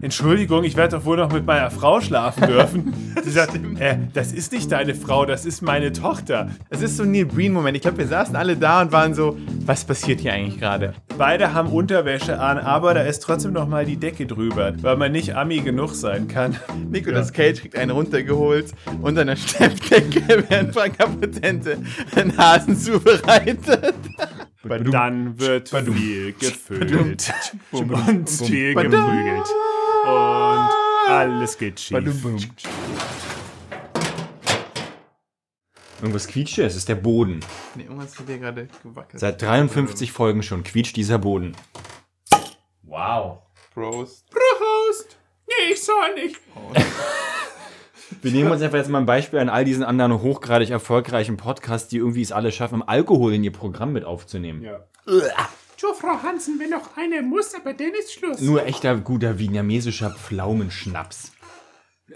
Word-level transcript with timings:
Entschuldigung, 0.00 0.64
ich 0.64 0.76
werde 0.76 0.96
doch 0.96 1.04
wohl 1.04 1.16
noch 1.16 1.32
mit 1.32 1.44
meiner 1.44 1.70
Frau 1.70 2.00
schlafen 2.00 2.46
dürfen. 2.46 2.94
Sie 3.24 3.30
sagt, 3.30 3.56
äh, 3.80 3.96
das 4.12 4.32
ist 4.32 4.52
nicht 4.52 4.70
deine 4.70 4.94
Frau, 4.94 5.26
das 5.26 5.44
ist 5.44 5.60
meine 5.60 5.92
Tochter. 5.92 6.50
Es 6.70 6.82
ist 6.82 6.96
so 6.96 7.02
ein 7.02 7.10
Neil 7.10 7.26
Breen-Moment. 7.26 7.76
Ich 7.76 7.82
glaube, 7.82 7.98
wir 7.98 8.06
saßen 8.06 8.36
alle 8.36 8.56
da 8.56 8.80
und 8.82 8.92
waren 8.92 9.14
so, 9.14 9.36
was 9.66 9.84
passiert 9.84 10.20
hier 10.20 10.32
eigentlich 10.32 10.60
gerade? 10.60 10.94
Beide 11.16 11.52
haben 11.52 11.68
Unterwäsche 11.68 12.38
an, 12.38 12.58
aber 12.58 12.94
da 12.94 13.02
ist 13.02 13.20
trotzdem 13.20 13.52
noch 13.52 13.66
mal 13.66 13.84
die 13.84 13.96
Decke 13.96 14.26
drüber, 14.26 14.72
weil 14.82 14.96
man 14.96 15.10
nicht 15.10 15.34
Ami 15.34 15.60
genug 15.60 15.94
sein 15.94 16.28
kann. 16.28 16.56
Nicolas 16.90 17.32
Cage 17.32 17.60
kriegt 17.60 17.76
einen 17.76 17.90
runtergeholt 17.90 18.72
unter 19.02 19.22
einer 19.22 19.36
Steppdecke, 19.36 20.44
während 20.48 20.74
Franka 20.74 21.06
Potente 21.06 21.78
einen 22.14 22.36
Hasen 22.36 22.76
zubereitet. 22.76 23.94
Dann 24.64 25.38
wird 25.38 25.68
viel 25.68 26.32
gefüllt 26.32 27.22
und 27.72 28.28
viel 28.28 28.74
geprügelt. 28.74 29.48
Und 30.08 30.68
alles 31.08 31.58
geht 31.58 31.80
schief. 31.80 32.24
Irgendwas 36.00 36.28
quietscht 36.28 36.54
hier, 36.54 36.66
es 36.66 36.76
ist 36.76 36.88
der 36.88 36.94
Boden. 36.94 37.40
Nee, 37.74 37.82
irgendwas 37.84 38.18
hat 38.18 38.26
hier 38.26 38.38
gerade 38.38 38.68
gewackelt. 38.82 39.18
Seit 39.18 39.42
53 39.42 40.12
Folgen 40.12 40.42
schon 40.42 40.62
quietscht 40.62 40.96
dieser 40.96 41.18
Boden. 41.18 41.56
Wow. 42.82 43.38
Prost. 43.74 44.30
Prost! 44.30 45.16
Nee, 45.46 45.72
ich 45.72 45.82
soll 45.82 46.14
nicht. 46.14 46.36
Wir 48.22 48.32
nehmen 48.32 48.50
uns 48.50 48.62
einfach 48.62 48.78
jetzt 48.78 48.88
mal 48.88 48.98
ein 48.98 49.06
Beispiel 49.06 49.38
an 49.38 49.48
all 49.48 49.64
diesen 49.64 49.84
anderen 49.84 50.22
hochgradig 50.22 50.70
erfolgreichen 50.70 51.36
Podcasts, 51.36 51.88
die 51.88 51.98
irgendwie 51.98 52.22
es 52.22 52.32
alle 52.32 52.52
schaffen, 52.52 52.82
Alkohol 52.82 53.34
in 53.34 53.44
ihr 53.44 53.52
Programm 53.52 53.92
mit 53.92 54.04
aufzunehmen. 54.04 54.62
Ja. 54.62 54.86
Jo, 55.80 55.92
Frau 55.94 56.20
Hansen, 56.22 56.58
wenn 56.58 56.70
noch 56.70 56.96
eine 56.96 57.22
muss, 57.22 57.54
aber 57.54 57.72
dann 57.72 57.92
ist 57.92 58.12
Schluss. 58.12 58.40
Nur 58.40 58.66
echter 58.66 58.96
guter 58.96 59.38
vietnamesischer 59.38 60.10
Pflaumenschnaps. 60.10 61.32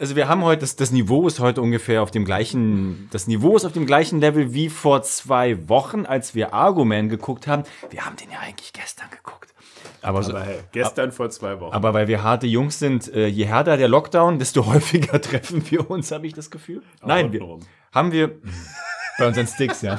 Also 0.01 0.17
wir 0.17 0.27
haben 0.27 0.43
heute, 0.43 0.63
das, 0.63 0.75
das 0.75 0.91
Niveau 0.91 1.29
ist 1.29 1.39
heute 1.39 1.61
ungefähr 1.63 2.03
auf 2.03 2.11
dem 2.11 2.25
gleichen, 2.25 3.09
das 3.13 3.29
Niveau 3.29 3.57
ist 3.57 3.65
auf 3.65 3.73
dem 3.73 3.87
gleichen 3.87 4.21
Level 4.21 4.53
wie 4.53 4.69
vor 4.69 5.03
zwei 5.03 5.69
Wochen, 5.69 6.07
als 6.07 6.35
wir 6.35 6.53
Argument 6.55 7.09
geguckt 7.11 7.47
haben. 7.47 7.63
Wir 7.91 8.05
haben 8.05 8.17
den 8.17 8.31
ja 8.33 8.39
eigentlich 8.41 8.73
gestern 8.73 9.11
geguckt. 9.11 9.55
Aber, 10.01 10.25
so, 10.25 10.33
Aber 10.33 10.43
hey, 10.43 10.59
gestern 10.73 11.13
vor 11.13 11.31
zwei 11.31 11.61
Wochen. 11.61 11.73
aber 11.73 11.95
weil 11.95 12.09
wir 12.09 12.25
harte 12.25 12.49
Jungs 12.49 12.81
sind, 12.81 13.13
äh, 13.15 13.29
je 13.29 13.45
härter 13.45 13.77
der 13.77 13.87
Lockdown, 13.87 14.41
desto 14.41 14.67
häufiger 14.73 15.21
treffen 15.21 15.63
wir 15.71 15.89
uns, 15.89 16.11
habe 16.11 16.27
ich 16.27 16.33
das 16.35 16.51
Gefühl. 16.51 16.83
Nein, 17.05 17.31
wir, 17.33 17.61
haben 17.93 18.11
wir 18.11 18.41
bei 19.19 19.27
unseren 19.29 19.47
Sticks, 19.47 19.83
ja. 19.83 19.99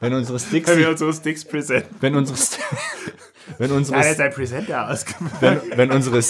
Wenn 0.00 0.14
unsere 0.14 0.38
Sticks, 0.38 0.66
Können 0.66 0.80
wir 0.80 0.90
unsere 0.90 1.12
Sticks 1.12 1.44
präsenten? 1.44 1.94
wenn 2.00 2.14
unsere, 2.16 2.38
St- 2.38 2.58
wenn 3.58 3.70
unsere, 3.72 3.98
Ja, 3.98 4.04
er 4.04 4.10
hat 4.10 4.16
sein 4.16 4.32
Präsenter 4.32 4.88
ausgepackt. 4.90 5.40
wenn, 5.42 5.60
wenn 5.76 5.90
unsere, 5.92 6.20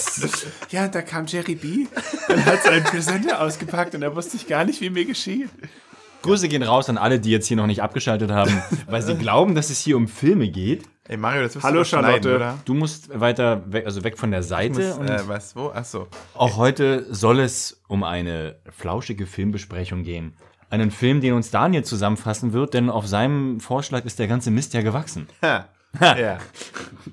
Ja, 0.71 0.89
da 0.89 1.03
kam 1.03 1.27
Jerry 1.27 1.55
B. 1.55 1.87
und 2.29 2.45
hat 2.47 2.63
seinen 2.63 2.85
Präsenter 2.85 3.41
ausgepackt 3.41 3.95
und 3.95 4.01
da 4.01 4.15
wusste 4.15 4.37
ich 4.37 4.47
gar 4.47 4.65
nicht, 4.65 4.81
wie 4.81 4.91
mir 4.91 5.05
geschieht. 5.05 5.51
Grüße 6.23 6.49
gehen 6.49 6.63
raus 6.63 6.91
an 6.91 6.99
alle, 6.99 7.19
die 7.19 7.31
jetzt 7.31 7.47
hier 7.47 7.57
noch 7.57 7.67
nicht 7.67 7.83
abgeschaltet 7.83 8.31
haben, 8.31 8.63
weil 8.87 9.01
sie 9.01 9.15
glauben, 9.17 9.55
dass 9.55 9.71
es 9.71 9.81
hier 9.81 9.97
um 9.97 10.07
Filme 10.07 10.51
geht. 10.51 10.85
Ey, 11.09 11.17
Mario, 11.17 11.43
das 11.45 11.57
Hallo, 11.63 11.83
schneiden, 11.83 12.07
Charlotte. 12.23 12.37
oder? 12.37 12.59
Du 12.67 12.75
musst 12.75 13.19
weiter 13.19 13.63
weg, 13.73 13.87
also 13.87 14.05
weg 14.05 14.19
von 14.19 14.31
der 14.31 14.43
Seite. 14.43 14.95
und 14.97 15.09
Äh, 15.09 15.27
was, 15.27 15.57
wo? 15.57 15.69
Achso. 15.71 16.09
auch 16.35 16.57
heute 16.59 17.07
soll 17.13 17.41
es 17.41 17.81
um 17.89 18.05
eine 18.05 18.57
flauschige 18.71 19.27
Filmbesprechung 19.27 20.03
gehen. 20.03 20.35
Einen 20.71 20.91
Film, 20.91 21.21
den 21.21 21.35
uns 21.35 21.51
Daniel 21.51 21.85
zusammenfassen 21.85 22.53
wird, 22.53 22.75
denn 22.75 22.89
auf 22.91 23.07
seinem 23.07 23.61
Vorschlag 23.61 24.05
ist 24.05 24.19
der 24.19 24.29
ganze 24.29 24.51
Mist 24.51 24.73
ja 24.75 24.83
gewachsen. 24.83 25.27
Ha. 25.43 25.67
ja. 26.01 26.39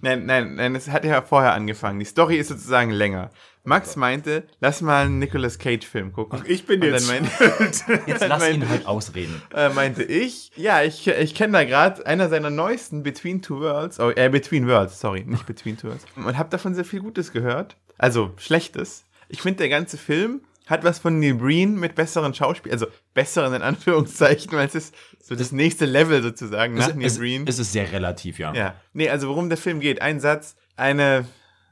Nein, 0.01 0.25
nein, 0.27 0.55
nein, 0.55 0.75
es 0.75 0.89
hat 0.89 1.03
ja 1.03 1.21
vorher 1.23 1.53
angefangen. 1.53 1.97
Die 1.99 2.05
Story 2.05 2.37
ist 2.37 2.49
sozusagen 2.49 2.91
länger. 2.91 3.31
Max 3.63 3.95
meinte, 3.97 4.43
lass 4.61 4.81
mal 4.81 5.05
einen 5.07 5.19
Nicolas 5.19 5.57
Cage-Film 5.59 6.13
gucken. 6.13 6.41
Ich 6.47 6.65
bin 6.67 6.81
Und 6.81 6.87
jetzt 6.87 7.09
dann 7.09 7.23
meinte, 7.23 8.01
Jetzt 8.05 8.27
lass 8.27 8.39
meinte- 8.43 8.65
ihn 8.65 8.69
halt 8.69 8.85
ausreden. 8.85 9.41
äh, 9.53 9.69
meinte 9.69 10.03
ich, 10.03 10.51
ja, 10.55 10.83
ich, 10.83 11.05
ich 11.07 11.35
kenne 11.35 11.53
da 11.53 11.63
gerade 11.65 12.05
einer 12.05 12.29
seiner 12.29 12.49
neuesten 12.51 13.03
Between 13.03 13.41
Two 13.41 13.59
Worlds, 13.59 13.99
oh, 13.99 14.11
äh, 14.15 14.29
Between 14.29 14.67
Worlds, 14.67 14.99
sorry, 15.01 15.23
nicht 15.25 15.45
Between 15.47 15.75
Two 15.77 15.87
Worlds. 15.87 16.05
Und 16.15 16.37
habe 16.37 16.49
davon 16.49 16.75
sehr 16.75 16.85
viel 16.85 17.01
Gutes 17.01 17.33
gehört. 17.33 17.75
Also, 17.97 18.31
Schlechtes. 18.37 19.03
Ich 19.27 19.41
finde, 19.41 19.57
der 19.57 19.69
ganze 19.69 19.97
Film 19.97 20.41
hat 20.67 20.83
was 20.83 20.99
von 20.99 21.19
Neil 21.19 21.35
Breen 21.35 21.79
mit 21.79 21.95
besseren 21.95 22.33
Schauspielern, 22.33 22.73
also 22.79 22.87
besseren 23.13 23.53
in 23.53 23.61
Anführungszeichen, 23.61 24.51
weil 24.51 24.67
es 24.67 24.75
ist 24.75 24.95
so 25.21 25.35
das 25.35 25.51
nächste 25.51 25.85
Level 25.85 26.21
sozusagen 26.21 26.75
nach 26.75 26.89
Es, 26.89 26.95
Neil 26.95 27.05
es, 27.05 27.17
Breen. 27.17 27.45
es 27.47 27.59
ist 27.59 27.71
sehr 27.71 27.91
relativ, 27.91 28.39
ja. 28.39 28.53
Ja. 28.53 28.75
Nee, 28.93 29.09
also 29.09 29.27
worum 29.29 29.49
der 29.49 29.57
Film 29.57 29.79
geht. 29.79 30.01
Ein 30.01 30.19
Satz, 30.19 30.55
eine. 30.75 31.25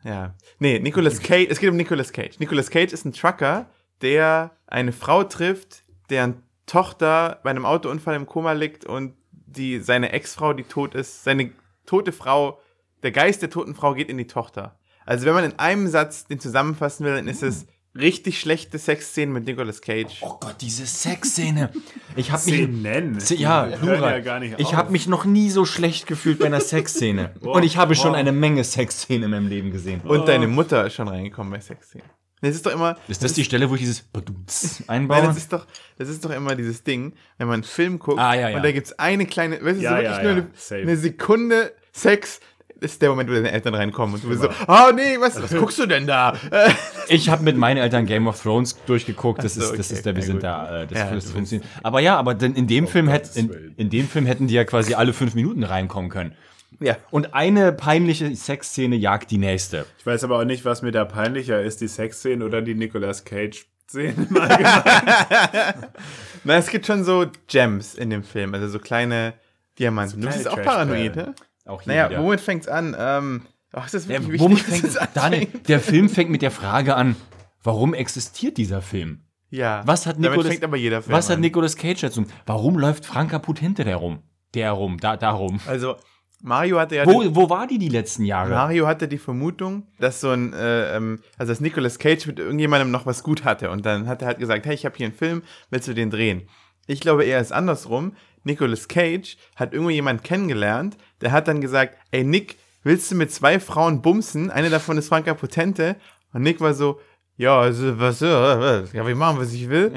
Ja. 0.03 0.35
Nee, 0.59 0.79
Nicolas 0.79 1.21
Cage. 1.21 1.47
Es 1.49 1.59
geht 1.59 1.69
um 1.69 1.77
Nicolas 1.77 2.13
Cage. 2.13 2.39
Nicolas 2.39 2.69
Cage 2.69 2.93
ist 2.93 3.05
ein 3.05 3.13
Trucker, 3.13 3.69
der 4.01 4.51
eine 4.67 4.91
Frau 4.91 5.23
trifft, 5.23 5.83
deren 6.09 6.43
Tochter 6.65 7.39
bei 7.43 7.49
einem 7.49 7.65
Autounfall 7.65 8.15
im 8.15 8.25
Koma 8.25 8.53
liegt 8.53 8.85
und 8.85 9.15
die, 9.31 9.79
seine 9.79 10.11
Ex-Frau, 10.11 10.53
die 10.53 10.63
tot 10.63 10.95
ist, 10.95 11.23
seine 11.23 11.51
tote 11.85 12.11
Frau, 12.11 12.59
der 13.03 13.11
Geist 13.11 13.41
der 13.41 13.49
toten 13.49 13.75
Frau 13.75 13.93
geht 13.93 14.09
in 14.09 14.17
die 14.17 14.27
Tochter. 14.27 14.77
Also 15.05 15.25
wenn 15.25 15.33
man 15.33 15.43
in 15.43 15.59
einem 15.59 15.87
Satz 15.87 16.25
den 16.25 16.39
zusammenfassen 16.39 17.05
will, 17.05 17.15
dann 17.15 17.27
ist 17.27 17.43
es 17.43 17.67
richtig 17.95 18.39
schlechte 18.39 18.77
Sexszenen 18.77 19.33
mit 19.33 19.45
Nicolas 19.45 19.81
Cage. 19.81 20.21
Oh 20.21 20.37
Gott, 20.39 20.55
diese 20.61 20.85
Sexszene. 20.85 21.71
Ich 22.15 22.31
habe 22.31 22.43
mich 22.45 22.53
Szenen. 22.55 23.19
Ja, 23.37 23.63
Plural. 23.63 24.11
ja 24.11 24.19
gar 24.19 24.39
nicht 24.39 24.55
ich 24.59 24.73
habe 24.73 24.91
mich 24.91 25.07
noch 25.07 25.25
nie 25.25 25.49
so 25.49 25.65
schlecht 25.65 26.07
gefühlt 26.07 26.39
bei 26.39 26.45
einer 26.45 26.61
Sexszene. 26.61 27.31
Und 27.41 27.63
ich 27.63 27.77
habe 27.77 27.95
schon 27.95 28.15
eine 28.15 28.31
Menge 28.31 28.63
Sexszenen 28.63 29.23
in 29.23 29.31
meinem 29.31 29.47
Leben 29.47 29.71
gesehen. 29.71 30.01
Und 30.01 30.27
deine 30.27 30.47
Mutter 30.47 30.85
ist 30.85 30.93
schon 30.93 31.07
reingekommen 31.07 31.51
bei 31.51 31.59
Sexszenen. 31.59 32.07
Das 32.41 32.53
ist 32.53 32.65
doch 32.65 32.73
immer. 32.73 32.97
Ist 33.07 33.23
das 33.23 33.33
die 33.33 33.43
Stelle, 33.43 33.69
wo 33.69 33.75
ich 33.75 33.81
dieses 33.81 34.01
Badumts 34.01 34.79
Nein, 34.87 35.01
einbaue? 35.03 35.21
das 35.23 35.37
ist 35.37 35.51
doch, 35.51 35.65
das 35.97 36.09
ist 36.09 36.23
doch 36.23 36.29
immer 36.31 36.55
dieses 36.55 36.83
Ding, 36.83 37.13
wenn 37.37 37.47
man 37.47 37.55
einen 37.55 37.63
Film 37.63 37.97
guckt 37.97 38.19
Ah, 38.19 38.35
ja, 38.35 38.49
ja. 38.49 38.57
und 38.57 38.63
da 38.63 38.71
gibt 38.71 38.87
es 38.87 38.99
eine 38.99 39.25
kleine, 39.25 39.63
weißt 39.63 39.79
du, 39.79 39.83
Ja, 39.83 39.89
so 39.91 39.95
wirklich 39.95 40.17
ja, 40.17 40.23
nur 40.23 40.31
eine, 40.31 40.81
eine 40.81 40.97
Sekunde 40.97 41.73
Sex, 41.91 42.39
das 42.39 42.54
ist 42.81 43.01
der 43.01 43.09
Moment, 43.09 43.29
wo 43.29 43.33
deine 43.33 43.51
Eltern 43.51 43.73
reinkommen 43.73 44.15
und 44.15 44.23
du 44.23 44.29
bist 44.29 44.41
so, 44.41 44.49
oh 44.67 44.91
nee, 44.93 45.17
was, 45.19 45.41
was 45.41 45.51
guckst 45.59 45.79
du 45.79 45.85
denn 45.85 46.07
da? 46.07 46.33
Ich 47.07 47.29
habe 47.29 47.43
mit 47.43 47.55
meinen 47.55 47.77
Eltern 47.77 48.07
Game 48.07 48.25
of 48.25 48.41
Thrones 48.41 48.75
durchgeguckt. 48.87 49.43
Das, 49.43 49.53
so, 49.53 49.61
ist, 49.61 49.77
das 49.77 49.87
okay, 49.87 49.93
ist 49.93 50.05
der, 50.07 50.15
wir 50.15 50.21
ja, 50.21 50.25
sind 50.25 50.35
gut. 50.37 50.43
da. 50.43 50.81
Äh, 50.81 50.87
das, 50.87 50.97
Ja, 50.97 51.11
das 51.13 51.25
du 51.25 51.31
funktioniert. 51.33 51.69
Aber 51.83 51.99
ja, 51.99 52.17
aber 52.17 52.33
denn 52.33 52.55
in 52.55 52.65
dem 52.65 52.87
Film 52.87 53.07
hätten 53.07 53.37
in, 53.37 53.73
in 53.77 53.89
dem 53.91 54.07
Film 54.07 54.25
hätten 54.25 54.47
die 54.47 54.55
ja 54.55 54.63
quasi 54.63 54.95
alle 54.95 55.13
fünf 55.13 55.35
Minuten 55.35 55.63
reinkommen 55.63 56.09
können. 56.09 56.33
ja. 56.79 56.97
Und 57.11 57.35
eine 57.35 57.73
peinliche 57.73 58.35
Sexszene 58.35 58.95
jagt 58.95 59.29
die 59.29 59.37
nächste. 59.37 59.85
Ich 59.99 60.05
weiß 60.05 60.23
aber 60.23 60.39
auch 60.39 60.45
nicht, 60.45 60.65
was 60.65 60.81
mir 60.81 60.91
da 60.91 61.05
peinlicher 61.05 61.61
ist, 61.61 61.79
die 61.81 61.87
Sexszene 61.87 62.43
oder 62.43 62.63
die 62.63 62.73
Nicolas 62.73 63.23
Cage-Szene 63.23 64.27
im 64.31 64.37
Allgemeinen. 64.37 65.85
Na, 66.43 66.57
es 66.57 66.67
gibt 66.69 66.87
schon 66.87 67.03
so 67.03 67.27
Gems 67.47 67.93
in 67.93 68.09
dem 68.09 68.23
Film, 68.23 68.55
also 68.55 68.67
so 68.67 68.79
kleine 68.79 69.35
Diamanten. 69.77 70.21
du 70.21 70.27
kleine 70.27 70.43
bist 70.43 70.51
auch 70.51 70.61
paranoid, 70.63 71.15
ne? 71.15 71.35
Auch 71.65 71.81
hier 71.81 71.93
Naja, 71.93 72.09
wieder. 72.09 72.23
womit 72.23 72.41
fängt's 72.41 72.67
an? 72.67 72.95
Ähm, 72.97 73.41
ach, 73.73 73.85
ist 73.85 73.93
das 73.95 74.07
Der, 74.07 74.21
wirklich 74.21 74.39
womit 74.41 74.67
wichtig, 74.67 74.81
dass 74.83 74.97
fängt, 74.97 75.15
Daniel, 75.17 75.41
anfängt? 75.45 75.69
der 75.69 75.79
Film 75.79 76.09
fängt 76.09 76.29
mit 76.29 76.41
der 76.41 76.51
Frage 76.51 76.95
an, 76.95 77.15
warum 77.63 77.93
existiert 77.93 78.57
dieser 78.57 78.81
Film? 78.81 79.21
Ja. 79.49 79.81
Was 79.85 80.05
hat 80.05 80.19
Nicolas, 80.19 80.47
fängt 80.47 80.63
aber 80.63 80.77
jeder 80.77 81.01
Film 81.01 81.15
was 81.15 81.29
hat 81.29 81.35
an. 81.35 81.41
Nicolas 81.41 81.75
Cage 81.75 82.01
dazu? 82.01 82.25
Warum 82.45 82.77
läuft 82.77 83.05
Franka 83.05 83.39
Put 83.39 83.59
hinter 83.59 83.83
der 83.83 83.97
rum? 83.97 84.19
Der 84.53 84.71
rum, 84.71 84.99
da, 84.99 85.17
darum. 85.17 85.59
Also, 85.67 85.95
Mario 86.41 86.79
hatte 86.79 86.95
ja... 86.95 87.05
Wo, 87.05 87.23
wo 87.35 87.49
war 87.49 87.65
die 87.67 87.77
die 87.79 87.89
letzten 87.89 88.25
Jahre? 88.25 88.51
Mario 88.51 88.85
hatte 88.87 89.07
die 89.07 89.17
Vermutung, 89.17 89.87
dass 89.99 90.21
so 90.21 90.29
ein, 90.29 90.53
äh, 90.53 90.95
ähm, 90.95 91.19
also 91.37 91.51
dass 91.51 91.61
Nicolas 91.61 91.97
Cage 91.99 92.27
mit 92.27 92.39
irgendjemandem 92.39 92.91
noch 92.91 93.05
was 93.05 93.23
gut 93.23 93.43
hatte. 93.43 93.71
Und 93.71 93.85
dann 93.85 94.07
hat 94.07 94.21
er 94.21 94.27
halt 94.27 94.39
gesagt, 94.39 94.65
hey, 94.65 94.75
ich 94.75 94.85
habe 94.85 94.95
hier 94.95 95.07
einen 95.07 95.15
Film, 95.15 95.41
willst 95.69 95.87
du 95.87 95.93
den 95.93 96.09
drehen? 96.11 96.47
Ich 96.87 96.99
glaube 96.99 97.23
eher 97.25 97.39
ist 97.39 97.51
andersrum. 97.51 98.13
Nicolas 98.45 98.87
Cage 98.87 99.37
hat 99.55 99.73
irgendwo 99.73 99.89
jemanden 99.89 100.23
kennengelernt, 100.23 100.97
der 101.21 101.31
hat 101.31 101.47
dann 101.47 101.61
gesagt, 101.61 101.97
ey 102.11 102.23
Nick, 102.23 102.57
willst 102.83 103.11
du 103.11 103.15
mit 103.15 103.31
zwei 103.31 103.59
Frauen 103.59 104.01
bumsen? 104.01 104.51
Eine 104.51 104.69
davon 104.69 104.97
ist 104.97 105.09
Franka 105.09 105.33
Potente. 105.33 105.95
Und 106.33 106.43
Nick 106.43 106.61
war 106.61 106.73
so, 106.73 106.99
ja, 107.37 107.59
also 107.59 107.99
was, 107.99 108.21
äh, 108.21 108.27
was 108.27 108.93
ja, 108.93 109.05
ich 109.07 109.15
machen, 109.15 109.39
was 109.39 109.51
ich 109.53 109.69
will. 109.69 109.91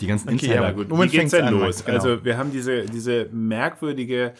Die 0.00 0.06
ganzen 0.06 0.28
Okay, 0.28 0.46
Insider. 0.46 0.58
aber 0.60 0.72
gut. 0.72 0.86
Wie 0.86 0.90
Womit 0.92 1.10
geht's 1.12 1.30
denn 1.30 1.44
an, 1.44 1.54
los? 1.54 1.84
Genau. 1.84 1.98
Also 1.98 2.24
wir 2.24 2.38
haben 2.38 2.50
diese, 2.50 2.86
diese 2.86 3.28
merkwürdige 3.30 4.32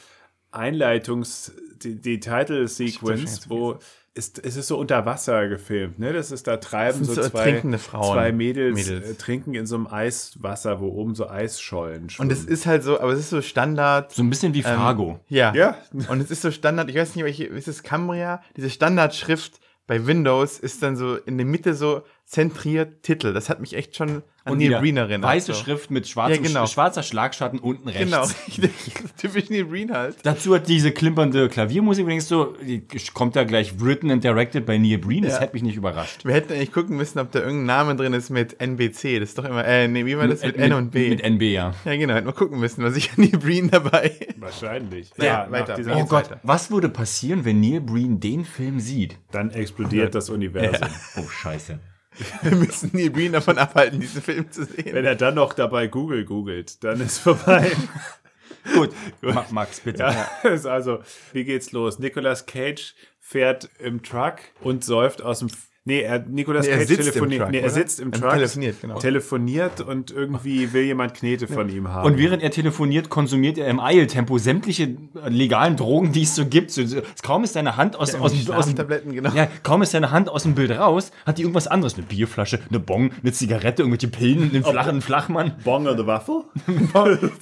Einleitungs-, 0.52 1.52
die, 1.82 2.00
die 2.00 2.18
Title-Sequence, 2.18 3.50
wo 3.50 3.78
ist, 4.14 4.44
es 4.44 4.56
ist 4.56 4.66
so 4.66 4.76
unter 4.76 5.06
Wasser 5.06 5.48
gefilmt, 5.48 5.98
ne? 5.98 6.12
Das 6.12 6.32
ist 6.32 6.46
da 6.46 6.56
treiben 6.56 6.98
Das 6.98 7.08
so, 7.08 7.22
so 7.22 7.28
zwei, 7.28 7.60
zwei 7.60 8.32
Mädels, 8.32 8.74
Mädels. 8.74 9.10
Äh, 9.10 9.14
trinken 9.14 9.54
in 9.54 9.66
so 9.66 9.76
einem 9.76 9.86
Eiswasser, 9.86 10.80
wo 10.80 10.88
oben 10.88 11.14
so 11.14 11.28
Eisschollen 11.28 12.02
Und 12.04 12.10
schwimmen. 12.10 12.30
es 12.32 12.44
ist 12.44 12.66
halt 12.66 12.82
so, 12.82 13.00
aber 13.00 13.12
es 13.12 13.20
ist 13.20 13.30
so 13.30 13.40
Standard. 13.40 14.12
So 14.12 14.22
ein 14.22 14.30
bisschen 14.30 14.52
wie 14.52 14.62
Fargo. 14.62 15.20
Ja. 15.28 15.54
ja, 15.54 15.76
Und 16.08 16.20
es 16.20 16.30
ist 16.30 16.42
so 16.42 16.50
Standard, 16.50 16.90
ich 16.90 16.96
weiß 16.96 17.14
nicht, 17.14 17.24
welche, 17.24 17.44
ist 17.44 17.68
es 17.68 17.82
Cambria? 17.84 18.42
Diese 18.56 18.70
Standardschrift 18.70 19.60
bei 19.86 20.06
Windows 20.06 20.58
ist 20.58 20.82
dann 20.82 20.96
so 20.96 21.16
in 21.16 21.36
der 21.36 21.46
Mitte 21.46 21.74
so, 21.74 22.02
zentriert 22.24 23.02
Titel. 23.02 23.32
Das 23.32 23.48
hat 23.48 23.60
mich 23.60 23.74
echt 23.74 23.96
schon 23.96 24.22
Und 24.46 24.58
Neil 24.58 24.78
Breen 24.80 24.96
erinnert. 24.96 25.22
weiße 25.30 25.52
so. 25.52 25.60
Schrift 25.62 25.90
mit 25.90 26.08
schwarzem, 26.08 26.42
Ja, 26.42 26.48
genau. 26.48 26.66
schwarzer 26.66 27.02
Schlagschatten 27.02 27.58
unten 27.58 27.88
rechts. 27.88 28.04
Genau. 28.10 28.26
Typisch 29.18 29.50
Neil 29.50 29.64
Breen 29.66 29.92
halt. 29.92 30.16
Dazu 30.22 30.54
hat 30.54 30.66
diese 30.68 30.92
klimpernde 30.92 31.48
Klaviermusik 31.48 32.02
übrigens 32.02 32.26
so, 32.28 32.54
die 32.66 32.82
kommt 33.12 33.36
da 33.36 33.44
gleich 33.44 33.80
written 33.80 34.10
and 34.10 34.24
directed 34.24 34.64
by 34.66 34.78
Neil 34.78 34.98
Breen, 34.98 35.24
das 35.24 35.34
Ja. 35.34 35.40
hätte 35.40 35.52
mich 35.52 35.62
nicht 35.62 35.76
überrascht. 35.76 36.24
Wir 36.24 36.34
hätten 36.34 36.52
eigentlich 36.52 36.72
gucken 36.72 36.96
müssen, 36.96 37.18
ob 37.18 37.30
da 37.32 37.40
irgendein 37.40 37.66
Name 37.66 37.96
drin 37.96 38.12
ist 38.14 38.30
mit 38.30 38.60
NBC. 38.60 39.18
Das 39.20 39.30
ist 39.30 39.38
doch 39.38 39.44
immer, 39.44 39.64
äh, 39.64 39.86
nee, 39.88 40.06
wie 40.06 40.16
war 40.16 40.26
das? 40.26 40.42
Mit, 40.42 40.56
N 40.56 40.72
und 40.72 40.90
B. 40.90 41.10
Mit 41.10 41.20
NB, 41.22 41.42
ja. 41.42 41.74
ja, 41.84 41.96
genau, 41.96 42.14
hätten 42.14 42.26
wir 42.26 42.32
gucken 42.32 42.58
müssen. 42.60 42.82
War 42.82 42.90
sicher 42.92 43.12
Neil 43.16 43.30
Breen 43.38 43.70
dabei. 43.70 44.12
Wahrscheinlich. 44.38 45.10
Ja, 45.18 45.44
nach 45.44 45.50
weiter. 45.50 45.74
dieser 45.76 45.96
Oh 45.96 46.00
Oh 46.00 46.06
Gott, 46.06 46.30
weiter. 46.30 46.40
was 46.42 46.70
würde 46.70 46.88
passieren, 46.88 47.44
wenn 47.44 47.60
Neil 47.60 47.80
Breen 47.80 48.20
den 48.20 48.44
Film 48.44 48.80
sieht? 48.80 49.18
Dann 49.32 49.50
explodiert 49.50 50.14
das 50.14 50.30
Universum. 50.30 50.88
Oh, 51.18 51.28
scheiße. 51.28 51.78
Wir 52.42 52.56
müssen 52.56 52.90
Neil 52.92 53.10
Breen 53.10 53.32
davon 53.32 53.58
abhalten, 53.58 54.00
diesen 54.00 54.22
Film 54.22 54.50
zu 54.50 54.64
sehen. 54.64 54.94
Wenn 54.94 55.04
er 55.04 55.16
dann 55.16 55.34
noch 55.34 55.52
dabei 55.52 55.86
Google 55.86 56.24
googelt, 56.24 56.82
dann 56.84 57.00
ist 57.00 57.18
vorbei. 57.18 57.70
Gut, 58.74 58.90
Ma 59.20 59.46
Max, 59.50 59.80
bitte. 59.80 60.02
Ja, 60.02 60.30
also, 60.42 61.00
wie 61.32 61.44
geht's 61.44 61.72
los? 61.72 61.98
Nicolas 61.98 62.46
Cage 62.46 62.94
fährt 63.18 63.68
im 63.78 64.02
Truck 64.02 64.38
und 64.60 64.84
säuft 64.84 65.22
aus 65.22 65.40
dem. 65.40 65.48
Nee, 65.90 66.02
er, 66.02 66.20
Nicolas 66.20 66.66
Nee, 66.66 66.72
er 66.72 66.78
Cage 66.78 66.86
sitzt 66.88 67.00
im 67.00 67.04
telefoniert. 67.12 67.40
Truck, 67.42 67.50
nee, 67.50 67.58
er 67.58 67.64
oder? 67.64 67.70
sitzt 67.72 67.98
im 68.00 68.12
Truck. 68.12 68.30
telefoniert, 68.30 68.80
genau. 68.80 68.98
Telefoniert 69.00 69.80
und 69.80 70.10
irgendwie 70.12 70.72
will 70.72 70.84
jemand 70.84 71.14
Knete 71.14 71.48
von 71.48 71.68
ihm 71.68 71.88
haben. 71.88 72.06
Und 72.06 72.16
während 72.16 72.42
er 72.44 72.52
telefoniert, 72.52 73.08
konsumiert 73.08 73.58
er 73.58 73.66
im 73.66 73.80
Eiltempo 73.80 74.38
sämtliche 74.38 74.96
legalen 75.26 75.76
Drogen, 75.76 76.12
die 76.12 76.22
es 76.22 76.36
so 76.36 76.46
gibt. 76.46 76.70
So, 76.70 76.86
so, 76.86 77.00
kaum 77.24 77.42
ist 77.42 77.54
seine 77.54 77.76
Hand 77.76 77.96
aus, 77.96 78.14
aus, 78.14 78.14
dem- 78.14 78.22
aus 78.22 78.32
dem 78.32 78.42
Schlaftabletten, 78.44 79.12
genau. 79.12 79.30
Ja, 79.34 79.48
kaum 79.64 79.82
ist 79.82 79.90
seine 79.90 80.12
Hand 80.12 80.28
aus 80.28 80.44
dem 80.44 80.54
Bild 80.54 80.70
raus, 80.70 81.10
hat 81.26 81.38
die 81.38 81.42
irgendwas 81.42 81.66
anderes. 81.66 81.94
Eine 81.94 82.04
Bierflasche, 82.04 82.60
eine 82.68 82.78
Bong, 82.78 83.10
eine 83.22 83.32
Zigarette, 83.32 83.82
irgendwelche 83.82 84.06
Pillen, 84.08 84.50
einen 84.54 84.62
flachen 84.62 85.00
Flachmann. 85.02 85.54
Bong 85.64 85.86
on 85.88 85.96
the 85.98 86.06
Waffle? 86.06 86.44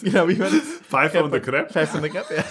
Genau, 0.03 0.29
wie 0.29 0.39
war 0.39 0.47
das? 0.47 0.63
Pfeife 0.89 1.23
on 1.23 1.31
the 1.33 1.41
Crepe? 1.41 1.71
Pfeife 1.73 1.93
von 1.93 2.01
der 2.03 2.11
Kappe. 2.11 2.35
Ja. 2.37 2.45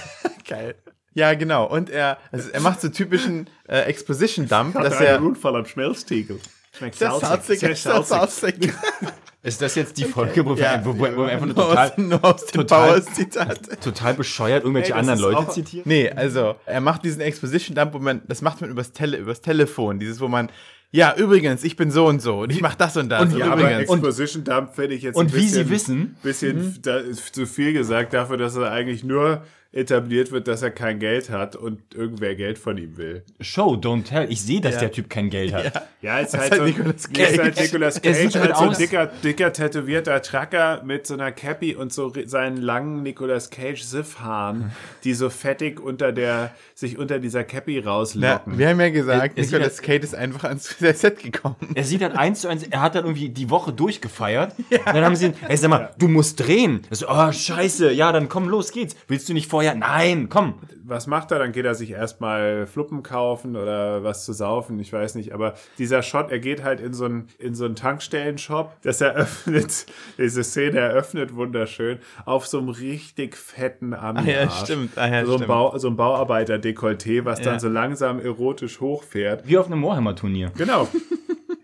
Geil. 0.47 0.75
Ja, 1.17 1.33
genau. 1.33 1.65
Und 1.65 1.89
er, 1.89 2.17
also 2.31 2.49
er 2.51 2.61
macht 2.61 2.79
so 2.79 2.89
typischen 2.89 3.49
äh, 3.67 3.79
Exposition-Dump, 3.81 4.75
dass 4.75 4.95
Hat 4.99 5.01
er. 5.01 5.15
einen 5.17 5.25
Unfall 5.25 5.55
am 5.55 5.65
Schmelztiegel. 5.65 6.39
Schmeckt 6.77 7.01
Das 7.01 7.19
salzig, 7.21 7.59
Sehr 7.59 7.69
das 7.69 7.79
ist 7.85 8.07
salzig. 8.09 8.71
Ist 9.43 9.61
das 9.61 9.75
jetzt 9.75 9.97
die 9.97 10.03
Folge, 10.03 10.45
wo, 10.45 10.55
Ja. 10.55 10.83
wir, 10.83 10.85
wo, 10.85 10.99
wo 10.99 11.01
wir 11.23 11.27
einfach 11.29 11.45
nur 11.45 11.55
total, 11.55 11.87
aus, 11.91 11.97
nur 11.97 12.25
aus 12.25 12.45
dem 12.47 12.61
total- 12.61 12.87
Powers-Zitat. 12.89 13.81
total 13.81 14.13
bescheuert 14.15 14.63
irgendwelche 14.63 14.91
Ey, 14.93 14.99
das 14.99 15.07
anderen 15.09 15.31
Leute 15.33 15.51
zitieren? 15.51 15.83
Nee, 15.87 16.09
also 16.09 16.55
er 16.65 16.81
macht 16.81 17.05
diesen 17.05 17.21
Exposition-Dump, 17.21 17.93
wo 17.93 17.99
man, 17.99 18.21
das 18.27 18.41
macht 18.41 18.59
man 18.61 18.69
übers, 18.69 18.91
Tele, 18.91 19.15
übers 19.17 19.39
Telefon. 19.41 19.99
Dieses, 19.99 20.19
wo 20.19 20.27
man, 20.27 20.49
ja, 20.91 21.15
übrigens, 21.15 21.63
ich 21.63 21.77
bin 21.77 21.91
so 21.91 22.07
und 22.07 22.21
so 22.21 22.39
und 22.41 22.51
ich 22.51 22.61
mach 22.61 22.75
das 22.75 22.97
und 22.97 23.09
das. 23.09 23.21
Und- 23.21 23.33
Und, 23.33 23.39
Ja, 23.39 23.51
aber 23.51 23.61
übrigens. 23.61 23.89
Exposition 23.89 24.43
Dump 24.43 24.75
finde 24.75 24.95
ich 24.95 25.03
jetzt 25.03 25.15
Und 25.15 25.27
ein 25.31 25.35
wie 25.35 25.47
Sie 25.47 25.63
bisschen, 25.63 26.15
wissen- 26.23 26.51
bisschen 26.57 26.79
da 26.81 26.97
ist 26.97 27.33
zu 27.33 27.45
viel 27.45 27.71
gesagt 27.73 28.13
dafür, 28.13 28.35
dass 28.37 28.55
er 28.57 28.71
eigentlich 28.71 29.03
nur 29.05 29.43
etabliert 29.71 30.31
wird, 30.31 30.47
dass 30.47 30.61
er 30.61 30.71
kein 30.71 30.99
Geld 30.99 31.29
hat 31.29 31.55
und 31.55 31.81
irgendwer 31.93 32.35
Geld 32.35 32.57
von 32.57 32.77
ihm 32.77 32.97
will. 32.97 33.23
Show, 33.41 33.73
don't 33.75 34.05
tell. 34.05 34.25
Ich 34.31 34.41
sehe, 34.41 34.61
dass 34.61 34.75
Ja. 34.75 34.79
der 34.81 34.91
Typ 34.91 35.09
kein 35.09 35.29
Geld 35.29 35.53
hat. 35.53 35.87
Ja, 36.01 36.19
ist 36.19 36.33
Das 36.33 36.41
halt, 36.41 36.51
ist 36.53 36.57
so, 36.57 36.63
halt 36.63 36.77
Nicolas 36.77 36.95
ist 37.05 37.37
halt 37.39 37.55
Cage. 37.55 37.61
Nicolas 37.63 37.95
Er 37.97 38.01
Cage, 38.11 38.17
sieht 38.21 38.35
halt 38.35 38.53
halt 38.53 38.57
so 38.57 38.69
ein 38.69 38.77
dicker, 38.77 39.05
dicker, 39.23 39.53
tätowierter 39.53 40.21
Trucker 40.21 40.81
mit 40.83 41.05
so 41.07 41.13
einer 41.15 41.31
Cappy 41.31 41.75
und 41.75 41.91
so 41.93 42.11
seinen 42.25 42.57
langen 42.57 43.03
Nicolas 43.03 43.49
Cage 43.49 43.81
Siffhaaren, 43.81 44.71
die 45.03 45.13
so 45.13 45.29
fettig 45.29 45.79
unter 45.79 46.11
der, 46.11 46.51
sich 46.75 46.97
unter 46.97 47.19
dieser 47.19 47.43
Cappy 47.43 47.81
Na, 47.83 47.91
rauslocken. 47.91 48.57
wir 48.57 48.69
haben 48.69 48.79
ja 48.79 48.89
gesagt, 48.89 49.37
Er- 49.37 49.43
er 49.43 49.45
Nicolas 49.45 49.81
Cage 49.81 50.03
ist 50.03 50.15
einfach 50.15 50.43
ans 50.45 50.75
Set 50.79 51.21
gekommen. 51.21 51.55
Er 51.75 51.83
sieht 51.83 52.01
halt 52.01 52.15
eins 52.15 52.41
zu 52.41 52.47
eins, 52.47 52.63
er 52.63 52.81
hat 52.81 52.95
dann 52.95 53.05
irgendwie 53.05 53.29
die 53.29 53.49
Woche 53.49 53.73
durchgefeiert. 53.73 54.53
Und 54.57 54.85
dann 54.85 55.03
haben 55.03 55.15
sie 55.15 55.27
ihn, 55.27 55.33
ey, 55.47 55.57
sag 55.57 55.69
mal, 55.69 55.93
du 55.97 56.07
musst 56.07 56.39
drehen. 56.39 56.81
So, 56.91 57.07
oh, 57.09 57.31
scheiße, 57.31 57.91
ja, 57.91 58.11
dann 58.11 58.29
komm, 58.29 58.47
los 58.47 58.71
geht's. 58.71 58.95
Willst 59.07 59.27
du 59.29 59.33
nicht 59.33 59.47
vorher? 59.57 59.75
Nein, 59.75 60.29
komm. 60.29 60.55
was 60.83 61.05
macht 61.07 61.31
er? 61.31 61.39
Dann 61.39 61.51
geht 61.51 61.65
er 61.65 61.75
sich 61.75 61.91
erstmal 61.91 62.65
Fluppen 62.67 63.03
kaufen 63.03 63.55
oder 63.55 64.03
was 64.03 64.23
zu 64.25 64.31
saufen, 64.33 64.79
ich 64.79 64.93
weiß 64.93 65.15
nicht. 65.15 65.33
Aber 65.33 65.53
dieser 65.77 66.01
Shot, 66.01 66.31
er 66.31 66.39
geht 66.39 66.63
halt 66.63 66.79
in 66.79 66.93
so 66.93 67.05
einen, 67.05 67.27
in 67.39 67.55
so 67.55 67.65
einen 67.65 67.75
Tankstellenshop, 67.75 68.71
das 68.83 69.01
eröffnet, 69.01 69.85
diese 70.17 70.43
Szene 70.43 70.79
eröffnet 70.79 71.35
wunderschön, 71.35 71.99
auf 72.25 72.47
so 72.47 72.59
einem 72.59 72.69
richtig 72.69 73.35
fetten 73.35 73.93
ami 73.93 74.19
Ah 74.19 74.23
ja, 74.43 74.49
stimmt. 74.49 74.97
Ah 74.97 75.07
ja, 75.09 75.25
so, 75.25 75.33
ein 75.33 75.37
stimmt. 75.39 75.47
Bau, 75.47 75.77
so 75.77 75.87
ein 75.89 75.95
Bauarbeiter-Dekolleté, 75.97 77.25
was 77.25 77.39
Ja. 77.39 77.45
dann 77.45 77.59
so 77.59 77.67
langsam 77.69 78.19
erotisch 78.19 78.79
hochfährt. 78.79 79.47
Wie 79.47 79.57
auf 79.57 79.65
einem 79.67 79.83
Warhammer-Turnier. 79.83 80.51
Genau. 80.57 80.87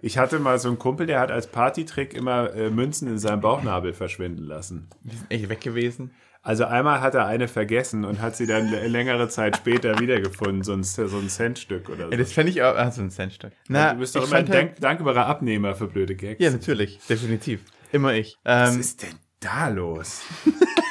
Ich 0.06 0.18
hatte 0.18 0.38
mal 0.38 0.60
so 0.60 0.68
einen 0.68 0.78
Kumpel, 0.78 1.08
der 1.08 1.22
hat 1.22 1.32
als 1.32 1.48
Partytrick 1.48 2.14
immer 2.14 2.54
äh, 2.54 2.70
Münzen 2.70 3.08
in 3.08 3.18
seinem 3.18 3.40
Bauchnabel 3.40 3.94
verschwinden 3.94 4.44
lassen. 4.44 4.90
Die 5.04 5.16
sind 5.16 5.32
echt 5.32 5.48
weg 5.48 5.62
gewesen. 5.62 6.12
Also 6.42 6.66
einmal 6.66 7.00
hat 7.00 7.16
er 7.16 7.26
eine 7.26 7.48
vergessen 7.48 8.04
und 8.04 8.22
hat 8.22 8.36
sie 8.36 8.46
dann 8.46 8.70
längere 8.70 9.30
Zeit 9.30 9.56
später 9.56 9.98
wiedergefunden, 10.02 10.62
so 10.62 10.74
ein, 10.74 10.84
so 10.84 11.04
ein 11.06 11.30
Centstück 11.30 11.88
oder 11.88 12.08
so. 12.08 12.12
Ja, 12.12 12.18
das 12.18 12.34
fände 12.34 12.52
ich 12.52 12.62
auch, 12.62 12.76
also 12.76 13.02
ein 13.02 13.12
Centstück. 13.12 13.54
Na, 13.70 13.94
du 13.94 14.00
bist 14.00 14.14
doch 14.18 14.28
immer 14.28 14.36
ein 14.36 14.50
halt- 14.50 14.54
dank 14.54 14.80
dankbarer 14.82 15.26
Abnehmer 15.26 15.74
für 15.74 15.88
blöde 15.88 16.16
Gags. 16.18 16.44
Ja, 16.44 16.52
natürlich, 16.52 17.00
definitiv. 17.10 17.62
Immer 17.94 18.14
ich. 18.14 18.38
Was 18.44 18.74
Ähm, 18.74 18.82
ist 18.82 19.04
denn 19.04 19.16
da 19.40 19.70
los? 19.70 20.22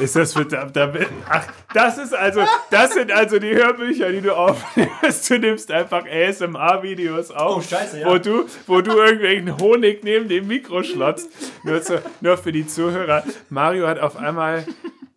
ist 0.00 0.16
das 0.16 0.32
für 0.32 0.44
da, 0.46 0.64
da, 0.66 0.92
Ach, 1.28 1.46
das 1.74 1.98
ist 1.98 2.14
also, 2.14 2.42
das 2.70 2.94
sind 2.94 3.12
also 3.12 3.38
die 3.38 3.54
Hörbücher, 3.54 4.10
die 4.10 4.20
du 4.22 4.34
aufnimmst. 4.34 5.30
Du 5.30 5.38
nimmst 5.38 5.70
einfach 5.70 6.04
ASMR-Videos 6.06 7.30
auf, 7.30 7.58
Oh, 7.58 7.60
scheiße, 7.60 8.00
ja. 8.00 8.08
wo 8.10 8.18
du, 8.18 8.46
wo 8.66 8.80
du 8.80 8.92
irgendwelchen 8.98 9.58
Honig 9.58 10.02
neben 10.02 10.28
dem 10.28 10.46
Mikro 10.46 10.82
schlotzt. 10.82 11.28
Nur, 11.64 11.82
zu, 11.82 12.02
nur 12.20 12.38
für 12.38 12.52
die 12.52 12.66
Zuhörer. 12.66 13.22
Mario 13.50 13.86
hat 13.86 14.00
auf 14.00 14.16
einmal 14.16 14.64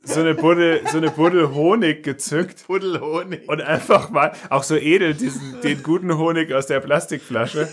so 0.03 0.19
eine 0.19 0.35
Buddel, 0.35 0.81
so 0.91 0.97
eine 0.97 1.09
Buddel 1.09 1.53
Honig 1.53 2.03
gezückt. 2.03 2.65
Pudelhonig. 2.67 3.47
Und 3.47 3.61
einfach 3.61 4.09
mal, 4.09 4.33
auch 4.49 4.63
so 4.63 4.75
edel, 4.75 5.13
diesen, 5.13 5.61
den 5.61 5.81
guten 5.83 6.17
Honig 6.17 6.53
aus 6.53 6.67
der 6.67 6.79
Plastikflasche. 6.79 7.67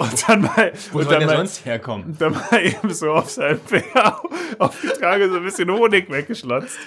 Und 0.00 0.28
dann 0.28 0.40
mal, 0.42 0.72
Wo 0.92 0.98
und 1.00 1.10
dann 1.10 1.26
mal, 1.26 1.36
sonst 1.36 1.64
herkommen? 1.66 2.16
dann 2.18 2.32
mal 2.32 2.64
eben 2.64 2.92
so 2.92 3.12
auf 3.12 3.28
seinem 3.30 3.60
Bär 3.60 4.20
aufgetragen, 4.58 5.30
so 5.30 5.36
ein 5.36 5.44
bisschen 5.44 5.70
Honig 5.70 6.10
weggeschlotzt. 6.10 6.78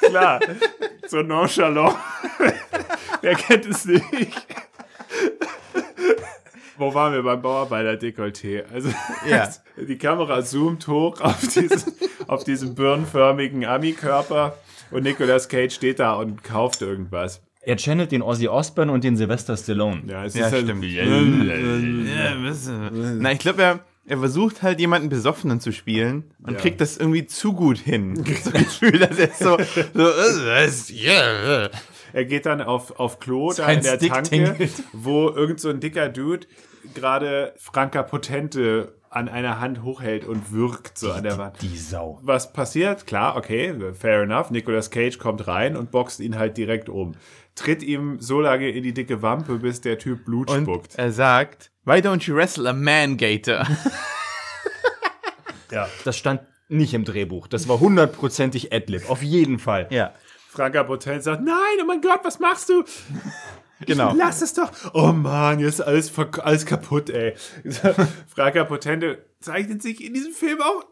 Klar, 0.00 0.40
so 1.06 1.22
nonchalant. 1.22 1.96
Wer 3.20 3.34
kennt 3.34 3.66
es 3.66 3.84
nicht? 3.84 4.46
Wo 6.78 6.92
waren 6.92 7.12
wir 7.14 7.22
beim 7.22 7.40
Bauarbeiter-Dekolleté? 7.40 8.64
Also, 8.72 8.90
Ja. 9.28 9.48
die 9.76 9.98
Kamera 9.98 10.42
zoomt 10.44 10.86
hoch 10.88 11.20
auf 11.20 11.40
diesen, 11.40 11.92
auf 12.26 12.44
diesen 12.44 12.74
birnenförmigen 12.74 13.64
Ami-Körper 13.64 14.56
und 14.90 15.02
Nicolas 15.04 15.48
Cage 15.48 15.74
steht 15.74 15.98
da 16.00 16.14
und 16.14 16.44
kauft 16.44 16.82
irgendwas. 16.82 17.40
Er 17.66 17.76
channelt 17.76 18.12
den 18.12 18.22
Ozzy 18.22 18.46
Osbourne 18.48 18.92
und 18.92 19.02
den 19.04 19.16
Sylvester 19.16 19.56
Stallone. 19.56 20.02
Ja, 20.06 20.24
es 20.24 20.34
Ja, 20.34 20.46
ist 20.46 20.52
halt- 20.52 20.64
stimmt. 20.66 20.84
Äh, 20.84 21.04
Na, 23.18 23.32
ich 23.32 23.38
glaube, 23.40 23.62
er, 23.62 23.80
er 24.06 24.18
versucht 24.18 24.62
halt 24.62 24.78
jemanden 24.80 25.08
Besoffenen 25.08 25.60
zu 25.60 25.72
spielen 25.72 26.24
und 26.44 26.52
Ja. 26.54 26.58
kriegt 26.60 26.80
das 26.80 26.96
irgendwie 26.96 27.26
zu 27.26 27.52
gut 27.52 27.78
hin. 27.78 28.14
So 28.42 28.50
ein 28.52 28.62
Gefühl, 28.64 28.98
dass 28.98 29.18
er 29.18 29.30
so, 29.32 29.58
so 29.94 30.92
ja, 30.94 31.64
äh. 31.64 31.70
Er 32.12 32.24
geht 32.24 32.46
dann 32.46 32.62
auf, 32.62 32.98
auf 32.98 33.18
Klo 33.18 33.52
da 33.52 33.66
in 33.68 33.82
der 33.82 33.96
Stick 33.96 34.12
Tanke, 34.12 34.28
tingelt. 34.30 34.70
wo 34.92 35.28
irgend 35.28 35.60
so 35.60 35.68
ein 35.68 35.80
dicker 35.80 36.08
Dude 36.08 36.46
gerade 36.94 37.52
Franka 37.58 38.02
Potente 38.04 38.94
an 39.10 39.28
einer 39.28 39.60
Hand 39.60 39.82
hochhält 39.82 40.24
und 40.24 40.52
wirkt 40.52 40.98
so 40.98 41.10
an 41.12 41.24
der 41.24 41.36
Wand. 41.36 41.56
Die 41.62 41.76
Sau. 41.76 42.18
Was 42.22 42.52
passiert? 42.52 43.06
Klar, 43.06 43.36
okay, 43.36 43.74
fair 43.94 44.22
enough. 44.22 44.50
Nicolas 44.50 44.90
Cage 44.90 45.18
kommt 45.18 45.46
rein 45.48 45.76
und 45.76 45.90
boxt 45.90 46.20
ihn 46.20 46.38
halt 46.38 46.56
direkt 46.56 46.88
um. 46.88 47.14
Tritt 47.56 47.82
ihm 47.82 48.20
so 48.20 48.40
lange 48.40 48.68
in 48.70 48.82
die 48.84 48.92
dicke 48.94 49.22
Wampe, 49.22 49.56
bis 49.58 49.80
der 49.80 49.98
Typ 49.98 50.24
Blut 50.24 50.50
Und 50.50 50.62
spuckt. 50.64 50.94
er 50.96 51.10
sagt, 51.10 51.72
why 51.84 51.94
don't 51.94 52.22
you 52.28 52.34
wrestle 52.36 52.68
a 52.68 52.72
man 52.72 53.16
gator? 53.16 53.66
Ja. 55.72 55.88
Das 56.04 56.16
stand 56.16 56.40
nicht 56.68 56.94
im 56.94 57.04
Drehbuch. 57.04 57.48
Das 57.48 57.68
war 57.68 57.80
hundertprozentig 57.80 58.72
Adlib. 58.72 59.10
Auf 59.10 59.22
jeden 59.22 59.58
Fall. 59.58 59.88
ja, 59.90 60.14
Franka 60.48 60.84
Potente 60.84 61.22
sagt, 61.22 61.42
nein, 61.42 61.56
oh 61.82 61.86
mein 61.86 62.00
Gott, 62.00 62.20
was 62.22 62.38
machst 62.38 62.68
du? 62.68 62.84
genau. 63.86 64.14
Lass 64.16 64.42
es 64.42 64.54
doch. 64.54 64.70
Oh 64.94 65.12
Mann, 65.12 65.58
jetzt 65.58 65.80
ist 65.80 65.80
alles, 65.80 66.12
alles 66.42 66.66
kaputt, 66.66 67.10
ey. 67.10 67.34
Franka 68.28 68.64
Potente 68.64 69.24
zeichnet 69.40 69.82
sich 69.82 70.02
in 70.04 70.14
diesem 70.14 70.32
Film 70.32 70.60
auch 70.62 70.84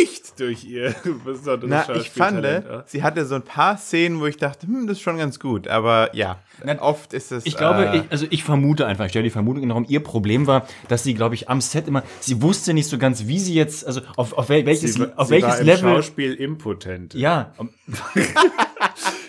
nicht 0.00 0.38
durch 0.40 0.64
ihr 0.64 0.94
besonderes 1.24 1.86
Na, 1.88 1.96
ich 1.96 2.10
fand, 2.10 2.44
aus. 2.44 2.84
sie 2.90 3.02
hatte 3.02 3.24
so 3.26 3.34
ein 3.36 3.42
paar 3.42 3.76
Szenen, 3.78 4.20
wo 4.20 4.26
ich 4.26 4.36
dachte, 4.36 4.66
hm, 4.66 4.86
das 4.86 4.98
ist 4.98 5.02
schon 5.02 5.16
ganz 5.18 5.38
gut. 5.40 5.68
Aber 5.68 6.14
ja, 6.14 6.38
Na, 6.64 6.80
oft 6.82 7.12
ist 7.12 7.32
es. 7.32 7.46
Ich 7.46 7.56
glaube, 7.56 7.86
äh, 7.86 7.96
ich, 7.98 8.02
also 8.10 8.26
ich 8.30 8.44
vermute 8.44 8.86
einfach, 8.86 9.04
ich 9.06 9.10
stelle 9.10 9.24
die 9.24 9.30
Vermutung 9.30 9.62
in 9.62 9.68
den 9.68 9.72
Raum, 9.72 9.86
ihr 9.88 10.00
Problem 10.00 10.46
war, 10.46 10.66
dass 10.88 11.02
sie, 11.04 11.14
glaube 11.14 11.34
ich, 11.34 11.48
am 11.48 11.60
Set 11.60 11.88
immer, 11.88 12.02
sie 12.20 12.42
wusste 12.42 12.74
nicht 12.74 12.88
so 12.88 12.98
ganz, 12.98 13.26
wie 13.26 13.38
sie 13.38 13.54
jetzt, 13.54 13.86
also 13.86 14.00
auf, 14.16 14.32
auf 14.34 14.48
wel- 14.50 14.66
welches, 14.66 14.94
Sie, 14.94 15.06
auf 15.16 15.28
sie 15.28 15.34
welches 15.34 15.48
war 15.50 15.58
im 15.60 15.66
Level. 15.66 15.94
Schauspiel 15.96 16.34
impotent. 16.34 17.14
Ja, 17.14 17.52
um, 17.56 17.70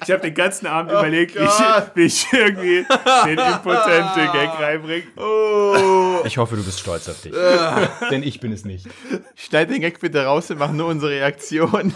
Ich 0.03 0.11
habe 0.11 0.21
den 0.21 0.33
ganzen 0.33 0.67
Abend 0.67 0.91
überlegt, 0.91 1.35
wie 1.35 1.43
ich, 1.43 1.95
wie 1.95 2.03
ich 2.03 2.31
irgendwie 2.31 2.85
den 3.25 3.37
impotente 3.37 4.31
Gag 4.31 4.59
reinbringe. 4.59 5.03
Oh. 5.17 6.21
Ich 6.25 6.37
hoffe, 6.37 6.55
du 6.55 6.63
bist 6.63 6.79
stolz 6.79 7.09
auf 7.09 7.21
dich. 7.21 7.33
Denn 8.11 8.23
ich 8.23 8.39
bin 8.39 8.51
es 8.51 8.63
nicht. 8.65 8.87
Schneid 9.35 9.69
den 9.69 9.81
Gag 9.81 9.99
bitte 9.99 10.23
raus 10.25 10.49
und 10.49 10.59
mach 10.59 10.71
nur 10.71 10.87
unsere 10.87 11.11
Reaktion. 11.11 11.93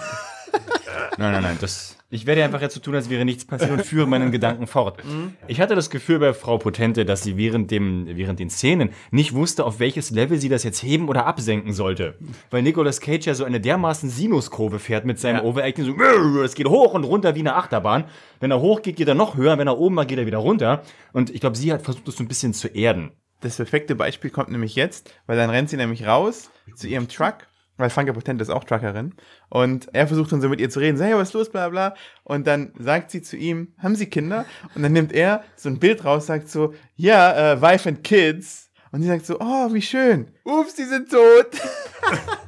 Nein, 1.18 1.32
nein, 1.32 1.44
nein. 1.44 1.58
Das, 1.62 1.96
ich 2.12 2.25
werde 2.25 2.44
einfach 2.44 2.62
jetzt 2.62 2.74
so 2.75 2.80
tun, 2.82 2.94
als 2.94 3.10
wäre 3.10 3.25
nichts 3.25 3.46
passiert 3.46 3.72
und 3.72 3.84
führe 3.86 4.06
meinen 4.08 4.32
Gedanken 4.32 4.68
fort. 4.68 5.01
Ich 5.48 5.60
hatte 5.62 5.75
das 5.75 5.89
Gefühl 5.89 6.20
bei 6.20 6.34
Frau 6.34 6.58
Potente, 6.58 7.06
dass 7.06 7.24
sie 7.24 7.38
während, 7.38 7.72
dem, 7.72 8.06
während 8.06 8.39
den 8.39 8.50
Szenen 8.50 8.89
nicht 9.12 9.34
wusste, 9.34 9.65
auf 9.65 9.80
welches 9.80 10.12
Level 10.12 10.38
sie 10.39 10.50
das 10.50 10.63
jetzt 10.63 10.84
heben 10.84 11.08
oder 11.10 11.25
absenken 11.25 11.74
sollte. 11.74 12.15
Weil 12.50 12.62
Nicolas 12.63 13.00
Cage 13.00 13.25
ja 13.25 13.34
so 13.34 13.46
eine 13.46 13.62
dermaßen 13.62 14.10
Sinuskurve 14.10 14.80
fährt 14.80 15.06
mit 15.06 15.20
seinem 15.20 15.38
Ja. 15.38 15.44
Overacting. 15.44 15.86
So, 15.86 16.41
es 16.44 16.53
geht 16.53 16.68
hoch 16.68 16.94
und 16.94 17.06
runter 17.06 17.34
wie 17.36 17.39
eine 17.39 17.56
Achterbahn. 17.56 18.03
Wenn 18.39 18.51
er 18.51 18.60
hoch 18.60 18.82
geht, 18.82 18.98
geht 18.98 19.08
er 19.08 19.15
noch 19.15 19.38
höher. 19.38 19.58
Wenn 19.58 19.68
er 19.68 19.77
oben 19.80 19.96
war, 19.96 20.06
geht 20.06 20.20
er 20.20 20.25
wieder 20.25 20.39
runter. 20.39 20.84
Und 21.13 21.30
ich 21.30 21.39
glaube, 21.39 21.56
sie 21.56 21.72
hat 21.72 21.82
versucht, 21.82 22.08
das 22.08 22.18
so 22.18 22.24
ein 22.24 22.27
bisschen 22.27 22.53
zu 22.53 22.68
erden. 22.68 23.12
Das 23.39 23.56
perfekte 23.56 23.96
Beispiel 23.96 24.30
kommt 24.30 24.51
nämlich 24.51 24.75
jetzt, 24.75 25.12
weil 25.25 25.38
dann 25.38 25.50
rennt 25.50 25.70
sie 25.70 25.77
nämlich 25.77 26.06
raus 26.06 26.51
zu 26.75 26.88
ihrem 26.88 27.08
Truck, 27.08 27.48
weil 27.78 27.90
Franka 27.90 28.13
Potent 28.13 28.42
ist 28.42 28.50
auch 28.50 28.63
Truckerin. 28.63 29.13
Und 29.50 29.94
er 29.94 30.08
versucht 30.08 30.32
dann 30.32 30.42
so 30.42 30.50
mit 30.50 30.60
ihr 30.60 30.70
zu 30.70 30.80
reden, 30.80 30.98
so, 30.98 31.04
hey, 31.04 31.16
was 31.16 31.30
ist 31.30 31.34
los, 31.34 31.50
bla 31.50 31.70
bla. 31.70 31.96
Und 32.24 32.48
dann 32.48 32.74
sagt 32.78 33.12
sie 33.12 33.22
zu 33.22 33.38
ihm, 33.38 33.74
haben 33.78 33.96
Sie 33.96 34.08
Kinder? 34.08 34.46
Und 34.75 34.84
dann 34.84 34.94
nimmt 34.94 35.13
er 35.13 35.44
so 35.56 35.70
ein 35.70 35.80
Bild 35.80 36.06
raus, 36.06 36.28
sagt 36.28 36.50
so, 36.50 36.74
ja, 36.96 37.54
äh, 37.54 37.62
Wife 37.62 37.90
and 37.90 38.04
Kids. 38.04 38.72
Und 38.92 39.01
sie 39.01 39.08
sagt 39.08 39.25
so, 39.25 39.40
oh, 39.40 39.74
wie 39.74 39.82
schön. 39.82 40.32
Ups, 40.44 40.75
die 40.75 40.84
sind 40.84 41.10
tot. 41.10 41.48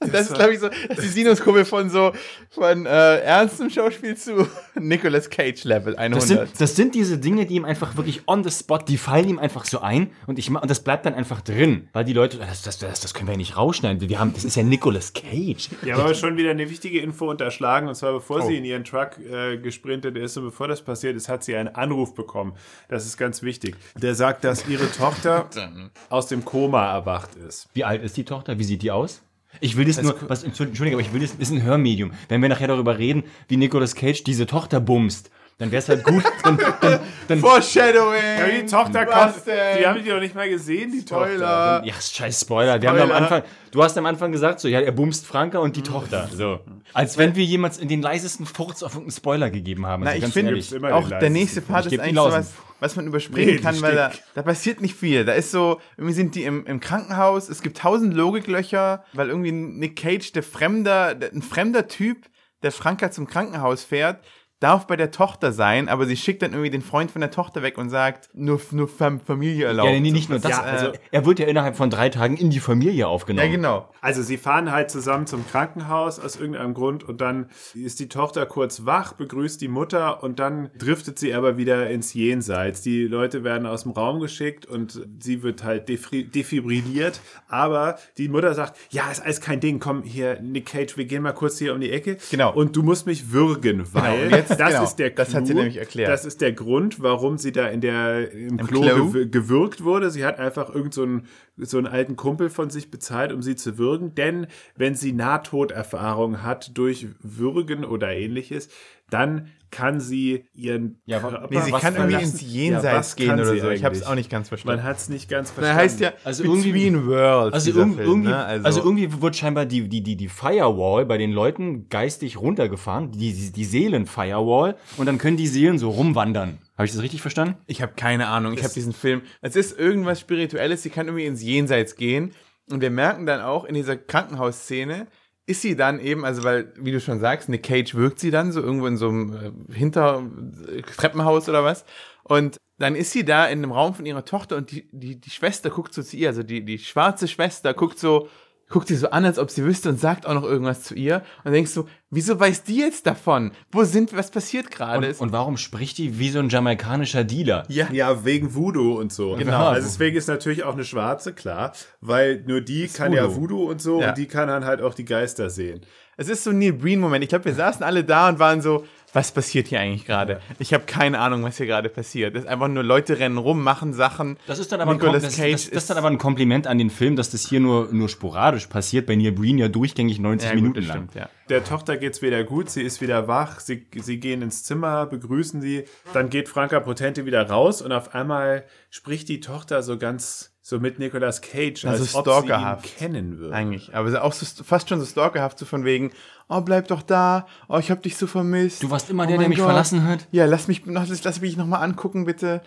Das 0.00 0.28
ist, 0.30 0.34
glaube 0.34 0.54
ich, 0.54 0.60
so 0.60 0.68
das 0.68 0.98
ist 0.98 1.04
die 1.04 1.08
Sinuskurve 1.22 1.64
von 1.64 1.90
so 1.90 2.12
von 2.50 2.86
äh, 2.86 3.18
ernstem 3.20 3.68
Schauspiel 3.68 4.16
zu 4.16 4.46
Nicolas 4.78 5.28
Cage 5.28 5.64
Level 5.64 5.96
100. 5.96 6.16
Das 6.22 6.28
sind, 6.28 6.60
das 6.60 6.76
sind 6.76 6.94
diese 6.94 7.18
Dinge, 7.18 7.46
die 7.46 7.56
ihm 7.56 7.64
einfach 7.64 7.96
wirklich 7.96 8.22
on 8.28 8.44
the 8.44 8.50
spot, 8.50 8.78
die 8.86 8.96
fallen 8.96 9.28
ihm 9.28 9.38
einfach 9.38 9.64
so 9.64 9.80
ein 9.80 10.10
und, 10.26 10.38
ich, 10.38 10.50
ma- 10.50 10.60
und 10.60 10.70
das 10.70 10.80
bleibt 10.84 11.04
dann 11.06 11.14
einfach 11.14 11.40
drin. 11.40 11.88
Weil 11.92 12.04
die 12.04 12.12
Leute, 12.12 12.38
das, 12.38 12.62
das, 12.62 12.78
das, 12.78 13.00
das 13.00 13.12
können 13.14 13.26
wir 13.26 13.32
ja 13.32 13.38
nicht 13.38 13.56
rausschneiden. 13.56 14.08
Wir 14.08 14.18
haben, 14.20 14.32
das 14.34 14.44
ist 14.44 14.56
ja 14.56 14.62
Nicolas 14.62 15.12
Cage. 15.12 15.68
Ja, 15.84 15.96
aber 15.96 16.14
schon 16.14 16.36
wieder 16.36 16.50
eine 16.50 16.70
wichtige 16.70 17.00
Info 17.00 17.28
unterschlagen. 17.28 17.88
Und 17.88 17.94
zwar 17.94 18.12
bevor 18.12 18.38
Oh. 18.44 18.46
sie 18.46 18.56
in 18.56 18.64
ihren 18.64 18.84
Truck 18.84 19.18
äh, 19.18 19.56
gesprintet 19.58 20.16
ist 20.16 20.36
und 20.36 20.44
bevor 20.44 20.68
das 20.68 20.80
passiert 20.82 21.16
ist, 21.16 21.28
hat 21.28 21.42
sie 21.42 21.56
einen 21.56 21.74
Anruf 21.74 22.14
bekommen. 22.14 22.52
Das 22.88 23.04
ist 23.04 23.16
ganz 23.16 23.42
wichtig. 23.42 23.74
Der 23.96 24.14
sagt, 24.14 24.44
dass 24.44 24.68
ihre 24.68 24.90
Tochter 24.92 25.48
aus 26.08 26.28
dem 26.28 26.44
Koma 26.44 26.92
erwacht 26.92 27.34
ist. 27.34 27.68
Wie 27.74 27.82
alt 27.84 28.02
ist 28.04 28.16
die 28.16 28.24
Tochter? 28.24 28.58
Wie 28.58 28.64
sieht 28.64 28.82
die 28.82 28.92
aus? 28.92 29.22
Ich 29.60 29.76
will 29.76 29.86
das 29.86 30.00
nur, 30.02 30.14
was, 30.28 30.44
Entschuldigung, 30.44 30.92
aber 30.94 31.00
ich 31.00 31.12
will 31.12 31.20
das, 31.20 31.32
das 31.32 31.48
ist 31.48 31.54
ein 31.54 31.62
Hörmedium. 31.62 32.12
Wenn 32.28 32.42
wir 32.42 32.48
nachher 32.48 32.68
darüber 32.68 32.98
reden, 32.98 33.24
wie 33.48 33.56
Nicolas 33.56 33.94
Cage 33.94 34.22
diese 34.24 34.46
Tochter 34.46 34.80
bumst, 34.80 35.30
dann 35.58 35.72
wäre 35.72 35.82
es 35.82 35.88
halt 35.88 36.04
gut, 36.04 36.22
dann, 36.44 36.56
dann, 36.80 37.00
dann 37.26 37.40
Foreshadowing! 37.40 38.22
Ja, 38.38 38.60
die 38.60 38.66
Tochter 38.66 39.06
kommt. 39.06 39.34
Die 39.46 39.86
haben 39.86 40.04
die 40.04 40.08
doch 40.08 40.20
nicht 40.20 40.34
mal 40.36 40.48
gesehen, 40.48 40.92
die 40.92 41.04
Tochter. 41.04 41.26
Spoiler! 41.26 41.82
Ja, 41.84 41.94
scheiß 42.00 42.42
Spoiler. 42.42 42.80
Wir 42.80 42.90
haben 42.90 43.00
am 43.00 43.08
Spoiler. 43.08 43.22
Anfang, 43.22 43.42
du 43.72 43.82
hast 43.82 43.98
am 43.98 44.06
Anfang 44.06 44.30
gesagt, 44.30 44.60
so, 44.60 44.68
ja, 44.68 44.80
er 44.80 44.92
bumst 44.92 45.26
Franka 45.26 45.58
und 45.58 45.74
die 45.74 45.82
Tochter. 45.82 46.28
So. 46.32 46.60
Als 46.92 47.18
wenn 47.18 47.34
wir 47.34 47.44
jemals 47.44 47.78
in 47.78 47.88
den 47.88 48.02
leisesten 48.02 48.46
Furz 48.46 48.84
auf 48.84 48.92
irgendeinen 48.92 49.16
Spoiler 49.16 49.50
gegeben 49.50 49.84
haben. 49.86 50.04
Na, 50.04 50.10
Also 50.10 50.26
ich 50.28 50.32
finde, 50.32 50.94
auch 50.94 51.08
der 51.08 51.30
nächste 51.30 51.60
Part 51.60 51.86
ist 51.86 51.98
eigentlich 51.98 52.14
so 52.14 52.28
Lausen. 52.28 52.46
Was, 52.80 52.96
man 52.96 53.06
überspringen 53.06 53.56
Nee, 53.56 53.60
kann, 53.60 53.80
weil 53.82 53.94
da, 53.94 54.12
da 54.34 54.42
passiert 54.42 54.80
nicht 54.80 54.94
viel. 54.94 55.24
Da 55.24 55.32
ist 55.32 55.50
so, 55.50 55.80
irgendwie 55.96 56.14
sind 56.14 56.34
die 56.34 56.44
im, 56.44 56.66
im 56.66 56.80
Krankenhaus, 56.80 57.48
es 57.48 57.62
gibt 57.62 57.78
tausend 57.78 58.14
Logiklöcher, 58.14 59.04
weil 59.12 59.28
irgendwie 59.28 59.52
Nick 59.52 59.96
Cage, 59.96 60.32
der 60.32 60.42
fremder, 60.42 61.14
der, 61.14 61.32
ein 61.32 61.42
fremder 61.42 61.88
Typ, 61.88 62.26
der 62.62 62.72
Franka 62.72 63.10
zum 63.10 63.26
Krankenhaus 63.26 63.84
fährt, 63.84 64.24
darf 64.60 64.86
bei 64.86 64.96
der 64.96 65.10
Tochter 65.10 65.52
sein, 65.52 65.88
aber 65.88 66.06
sie 66.06 66.16
schickt 66.16 66.42
dann 66.42 66.52
irgendwie 66.52 66.70
den 66.70 66.82
Freund 66.82 67.10
von 67.10 67.20
der 67.20 67.30
Tochter 67.30 67.62
weg 67.62 67.78
und 67.78 67.90
sagt, 67.90 68.28
nur, 68.34 68.60
nur 68.72 68.88
Fam 68.88 69.20
Familie 69.20 69.66
erlaubt. 69.66 69.88
ja, 69.90 70.00
nee, 70.00 70.10
nicht 70.10 70.28
nur 70.28 70.40
das. 70.40 70.50
Ja, 70.50 70.62
also, 70.62 70.86
also- 70.88 70.98
er 71.10 71.26
wird 71.26 71.38
ja 71.38 71.46
innerhalb 71.46 71.76
von 71.76 71.90
drei 71.90 72.08
Tagen 72.08 72.36
in 72.36 72.50
die 72.50 72.60
Familie 72.60 73.06
aufgenommen. 73.06 73.46
Ja, 73.48 73.54
genau. 73.54 73.88
Also 74.00 74.22
sie 74.22 74.36
fahren 74.36 74.72
halt 74.72 74.90
zusammen 74.90 75.26
zum 75.26 75.46
Krankenhaus 75.46 76.18
aus 76.18 76.36
irgendeinem 76.36 76.74
Grund 76.74 77.04
und 77.04 77.20
dann 77.20 77.50
ist 77.74 78.00
die 78.00 78.08
Tochter 78.08 78.46
kurz 78.46 78.84
wach, 78.84 79.12
begrüßt 79.12 79.60
die 79.60 79.68
Mutter 79.68 80.22
und 80.22 80.38
dann 80.40 80.70
driftet 80.76 81.18
sie 81.18 81.34
aber 81.34 81.56
wieder 81.56 81.88
ins 81.90 82.14
Jenseits. 82.14 82.82
Die 82.82 83.04
Leute 83.04 83.44
werden 83.44 83.66
aus 83.66 83.84
dem 83.84 83.92
Raum 83.92 84.20
geschickt 84.20 84.66
und 84.66 85.06
sie 85.20 85.42
wird 85.42 85.62
halt 85.62 85.88
defibrilliert, 85.88 87.20
aber 87.48 87.98
die 88.16 88.28
Mutter 88.28 88.54
sagt, 88.54 88.76
ja, 88.90 89.10
ist 89.10 89.20
alles 89.20 89.40
kein 89.40 89.60
Ding, 89.60 89.78
komm 89.78 90.02
hier, 90.02 90.40
Nick 90.40 90.66
Cage, 90.66 90.96
wir 90.96 91.04
gehen 91.04 91.22
mal 91.22 91.32
kurz 91.32 91.58
hier 91.58 91.74
um 91.74 91.80
die 91.80 91.90
Ecke. 91.90 92.18
Genau. 92.30 92.52
Und 92.52 92.76
du 92.76 92.82
musst 92.82 93.06
mich 93.06 93.32
würgen, 93.32 93.84
weil 93.92 94.32
und 94.32 94.47
das 94.48 94.68
genau, 94.70 94.84
ist 94.84 94.96
der 94.96 95.10
das 95.10 95.34
hat 95.34 95.46
sie 95.46 95.52
Clou, 95.52 95.60
nämlich 95.62 95.76
erklärt. 95.78 96.10
Das 96.10 96.24
ist 96.24 96.40
der 96.40 96.52
Grund, 96.52 97.02
warum 97.02 97.38
sie 97.38 97.52
da 97.52 97.66
in 97.68 97.80
der, 97.80 98.30
im, 98.32 98.56
Klo, 98.58 98.80
Klo? 98.80 98.88
gew- 99.10 99.26
gewürgt 99.30 99.84
wurde. 99.84 100.10
Sie 100.10 100.24
hat 100.24 100.38
einfach 100.38 100.74
irgend 100.74 100.94
so 100.94 101.02
einen, 101.02 101.26
so 101.56 101.78
einen 101.78 101.86
alten 101.86 102.16
Kumpel 102.16 102.50
von 102.50 102.70
sich 102.70 102.90
bezahlt, 102.90 103.32
um 103.32 103.42
sie 103.42 103.56
zu 103.56 103.78
würgen. 103.78 104.14
Denn 104.14 104.46
wenn 104.76 104.94
sie 104.94 105.12
Nahtoderfahrung 105.12 106.42
hat 106.42 106.76
durch 106.76 107.08
Würgen 107.20 107.84
oder 107.84 108.10
ähnliches, 108.12 108.68
dann 109.10 109.48
kann 109.70 110.00
sie 110.00 110.44
ihren 110.54 111.00
Ja, 111.04 111.18
Körper 111.20 111.46
Nee, 111.50 111.60
sie 111.60 111.72
Was 111.72 111.80
kann 111.82 111.94
irgendwie 111.94 112.12
verlassen. 112.14 112.32
ins 112.38 112.52
Jenseits 112.52 112.94
was 112.96 113.16
gehen 113.16 113.32
oder 113.34 113.44
so. 113.56 113.70
Ich 113.70 113.84
habe 113.84 113.94
es 113.94 114.02
auch 114.06 114.14
nicht 114.14 114.30
ganz 114.30 114.50
Man 114.50 114.58
verstanden. 114.58 114.82
hat 114.84 114.96
es 114.96 115.08
nicht 115.08 115.28
ganz 115.28 115.50
verstanden. 115.50 115.80
heißt 115.80 116.00
ja 116.00 116.12
Also 116.24 116.42
Between 116.44 116.64
irgendwie- 116.94 117.06
Worlds. 117.06 117.54
Also, 117.54 117.70
irg 117.70 117.76
Film, 117.94 117.98
irgendwie, 117.98 118.28
ne? 118.30 118.44
also, 118.44 118.80
irgendwie 118.80 119.20
wird 119.22 119.36
scheinbar 119.36 119.66
die, 119.66 119.88
die, 119.88 120.02
die, 120.02 120.16
die 120.16 120.28
Firewall 120.28 121.04
bei 121.06 121.18
den 121.18 121.32
Leuten 121.32 121.88
geistig 121.88 122.38
runtergefahren, 122.40 123.12
die, 123.12 123.32
die, 123.32 123.52
die 123.52 123.64
Seelen-Firewall, 123.64 124.76
und 124.96 125.06
dann 125.06 125.18
können 125.18 125.36
die 125.36 125.46
Seelen 125.46 125.78
so 125.78 125.90
rumwandern. 125.90 126.58
Habe 126.76 126.86
ich 126.86 126.92
das 126.92 127.02
richtig 127.02 127.20
verstanden? 127.20 127.56
Ich 127.66 127.82
habe 127.82 127.92
keine 127.96 128.28
Ahnung. 128.28 128.52
Ich 128.54 128.62
habe 128.62 128.72
diesen 128.72 128.92
Film. 128.92 129.22
Es 129.40 129.56
ist 129.56 129.78
irgendwas 129.78 130.20
Spirituelles. 130.20 130.82
Sie 130.82 130.90
kann 130.90 131.06
irgendwie 131.06 131.26
ins 131.26 131.42
Jenseits 131.42 131.96
gehen. 131.96 132.32
Und 132.70 132.82
wir 132.82 132.90
merken 132.90 133.24
dann 133.26 133.40
auch 133.40 133.64
in 133.64 133.74
dieser 133.74 133.96
Krankenhausszene, 133.96 135.06
ist 135.48 135.62
sie 135.62 135.76
dann 135.76 135.98
eben, 135.98 136.26
also 136.26 136.44
weil, 136.44 136.72
wie 136.76 136.92
du 136.92 137.00
schon 137.00 137.20
sagst, 137.20 137.48
Nick 137.48 137.62
Cage 137.62 137.94
wirkt 137.94 138.20
sie 138.20 138.30
dann 138.30 138.52
so 138.52 138.60
irgendwo 138.60 138.86
in 138.86 138.98
so 138.98 139.08
einem 139.08 139.32
äh, 139.70 139.74
Hinter 139.74 140.22
äh, 140.68 141.16
oder 141.16 141.64
was. 141.64 141.86
Und 142.22 142.58
dann 142.76 142.94
ist 142.94 143.12
sie 143.12 143.24
da 143.24 143.46
in 143.46 143.60
einem 143.60 143.72
Raum 143.72 143.94
von 143.94 144.04
ihrer 144.04 144.26
Tochter 144.26 144.56
und 144.56 144.70
die, 144.70 144.88
die, 144.92 145.18
die 145.18 145.30
Schwester 145.30 145.70
guckt 145.70 145.94
so 145.94 146.02
zu 146.02 146.16
ihr, 146.16 146.28
also 146.28 146.42
die, 146.42 146.64
die 146.64 146.78
schwarze 146.78 147.26
Schwester 147.26 147.72
guckt 147.72 147.98
so, 147.98 148.28
guckt 148.68 148.88
sie 148.88 148.96
so 148.96 149.10
an, 149.10 149.24
als 149.24 149.38
ob 149.38 149.50
sie 149.50 149.64
wüsste 149.64 149.88
und 149.88 149.98
sagt 149.98 150.26
auch 150.26 150.34
noch 150.34 150.42
irgendwas 150.44 150.82
zu 150.82 150.94
ihr. 150.94 151.22
Und 151.44 151.52
denkst 151.52 151.70
so, 151.70 151.86
wieso 152.10 152.38
weiß 152.38 152.64
die 152.64 152.76
jetzt 152.78 153.06
davon? 153.06 153.52
Wo 153.72 153.84
sind, 153.84 154.14
was 154.16 154.30
passiert 154.30 154.70
gerade? 154.70 155.08
Und, 155.08 155.20
und 155.20 155.32
warum 155.32 155.56
spricht 155.56 155.98
die 155.98 156.18
wie 156.18 156.30
so 156.30 156.38
ein 156.38 156.48
jamaikanischer 156.48 157.24
Dealer? 157.24 157.64
ja. 157.68 157.88
Ja, 157.92 158.24
wegen 158.24 158.54
Voodoo 158.54 158.98
und 158.98 159.12
so. 159.12 159.34
Genau. 159.36 159.68
Also 159.68 159.86
deswegen 159.88 160.16
ist 160.16 160.28
natürlich 160.28 160.64
auch 160.64 160.74
eine 160.74 160.84
schwarze, 160.84 161.32
klar, 161.32 161.72
weil 162.00 162.42
nur 162.46 162.60
die 162.60 162.88
kann 162.88 163.12
ja 163.12 163.24
Voodoo. 163.34 163.38
Voodoo 163.58 163.70
und 163.70 163.80
so 163.80 164.00
Ja. 164.00 164.10
und 164.10 164.18
die 164.18 164.26
kann 164.26 164.48
dann 164.48 164.64
halt 164.64 164.82
auch 164.82 164.94
die 164.94 165.04
Geister 165.04 165.48
sehen. 165.50 165.80
Es 166.16 166.28
ist 166.28 166.42
so 166.44 166.50
ein 166.50 166.58
Neil 166.58 166.72
Breen-Moment. 166.72 167.22
Ich 167.22 167.28
glaube, 167.30 167.44
wir 167.46 167.54
saßen 167.54 167.82
alle 167.84 168.02
da 168.04 168.28
und 168.28 168.38
waren 168.40 168.60
so, 168.60 168.84
was 169.12 169.32
passiert 169.32 169.68
hier 169.68 169.80
eigentlich 169.80 170.04
gerade? 170.04 170.40
Ich 170.58 170.74
habe 170.74 170.84
keine 170.84 171.18
Ahnung, 171.18 171.42
was 171.42 171.56
hier 171.56 171.66
gerade 171.66 171.88
passiert. 171.88 172.36
Es 172.36 172.42
ist 172.44 172.48
einfach 172.48 172.68
nur 172.68 172.82
Leute 172.82 173.18
rennen 173.18 173.38
rum, 173.38 173.62
machen 173.62 173.92
Sachen. 173.94 174.36
Das 174.46 174.58
ist 174.58 174.70
dann 174.70 174.80
aber, 174.80 174.90
ein, 174.90 174.96
Nicolas 174.98 175.22
Kom- 175.22 175.26
das, 175.26 175.36
Cage 175.36 175.52
das, 175.52 175.62
das 175.62 175.68
ist- 175.70 175.76
ist 175.78 175.90
dann 175.90 175.98
aber 175.98 176.08
ein 176.08 176.18
Kompliment 176.18 176.66
an 176.66 176.78
den 176.78 176.90
Film, 176.90 177.16
dass 177.16 177.30
das 177.30 177.48
hier 177.48 177.60
nur, 177.60 177.88
nur 177.92 178.08
sporadisch 178.08 178.66
passiert, 178.66 179.06
bei 179.06 179.16
Neil 179.16 179.32
Breen 179.32 179.56
ja 179.58 179.68
durchgängig 179.68 180.18
90 180.18 180.48
Ja, 180.48 180.54
gut, 180.54 180.62
Minuten 180.62 180.82
lang. 180.86 180.96
stimmt, 180.96 181.14
ja. 181.14 181.28
Der 181.48 181.64
Tochter 181.64 181.96
geht's 181.96 182.20
wieder 182.20 182.44
gut, 182.44 182.68
sie 182.68 182.82
ist 182.82 183.00
wieder 183.00 183.26
wach, 183.28 183.60
sie, 183.60 183.86
sie 183.96 184.20
gehen 184.20 184.42
ins 184.42 184.64
Zimmer, 184.64 185.06
begrüßen 185.06 185.62
sie, 185.62 185.84
dann 186.12 186.28
geht 186.28 186.48
Franka 186.48 186.78
Potente 186.80 187.24
wieder 187.24 187.48
raus 187.48 187.80
und 187.80 187.92
auf 187.92 188.14
einmal 188.14 188.64
spricht 188.90 189.28
die 189.30 189.40
Tochter 189.40 189.82
so 189.82 189.96
ganz, 189.96 190.52
so 190.60 190.78
mit 190.78 190.98
Nicolas 190.98 191.40
Cage, 191.40 191.86
Also 191.86 192.02
als 192.02 192.14
ob 192.14 192.24
sie 192.26 192.30
ihn 192.30 192.34
stalkerhaft. 192.46 192.96
kennen 192.98 193.38
würde. 193.38 193.54
Eigentlich. 193.54 193.94
Aber 193.94 194.22
auch 194.22 194.34
so, 194.34 194.62
fast 194.62 194.90
schon 194.90 195.00
so 195.00 195.06
stalkerhaft, 195.06 195.58
so 195.58 195.64
von 195.64 195.86
wegen, 195.86 196.10
oh, 196.48 196.60
bleib 196.60 196.88
doch 196.88 197.02
da, 197.02 197.46
oh, 197.68 197.78
ich 197.78 197.90
hab 197.90 198.02
dich 198.02 198.16
so 198.16 198.26
vermisst. 198.26 198.82
Du 198.82 198.90
warst 198.90 199.10
immer 199.10 199.24
oh 199.24 199.26
der, 199.26 199.38
der 199.38 199.48
mich 199.48 199.58
Gott. 199.58 199.66
verlassen 199.66 200.04
hat. 200.04 200.26
Ja, 200.30 200.46
lass 200.46 200.68
mich 200.68 200.84
noch, 200.86 201.06
lass, 201.08 201.24
lass 201.24 201.40
mich 201.40 201.56
noch 201.56 201.66
mal 201.66 201.78
angucken, 201.80 202.24
bitte. 202.24 202.62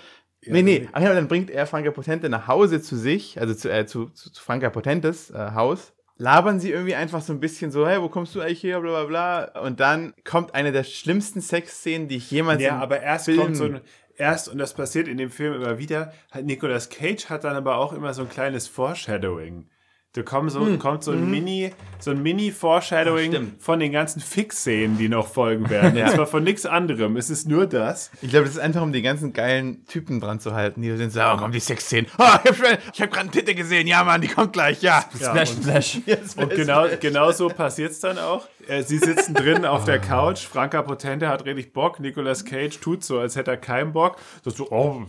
nee, 0.45 0.61
nee. 0.61 0.89
Ach 0.93 1.01
ja, 1.01 1.13
dann 1.13 1.27
bringt 1.27 1.49
er 1.49 1.65
Franka 1.67 1.91
Potente 1.91 2.29
nach 2.29 2.47
Hause 2.47 2.81
zu 2.81 2.95
sich, 2.95 3.39
also 3.39 3.53
zu, 3.53 3.71
äh, 3.71 3.85
zu, 3.85 4.05
zu, 4.09 4.31
zu 4.31 4.43
Franka 4.43 4.69
Potentes 4.69 5.29
äh, 5.31 5.51
Haus. 5.53 5.93
Labern 6.17 6.59
sie 6.59 6.71
irgendwie 6.71 6.93
einfach 6.93 7.21
so 7.21 7.33
ein 7.33 7.39
bisschen 7.39 7.71
so, 7.71 7.87
hey, 7.87 7.99
wo 7.99 8.07
kommst 8.07 8.35
du 8.35 8.41
eigentlich 8.41 8.61
her, 8.61 8.79
bla 8.81 9.03
bla 9.03 9.49
bla. 9.49 9.61
Und 9.61 9.79
dann 9.79 10.13
kommt 10.23 10.53
eine 10.53 10.71
der 10.71 10.83
schlimmsten 10.83 11.41
Sexszenen, 11.41 12.07
die 12.07 12.17
ich 12.17 12.29
jemals 12.29 12.61
Ja, 12.61 12.75
in 12.75 12.81
aber 12.81 13.01
erst 13.01 13.25
Filmen- 13.25 13.41
kommt 13.43 13.57
so 13.57 13.63
ein, 13.65 13.81
erst, 14.17 14.47
und 14.47 14.59
das 14.59 14.75
passiert 14.75 15.07
in 15.07 15.17
dem 15.17 15.31
Film 15.31 15.53
immer 15.55 15.79
wieder, 15.79 16.13
hat 16.29 16.45
Nicolas 16.45 16.89
Cage 16.89 17.25
hat 17.31 17.43
dann 17.43 17.55
aber 17.55 17.77
auch 17.77 17.91
immer 17.91 18.13
so 18.13 18.21
ein 18.21 18.29
kleines 18.29 18.67
Foreshadowing. 18.67 19.65
Da 20.13 20.23
kommt 20.23 20.51
so, 20.51 20.59
kommt 20.77 21.05
so 21.05 21.11
ein 21.11 21.31
Mini, 21.31 21.71
so 21.99 22.11
ein 22.11 22.21
Mini-Foreshadowing 22.21 23.53
von 23.59 23.79
den 23.79 23.93
ganzen 23.93 24.19
Fix-Szenen, 24.19 24.97
die 24.97 25.07
noch 25.07 25.25
folgen 25.27 25.69
werden. 25.69 25.95
Ja. 25.95 26.07
Und 26.07 26.15
zwar 26.15 26.27
von 26.27 26.43
nichts 26.43 26.65
anderem. 26.65 27.15
Es 27.15 27.29
ist 27.29 27.47
nur 27.47 27.65
das. 27.65 28.11
Ich 28.21 28.29
glaube, 28.29 28.45
das 28.45 28.55
ist 28.55 28.59
einfach, 28.59 28.81
um 28.81 28.91
die 28.91 29.01
ganzen 29.01 29.31
geilen 29.31 29.85
Typen 29.85 30.19
dran 30.19 30.41
zu 30.41 30.53
halten, 30.53 30.81
die 30.81 30.95
sind 30.97 31.13
so, 31.13 31.21
oh, 31.21 31.37
kommt 31.37 31.55
die 31.55 31.61
Sexszenen. 31.61 32.07
Oh, 32.17 32.23
ich 32.43 32.49
hab, 32.49 32.55
schon- 32.57 32.77
ich 32.93 33.01
hab 33.01 33.09
gerade 33.09 33.21
eine 33.21 33.31
Titte 33.31 33.55
gesehen. 33.55 33.87
Ja, 33.87 34.03
Mann, 34.03 34.19
die 34.19 34.27
kommt 34.27 34.51
gleich. 34.51 34.81
Ja. 34.81 35.05
Ja, 35.17 35.45
Splash, 35.45 35.51
und- 35.55 35.63
splash. 35.63 35.99
Und 36.35 36.49
genau, 36.55 36.85
genau 36.99 37.31
so 37.31 37.47
passiert 37.47 37.91
es 37.91 38.01
dann 38.01 38.17
auch. 38.17 38.47
Äh, 38.71 38.83
sie 38.83 38.97
sitzen 38.97 39.33
drin 39.33 39.65
auf 39.65 39.83
der 39.85 39.99
Couch. 39.99 40.45
Franka 40.45 40.81
Potente 40.81 41.27
hat 41.27 41.45
richtig 41.45 41.73
Bock. 41.73 41.99
Nicolas 41.99 42.45
Cage 42.45 42.79
tut 42.79 43.03
so, 43.03 43.19
als 43.19 43.35
hätte 43.35 43.51
er 43.51 43.57
keinen 43.57 43.91
Bock. 43.91 44.15
So, 44.43 44.49
so 44.49 44.71
oh, 44.71 45.03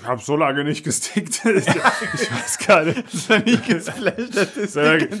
ich 0.00 0.06
habe 0.06 0.22
so 0.22 0.36
lange 0.36 0.62
nicht 0.64 0.84
gestickt. 0.84 1.42
ich 1.44 1.66
weiß 1.66 2.58
gar 2.66 2.84
nicht. 2.84 3.04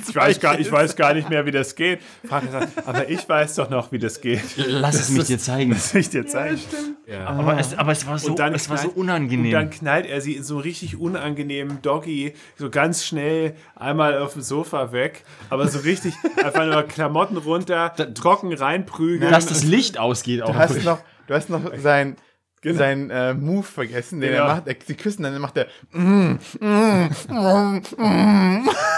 Ich 0.06 0.14
weiß, 0.14 0.40
gar, 0.40 0.58
ich 0.58 0.70
weiß 0.70 0.96
gar 0.96 1.14
nicht 1.14 1.28
mehr, 1.28 1.46
wie 1.46 1.50
das 1.50 1.74
geht. 1.74 2.00
Franka 2.26 2.52
sagt, 2.52 2.86
aber 2.86 3.08
ich 3.08 3.28
weiß 3.28 3.56
doch 3.56 3.70
noch, 3.70 3.92
wie 3.92 3.98
das 3.98 4.20
geht. 4.20 4.42
Lass 4.56 4.94
es 4.96 5.10
mich 5.10 5.24
dir 5.24 5.38
zeigen. 5.38 5.70
Das 5.72 5.92
will 5.94 6.00
ich 6.00 6.10
dir 6.10 6.26
zeigen. 6.26 6.60
Ja, 7.06 7.26
Aber 7.26 7.58
es, 7.58 7.76
aber 7.76 7.92
es 7.92 8.06
war 8.06 8.18
so, 8.18 8.30
Und 8.30 8.38
dann 8.38 8.54
es 8.54 8.68
war 8.68 8.78
so 8.78 8.88
knallt- 8.88 8.96
unangenehm. 8.96 9.46
Und 9.46 9.52
dann 9.52 9.70
knallt 9.70 10.06
er 10.06 10.20
sie 10.20 10.34
in 10.34 10.42
so 10.42 10.58
richtig 10.58 10.98
unangenehmen 10.98 11.80
Doggy 11.82 12.34
so 12.56 12.70
ganz 12.70 13.04
schnell 13.04 13.54
einmal 13.74 14.18
auf 14.18 14.32
dem 14.32 14.42
Sofa 14.42 14.92
weg. 14.92 15.24
Aber 15.50 15.68
so 15.68 15.80
richtig 15.80 16.14
einfach 16.42 16.66
nur 16.66 16.82
Klamotten 16.82 17.36
runter, 17.36 17.55
trocken 17.64 18.52
reinprügeln. 18.52 19.30
dass 19.30 19.46
das 19.46 19.64
Licht 19.64 19.98
ausgeht 19.98 20.42
auch. 20.42 20.52
Du 20.52 20.54
hast 20.58 20.84
noch, 20.84 20.98
du 21.26 21.34
hast 21.34 21.50
noch 21.50 21.62
sein, 21.78 22.16
Genau. 22.62 22.78
sein 22.78 23.10
äh, 23.10 23.34
Move 23.34 23.62
vergessen, 23.62 24.20
den 24.20 24.30
Genau. 24.32 24.44
er 24.44 24.54
macht. 24.56 24.66
Er, 24.66 24.74
sie 24.84 24.94
küssen, 24.94 25.22
dann 25.22 25.38
macht 25.40 25.56
er. 25.56 25.66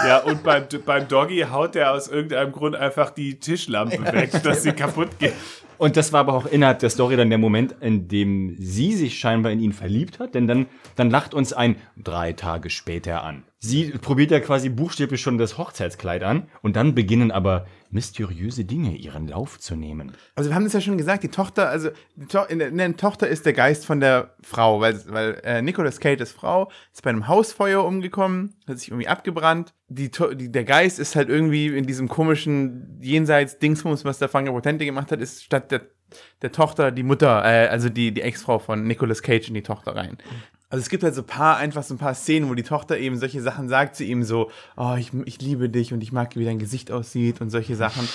Ja, 0.07 0.17
und 0.25 0.43
beim, 0.43 0.63
beim 0.85 1.07
Doggy 1.07 1.45
haut 1.51 1.75
er 1.75 1.91
aus 1.91 2.07
irgendeinem 2.07 2.51
Grund 2.51 2.75
einfach 2.75 3.11
die 3.11 3.39
Tischlampe 3.39 4.01
weg, 4.13 4.31
dass 4.43 4.63
sie 4.63 4.71
kaputt 4.71 5.19
geht. 5.19 5.33
Und 5.77 5.95
das 5.95 6.11
war 6.11 6.21
aber 6.21 6.33
auch 6.33 6.45
innerhalb 6.45 6.79
der 6.79 6.89
Story 6.89 7.15
dann 7.15 7.29
der 7.29 7.37
Moment, 7.37 7.75
in 7.79 8.07
dem 8.09 8.55
sie 8.59 8.93
sich 8.93 9.17
scheinbar 9.19 9.51
in 9.51 9.59
ihn 9.61 9.71
verliebt 9.71 10.19
hat, 10.19 10.35
denn 10.35 10.45
dann, 10.47 10.65
dann 10.95 11.09
lacht 11.09 11.33
uns 11.33 11.53
ein 11.53 11.77
drei 11.95 12.33
Tage 12.33 12.69
später 12.69 13.23
an. 13.23 13.43
Sie 13.59 13.91
probiert 13.91 14.31
ja 14.31 14.39
quasi 14.41 14.69
buchstäblich 14.69 15.21
schon 15.21 15.37
das 15.37 15.57
Hochzeitskleid 15.57 16.23
an 16.23 16.47
und 16.61 16.75
dann 16.75 16.95
beginnen 16.95 17.31
aber 17.31 17.65
mysteriöse 17.91 18.65
Dinge 18.65 18.95
ihren 18.95 19.27
Lauf 19.27 19.59
zu 19.59 19.75
nehmen. 19.75 20.11
Also 20.35 20.49
wir 20.49 20.55
haben 20.55 20.63
das 20.63 20.73
ja 20.73 20.81
schon 20.81 20.97
gesagt, 20.97 21.23
die 21.23 21.29
Tochter, 21.29 21.69
also 21.69 21.89
die 22.15 22.27
to 22.27 22.43
in, 22.43 22.59
der, 22.59 22.69
in 22.69 22.77
der 22.77 22.97
Tochter 22.97 23.27
ist 23.27 23.45
der 23.45 23.53
Geist 23.53 23.85
von 23.85 23.99
der 23.99 24.35
Frau, 24.41 24.79
weil, 24.79 25.01
weil 25.07 25.41
äh, 25.43 25.61
Nicolas 25.61 25.99
Cage 25.99 26.21
ist 26.21 26.33
Frau, 26.33 26.69
ist 26.93 27.03
bei 27.03 27.09
einem 27.09 27.27
Hausfeuer 27.27 27.83
umgekommen, 27.83 28.55
hat 28.67 28.79
sich 28.79 28.89
irgendwie 28.89 29.07
abgebrannt. 29.07 29.73
Die, 29.87 30.11
die, 30.11 30.51
der 30.51 30.63
Geist 30.65 30.99
ist 30.99 31.15
halt 31.15 31.29
irgendwie 31.29 31.67
in 31.67 31.87
diesem 31.87 32.07
komischen 32.07 32.99
Jenseits-Dingsbums, 33.01 34.05
was 34.05 34.19
der 34.19 34.29
Franka 34.29 34.51
Potente 34.51 34.85
gemacht 34.85 35.11
hat, 35.11 35.19
ist 35.19 35.43
statt 35.43 35.71
der, 35.71 35.81
der 36.41 36.51
Tochter 36.51 36.91
die 36.91 37.03
Mutter, 37.03 37.43
äh, 37.43 37.67
also 37.67 37.89
die, 37.89 38.13
die 38.13 38.21
Ex-Frau 38.21 38.59
von 38.59 38.83
Nicolas 38.83 39.23
Cage 39.23 39.47
in 39.47 39.55
die 39.55 39.63
Tochter 39.63 39.95
rein. 39.95 40.17
Also 40.71 40.83
es 40.83 40.89
gibt 40.89 41.03
halt 41.03 41.15
so 41.15 41.21
ein 41.21 41.27
paar, 41.27 41.57
einfach 41.57 41.81
so 41.81 41.95
ein 41.95 41.97
paar 41.97 42.13
Szenen, 42.13 42.47
wo 42.47 42.53
die 42.53 42.63
Tochter 42.63 42.97
eben 42.97 43.17
solche 43.17 43.41
Sachen 43.41 43.69
sagt 43.69 43.95
zu 43.95 44.03
ihm 44.03 44.23
so, 44.23 44.51
oh, 44.77 44.95
ich, 44.99 45.11
ich 45.25 45.41
liebe 45.41 45.67
dich 45.67 45.93
und 45.93 46.01
ich 46.01 46.11
mag, 46.11 46.35
wie 46.35 46.45
dein 46.45 46.59
Gesicht 46.59 46.91
aussieht 46.91 47.41
und 47.41 47.49
solche 47.49 47.75
Sachen. 47.75 48.07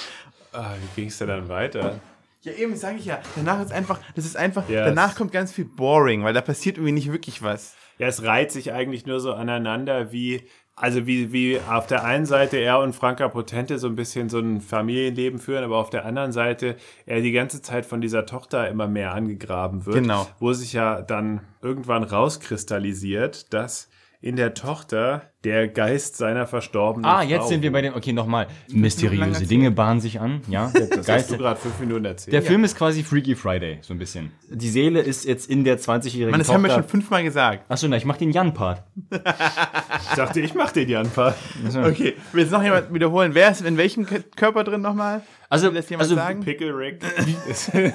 Ah, 0.53 0.75
wie 0.81 1.01
ging 1.01 1.09
es 1.09 1.19
denn 1.19 1.29
dann 1.29 1.49
weiter? 1.49 2.01
Ja, 2.43 2.53
eben, 2.53 2.77
sage 2.77 2.99
ich 2.99 3.07
ja. 3.07 3.21
Danach 3.35 3.61
ist 3.61 3.73
einfach, 3.73 3.99
das 4.15 4.25
ist 4.25 4.37
einfach, 4.37 4.69
Ja, 4.69 4.85
danach 4.85 5.17
kommt 5.17 5.33
ganz 5.33 5.51
viel 5.51 5.65
boring, 5.65 6.23
weil 6.23 6.33
da 6.33 6.43
passiert 6.43 6.77
irgendwie 6.77 6.93
nicht 6.93 7.11
wirklich 7.11 7.43
was. 7.43 7.75
Ja, 7.99 8.07
es 8.07 8.23
reiht 8.23 8.53
sich 8.53 8.73
eigentlich 8.73 9.05
nur 9.05 9.19
so 9.19 9.33
aneinander, 9.33 10.13
wie, 10.13 10.47
also 10.77 11.07
wie, 11.07 11.33
wie 11.33 11.61
auf 11.61 11.87
der 11.87 12.05
einen 12.05 12.27
Seite 12.27 12.57
er 12.57 12.81
und 12.81 12.95
Franka 12.95 13.29
Potente 13.29 13.79
so 13.79 13.87
ein 13.87 13.95
bisschen 13.95 14.29
so 14.29 14.41
ein 14.41 14.61
Familienleben 14.61 15.39
führen, 15.39 15.63
aber 15.63 15.77
auf 15.77 15.91
der 15.91 16.05
anderen 16.05 16.33
Seite 16.33 16.77
er 17.07 17.21
die 17.21 17.33
ganze 17.33 17.63
Zeit 17.63 17.87
von 17.87 18.01
dieser 18.01 18.27
Tochter 18.27 18.69
immer 18.69 18.89
mehr 18.89 19.15
angegraben 19.15 19.87
wird. 19.87 19.97
Genau. 19.97 20.27
Wo 20.41 20.53
sich 20.53 20.73
ja 20.73 21.01
dann 21.01 21.43
irgendwann 21.63 22.03
rauskristallisiert, 22.03 23.53
dass 23.55 23.89
in 24.25 24.37
der 24.37 24.55
Tochter 24.55 25.31
der 25.45 25.69
Geist 25.69 26.17
seiner 26.17 26.47
verstorbenen 26.47 27.05
Ah, 27.05 27.21
Frau 27.21 27.29
jetzt 27.29 27.49
sind 27.49 27.61
wir 27.61 27.71
bei 27.71 27.83
den, 27.83 27.93
okay, 27.93 28.15
nochmal. 28.15 28.47
Mysteriöse. 28.71 29.47
Dinge 29.47 29.71
bahnen 29.71 30.01
sich 30.01 30.19
an, 30.19 30.41
ja. 30.49 30.71
Der 30.75 30.87
Das 30.87 30.99
hast 31.01 31.07
Geist, 31.07 31.31
du 31.33 31.37
gerade 31.37 31.61
fünf 31.61 31.79
Minuten 31.79 32.07
erzählt. 32.07 32.33
der 32.33 32.41
Film 32.41 32.65
ist 32.65 32.75
quasi 32.75 33.03
Freaky 33.03 33.35
Friday, 33.35 33.81
so 33.83 33.93
ein 33.93 33.99
bisschen. 33.99 34.33
Die 34.49 34.71
Seele 34.71 35.03
ist 35.03 35.27
jetzt 35.27 35.51
in 35.51 35.63
der 35.63 35.79
20-jährigen 35.79 36.31
Man, 36.31 36.41
das 36.41 36.47
Tochter. 36.47 36.55
haben 36.55 36.63
wir 36.65 36.71
schon 36.71 36.85
fünfmal 36.85 37.23
gesagt. 37.23 37.71
Achso, 37.71 37.87
na, 37.87 37.99
ich 37.99 38.07
mach 38.07 38.17
den 38.17 38.31
Jan-Part. 38.31 38.83
ich 39.11 40.15
dachte, 40.17 40.41
ich 40.41 40.55
mach 40.55 40.73
den 40.73 40.89
Jan-Part. 40.89 41.37
Okay, 41.85 42.15
will 42.33 42.45
jetzt 42.45 42.51
noch 42.51 42.63
jemand 42.63 42.95
wiederholen? 42.95 43.35
Wer 43.35 43.51
ist 43.51 43.61
in 43.61 43.77
welchem 43.77 44.07
Körper 44.37 44.65
drin 44.65 44.81
nochmal? 44.81 45.21
Also, 45.51 45.67
Will 45.67 45.75
das 45.75 45.91
jemand 45.91 46.05
also 46.05 46.15
sagen? 46.15 46.41
Pickle 46.41 46.75
Rick. 46.75 47.03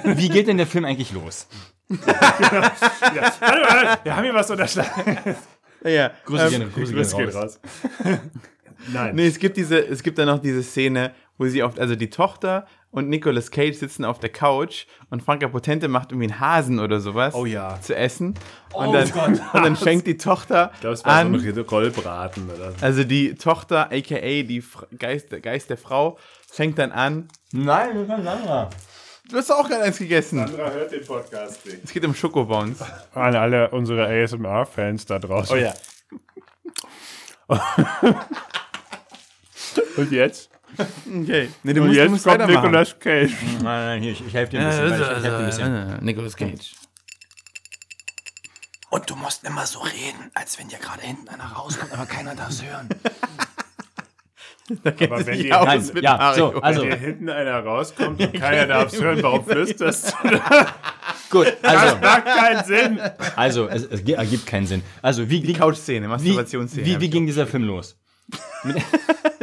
wie 0.04 0.28
geht 0.28 0.46
denn 0.46 0.58
der 0.58 0.68
Film 0.68 0.84
eigentlich 0.84 1.12
los? 1.12 1.48
ja. 1.90 1.98
Wir 4.04 4.14
haben 4.16 4.22
hier 4.22 4.34
was 4.34 4.48
unterschlagen. 4.48 5.18
Ja, 5.84 5.90
ja. 5.90 6.10
Grüße 6.24 6.44
Ähm, 6.44 6.50
gehen, 6.50 6.72
Grüße 6.74 6.94
Grüß 6.94 7.16
gehen 7.16 7.28
raus. 7.30 7.34
raus. 7.34 7.60
Nein. 8.92 9.14
nee, 9.14 9.26
es 9.26 9.38
gibt 9.38 9.56
diese, 9.56 9.78
es 9.86 10.02
gibt 10.02 10.18
dann 10.18 10.26
noch 10.26 10.38
diese 10.40 10.62
Szene, 10.62 11.12
wo 11.36 11.46
sie 11.46 11.62
auf, 11.62 11.78
also 11.78 11.96
die 11.96 12.08
Tochter 12.10 12.66
und 12.90 13.08
Nicolas 13.08 13.50
Cage 13.50 13.76
sitzen 13.76 14.04
auf 14.04 14.18
der 14.20 14.30
Couch 14.30 14.86
und 15.10 15.22
Franka 15.22 15.48
Potente 15.48 15.86
macht 15.86 16.12
irgendwie 16.12 16.30
einen 16.32 16.40
Hasen 16.40 16.80
oder 16.80 16.98
sowas 16.98 17.34
Oh 17.34 17.44
ja. 17.44 17.78
zu 17.80 17.94
essen. 17.94 18.34
Und, 18.72 18.88
Oh 18.88 18.92
dann, 18.92 19.10
Gott. 19.12 19.28
und 19.54 19.62
dann 19.64 19.76
schenkt 19.76 20.06
die 20.06 20.16
Tochter 20.16 20.70
Ich 20.74 20.80
glaube, 20.80 20.94
es 20.94 21.04
war 21.04 21.12
an, 21.14 21.38
so 21.38 21.46
ein 21.46 21.58
Rollbraten 21.58 22.48
oder 22.50 22.72
so. 22.72 22.76
also 22.84 23.04
die 23.04 23.34
Tochter, 23.34 23.90
aka 23.92 24.18
die 24.42 24.64
Geist, 24.98 25.30
der 25.30 25.40
Geist 25.40 25.68
der 25.70 25.76
Frau, 25.76 26.18
schenkt 26.54 26.78
dann 26.78 26.90
an. 26.92 27.28
Nein, 27.52 27.90
das 27.94 28.08
war 28.08 28.16
ein 28.16 28.26
anderer. 28.28 28.70
Du 29.28 29.36
hast 29.36 29.50
auch 29.50 29.68
gerade 29.68 29.82
eins 29.84 29.98
gegessen. 29.98 30.38
Sandra 30.38 30.70
hört 30.70 30.90
den 30.92 31.04
Podcast 31.04 31.64
nicht. 31.66 31.84
Es 31.84 31.92
geht 31.92 32.04
um 32.04 32.14
Schokobones. 32.14 32.78
An 33.14 33.36
alle 33.36 33.70
unsere 33.70 34.06
ASMR-Fans 34.06 35.06
da 35.06 35.18
draußen. 35.18 35.56
Oh 35.56 35.58
ja. 35.58 35.72
Und 39.96 40.10
jetzt? 40.12 40.50
Okay. 41.06 41.50
Nee, 41.62 41.72
du 41.72 41.80
Und 41.82 41.88
musst, 41.88 41.98
du 41.98 42.02
jetzt 42.02 42.10
musst 42.10 42.24
kommt. 42.24 42.46
Nicolas 42.46 42.98
Cage. 42.98 43.32
Nein, 43.54 43.62
nein, 43.62 44.02
hier, 44.02 44.12
ich, 44.12 44.26
ich 44.26 44.32
helfe 44.34 44.52
dir 44.52 44.60
ein 44.60 44.66
bisschen. 44.68 44.90
weil 44.90 45.00
ich, 45.00 45.00
ich 45.00 45.08
helf 45.10 45.22
dir 45.22 45.36
ein 45.38 45.46
bisschen. 45.46 46.04
Nicolas 46.04 46.36
Cage. 46.36 46.74
Und 48.90 49.08
du 49.08 49.14
musst 49.16 49.44
immer 49.44 49.66
so 49.66 49.80
reden, 49.80 50.30
als 50.34 50.58
wenn 50.58 50.68
dir 50.68 50.78
gerade 50.78 51.02
hinten 51.02 51.28
einer 51.28 51.44
rauskommt, 51.44 51.92
aber 51.92 52.06
keiner 52.06 52.34
darf 52.34 52.50
es 52.50 52.64
hören. 52.64 52.88
Aber 54.84 55.26
wenn 55.26 55.48
Nein, 55.48 55.90
mit 55.94 56.04
ja, 56.04 56.16
Mario. 56.16 56.52
so, 56.52 56.60
also, 56.60 56.82
wenn 56.82 56.90
dir 56.90 56.96
hinten 56.96 57.28
einer 57.28 57.60
rauskommt 57.60 58.20
und 58.24 58.32
keiner 58.34 58.66
darf 58.66 58.92
es 58.92 59.00
hören, 59.00 59.22
warum 59.22 59.44
flüsterst 59.44 60.14
du? 60.22 60.28
gut, 61.30 61.52
also, 61.62 61.96
Macht 61.96 62.24
keinen 62.24 62.64
Sinn. 62.64 63.00
also, 63.36 63.68
es, 63.68 63.84
es 63.84 64.00
ergibt 64.02 64.46
keinen 64.46 64.66
Sinn. 64.66 64.82
Also, 65.02 65.28
wie, 65.28 65.46
wie, 65.46 65.52
Couch-Szene, 65.52 66.06
wie, 66.06 66.10
Masturbationsszene. 66.10 66.86
wie, 66.86 67.00
wie 67.00 67.10
ging 67.10 67.26
dieser 67.26 67.46
Film 67.46 67.64
los? 67.64 67.96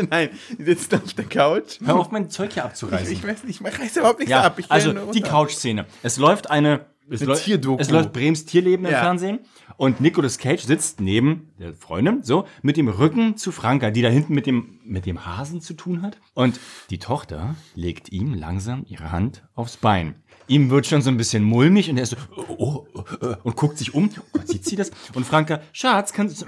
Nein, 0.09 0.29
die 0.57 0.63
sitzen 0.63 1.01
auf 1.03 1.13
der 1.13 1.25
Couch. 1.25 1.79
Hör 1.83 1.95
auf, 1.95 2.11
mein 2.11 2.29
Zeug 2.29 2.53
hier 2.53 2.65
abzureißen. 2.65 3.11
Ich 3.11 3.25
weiß 3.25 3.43
nicht, 3.43 3.61
ich 3.61 3.79
reiß 3.79 3.97
überhaupt 3.97 4.19
nichts 4.19 4.31
Ja, 4.31 4.43
ab. 4.43 4.59
Ich 4.59 4.71
also 4.71 4.93
die. 5.11 5.21
Couch-Szene. 5.21 5.85
Es 6.03 6.17
läuft 6.17 6.49
eine, 6.49 6.85
es, 7.09 7.23
läuft- 7.23 7.45
Tierdoku. 7.45 7.81
es 7.81 7.89
läuft 7.89 8.13
Brems 8.13 8.45
Tierleben 8.45 8.85
im 8.85 8.91
Ja. 8.91 8.99
Fernsehen 9.01 9.39
und 9.77 10.01
Nicolas 10.01 10.37
Cage 10.37 10.61
sitzt 10.63 10.99
neben 11.01 11.51
der 11.59 11.73
Freundin, 11.73 12.23
so, 12.23 12.45
mit 12.61 12.77
dem 12.77 12.87
Rücken 12.87 13.37
zu 13.37 13.51
Franka, 13.51 13.91
die 13.91 14.01
da 14.01 14.09
hinten 14.09 14.33
mit 14.33 14.45
dem, 14.45 14.79
mit 14.83 15.05
dem 15.05 15.25
Hasen 15.25 15.61
zu 15.61 15.73
tun 15.73 16.01
hat. 16.01 16.17
Und 16.33 16.59
die 16.89 16.99
Tochter 16.99 17.55
legt 17.75 18.11
ihm 18.11 18.33
langsam 18.33 18.85
ihre 18.87 19.11
Hand 19.11 19.43
aufs 19.55 19.77
Bein. 19.77 20.15
Ihm 20.47 20.69
wird 20.69 20.85
schon 20.87 21.01
so 21.01 21.09
ein 21.09 21.17
bisschen 21.17 21.43
mulmig 21.43 21.89
und 21.89 21.97
er 21.97 22.03
ist 22.03 22.11
so, 22.11 22.17
oh, 22.57 22.85
oh, 22.93 23.03
oh, 23.21 23.35
und 23.43 23.55
guckt 23.55 23.77
sich 23.77 23.93
um. 23.93 24.09
Oh 24.19 24.23
Gott, 24.33 24.47
sieht 24.47 24.65
sie 24.65 24.75
das? 24.75 24.91
Und 25.13 25.25
Franka, 25.25 25.59
Schatz, 25.73 26.13
kannst 26.13 26.41
du, 26.41 26.45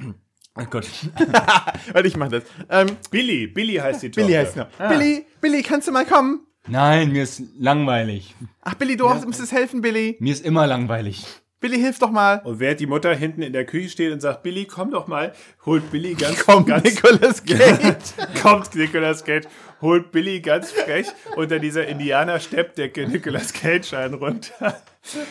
oh 0.56 0.64
Gott. 0.70 0.88
Warte, 1.94 2.08
ich 2.08 2.16
mach 2.16 2.30
das. 2.30 2.44
Ähm, 2.70 2.88
Billy, 3.12 3.48
Billy 3.48 3.76
heißt 3.76 4.04
die 4.04 4.12
Tochter. 4.12 4.26
Billy 4.28 4.38
heißt 4.38 4.56
noch. 4.56 4.68
Billy, 4.90 5.26
Billy, 5.42 5.62
kannst 5.64 5.88
du 5.88 5.92
mal 5.92 6.06
kommen? 6.06 6.42
Nein, 6.70 7.12
mir 7.12 7.24
ist 7.24 7.42
langweilig. 7.58 8.36
Ach, 8.62 8.76
Billy, 8.76 8.96
du 8.96 9.08
musst 9.08 9.52
helfen, 9.52 9.82
Billy. 9.82 10.18
Mir 10.20 10.34
ist 10.34 10.46
immer 10.46 10.68
langweilig. 10.68 11.26
Billy, 11.60 11.78
hilf 11.78 12.00
doch 12.00 12.12
mal. 12.12 12.42
Und 12.46 12.60
während 12.60 12.80
die 12.80 12.86
Mutter 12.86 13.14
hinten 13.14 13.42
in 13.42 13.52
der 13.52 13.66
Küche 13.66 13.90
steht 13.90 14.14
und 14.14 14.22
sagt, 14.22 14.44
Billy, 14.44 14.66
komm 14.66 14.92
doch 14.92 15.08
mal, 15.08 15.34
holt 15.66 15.92
Billy 15.92 16.14
ganz, 16.14 16.40
Komm, 16.46 16.66
ganz 16.66 16.84
Nicolas 16.84 17.44
Cage. 17.46 17.98
kommt 18.42 18.76
Nicolas 18.76 19.26
Cage, 19.26 19.46
holt 19.82 20.12
Billy 20.12 20.40
ganz 20.40 20.72
frech 20.72 21.08
unter 21.36 21.60
dieser 21.60 21.86
Indianersteppdecke 21.88 23.08
Nicolas 23.08 23.52
Cage 23.52 23.94
einen 23.94 24.14
runter. 24.14 24.82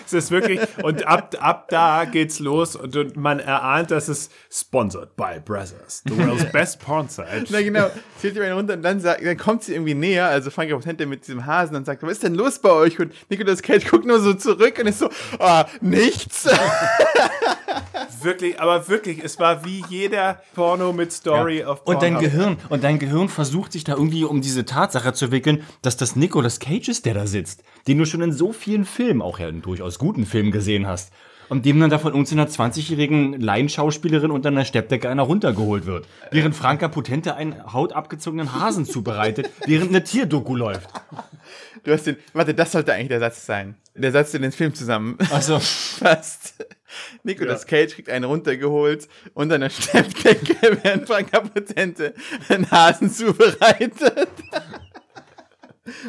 Es 0.07 0.13
ist 0.13 0.31
wirklich, 0.31 0.61
und 0.83 1.07
ab, 1.07 1.37
ab 1.41 1.69
da 1.69 2.05
geht's 2.05 2.39
los 2.39 2.77
und, 2.77 2.97
und 2.97 3.17
man 3.17 3.41
erahnt, 3.41 3.91
dass 3.91 4.09
es 4.09 4.31
sponsored 4.51 5.17
by 5.17 5.41
Brothers, 5.45 6.03
the 6.07 6.17
world's 6.17 6.51
best 6.53 6.81
porn 6.81 7.09
site. 7.09 7.47
Na 7.51 7.63
genau, 7.63 7.91
zählt 8.21 8.39
einen 8.39 8.53
runter 8.53 8.75
und 8.75 8.83
dann, 8.83 9.01
sagt, 9.01 9.25
dann 9.25 9.37
kommt 9.37 9.65
sie 9.65 9.75
irgendwie 9.75 9.95
näher, 9.95 10.27
also 10.27 10.51
Frank 10.51 10.71
Potente 10.71 11.07
mit 11.07 11.27
diesem 11.27 11.47
Hasen 11.47 11.77
und 11.77 11.85
sagt, 11.85 12.03
was 12.03 12.13
ist 12.13 12.23
denn 12.23 12.35
los 12.35 12.59
bei 12.59 12.71
euch? 12.71 12.99
Und 12.99 13.13
Nicolas 13.29 13.63
Cage 13.63 13.89
guckt 13.89 14.05
nur 14.05 14.21
so 14.21 14.35
zurück 14.35 14.79
und 14.81 14.87
ist 14.87 14.99
so, 14.99 15.11
ah, 15.39 15.67
nichts. 15.81 16.49
Wirklich, 18.23 18.61
aber 18.61 18.89
wirklich, 18.89 19.23
es 19.23 19.39
war 19.39 19.65
wie 19.65 19.85
jeder 19.89 20.43
Porno 20.55 20.93
mit 20.93 21.13
Story 21.13 21.65
auf 21.65 21.83
Und 21.85 22.03
dein 22.03 22.15
Pornhub. 22.15 22.33
Gehirn, 22.33 22.57
und 22.69 22.85
dein 22.85 22.99
Gehirn 22.99 23.29
versucht 23.29 23.73
sich 23.73 23.85
da 23.85 23.93
irgendwie 23.93 24.25
um 24.25 24.41
diese 24.41 24.65
Tatsache 24.65 25.13
zu 25.13 25.31
wickeln, 25.31 25.63
dass 25.83 25.97
das 25.97 26.17
Nicolas 26.17 26.61
Cage 26.61 26.89
ist, 26.89 27.07
der 27.07 27.15
da 27.15 27.27
sitzt, 27.27 27.63
den 27.87 27.99
du 27.99 28.07
schon 28.07 28.23
in 28.23 28.33
so 28.33 28.53
vielen 28.53 28.85
Filmen, 28.85 29.23
auch 29.23 29.39
ja 29.39 29.49
in 29.49 29.63
durchaus 29.63 29.99
guten 29.99 30.27
Filmen 30.27 30.51
gesehen 30.51 30.87
hast. 30.87 31.13
Und 31.49 31.65
dem 31.65 31.81
dann 31.81 31.89
da 31.89 31.99
von 31.99 32.13
uns 32.13 32.31
in 32.31 32.39
einer 32.39 32.51
20-jährigen 32.51 33.41
Laienschauspielerin 33.41 34.31
unter 34.31 34.51
einer 34.51 34.67
Steppdecke 34.67 35.09
einer 35.09 35.23
runtergeholt 35.23 35.87
wird. 35.87 36.07
Während 36.31 36.55
Franka 36.55 36.89
Potente 36.89 37.37
einen 37.37 37.73
hautabgezogenen 37.73 38.53
Hasen 38.53 38.85
zubereitet, 38.85 39.49
während 39.67 39.89
eine 39.89 40.05
Tierdoku 40.05 40.55
läuft. 40.55 40.91
Du 41.85 41.93
hast 41.93 42.07
den. 42.07 42.17
Warte, 42.35 42.53
das 42.53 42.73
sollte 42.73 42.93
eigentlich 42.93 43.09
der 43.09 43.21
Satz 43.21 43.47
sein. 43.47 43.77
Der 43.95 44.13
Satz, 44.13 44.33
der 44.33 44.41
den 44.41 44.53
Film 44.53 44.75
Also, 45.31 45.59
Nicolas 47.23 47.67
Cage 47.67 47.95
kriegt 47.95 48.09
einen 48.09 48.25
runtergeholt 48.25 49.09
und 49.35 49.53
eine 49.53 49.71
Steppdecke, 49.71 50.79
während 50.83 51.07
Franka 51.07 51.41
Potente 51.41 52.15
einen 52.49 52.71
Hasen 52.71 53.11
zubereitet. 53.11 54.03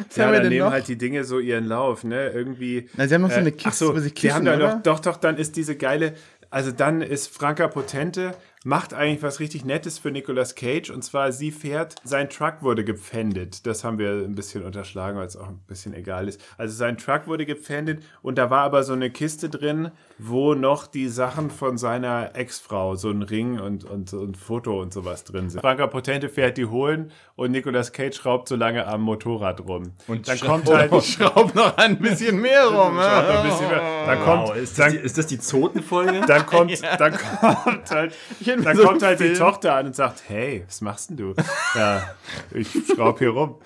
Was 0.08 0.16
Ja, 0.16 0.30
dann 0.30 0.48
nehmen 0.48 0.58
noch? 0.66 0.72
halt 0.72 0.88
die 0.88 0.98
Dinge 0.98 1.24
so 1.24 1.38
ihren 1.38 1.64
Lauf, 1.64 2.04
ne? 2.04 2.28
Irgendwie. 2.28 2.88
Na, 2.96 3.08
sie 3.08 3.14
haben 3.14 3.22
noch 3.22 3.30
so 3.30 3.36
eine 3.36 3.48
Äh, 3.48 3.52
Kiste, 3.52 3.68
ach 3.68 3.72
so, 3.72 3.94
wo 3.94 3.98
sie 3.98 4.10
kiffen, 4.10 4.36
haben 4.36 4.44
da 4.44 4.56
noch, 4.56 4.82
doch, 4.82 5.00
doch, 5.00 5.16
dann 5.16 5.38
ist 5.38 5.56
diese 5.56 5.74
geile, 5.76 6.14
also 6.50 6.70
dann 6.70 7.00
ist 7.00 7.28
Franka 7.34 7.66
Potente, 7.68 8.34
macht 8.64 8.92
eigentlich 8.92 9.22
was 9.22 9.40
richtig 9.40 9.64
Nettes 9.64 9.98
für 9.98 10.10
Nicolas 10.10 10.54
Cage 10.54 10.90
und 10.90 11.02
zwar 11.02 11.32
sie 11.32 11.50
fährt, 11.50 11.94
sein 12.04 12.28
Truck 12.28 12.56
wurde 12.60 12.84
gepfändet. 12.84 13.66
Das 13.66 13.84
haben 13.84 13.98
wir 13.98 14.10
ein 14.10 14.34
bisschen 14.34 14.64
unterschlagen, 14.64 15.18
weil 15.18 15.26
es 15.26 15.36
auch 15.36 15.48
ein 15.48 15.60
bisschen 15.66 15.94
egal 15.94 16.28
ist. 16.28 16.40
Also 16.58 16.76
sein 16.76 16.98
Truck 16.98 17.26
wurde 17.26 17.46
gepfändet 17.46 18.04
und 18.20 18.36
da 18.36 18.50
war 18.50 18.62
aber 18.64 18.82
so 18.82 18.92
eine 18.92 19.10
Kiste 19.10 19.48
drin, 19.48 19.90
wo 20.18 20.54
noch 20.54 20.86
die 20.86 21.08
Sachen 21.08 21.50
von 21.50 21.78
seiner 21.78 22.36
Ex-Frau, 22.36 22.96
so 22.96 23.10
ein 23.10 23.22
Ring 23.22 23.58
und, 23.58 23.84
und, 23.84 24.12
und 24.12 24.36
Foto 24.36 24.80
und 24.80 24.92
sowas 24.92 25.24
drin 25.24 25.48
sind. 25.48 25.62
Franka 25.62 25.86
Potente 25.86 26.28
fährt 26.28 26.58
die 26.58 26.66
holen 26.66 27.10
und 27.36 27.52
Nicolas 27.52 27.92
Cage 27.94 28.14
schraubt 28.14 28.48
so 28.48 28.56
lange 28.56 28.86
am 28.86 29.00
Motorrad 29.00 29.66
rum. 29.66 29.94
Und 30.06 30.28
dann 30.28 30.38
kommt 30.38 30.68
halt 30.68 30.90
Schraub 31.04 31.54
noch 31.54 31.78
ein 31.78 31.98
bisschen 31.98 32.38
mehr 32.38 32.66
rum. 32.66 32.96
Ja. 32.98 33.42
ein 33.42 33.48
bisschen 33.48 33.68
mehr. 33.68 34.06
Dann 34.06 34.20
kommt, 34.20 34.48
wow, 34.48 34.56
ist, 34.56 34.78
das 34.78 34.86
dann, 34.86 34.92
die, 34.92 34.98
ist 34.98 35.16
das 35.16 35.26
die 35.26 35.38
Zotenfolge? 35.38 36.20
dann 36.26 36.44
kommt, 36.44 36.82
dann 36.98 37.16
kommt 37.16 37.90
halt, 37.90 38.14
kenn 38.54 38.64
dann 38.64 38.76
so 38.76 38.84
kommt 38.84 39.02
halt 39.02 39.20
die 39.20 39.24
Film. 39.24 39.38
Tochter 39.38 39.74
an 39.74 39.86
und 39.86 39.96
sagt, 39.96 40.22
hey, 40.28 40.64
was 40.66 40.80
machst 40.80 41.10
denn 41.10 41.16
du? 41.16 41.34
Ja, 41.74 42.14
ich 42.52 42.68
schraub 42.94 43.18
hier 43.18 43.30
rum. 43.30 43.60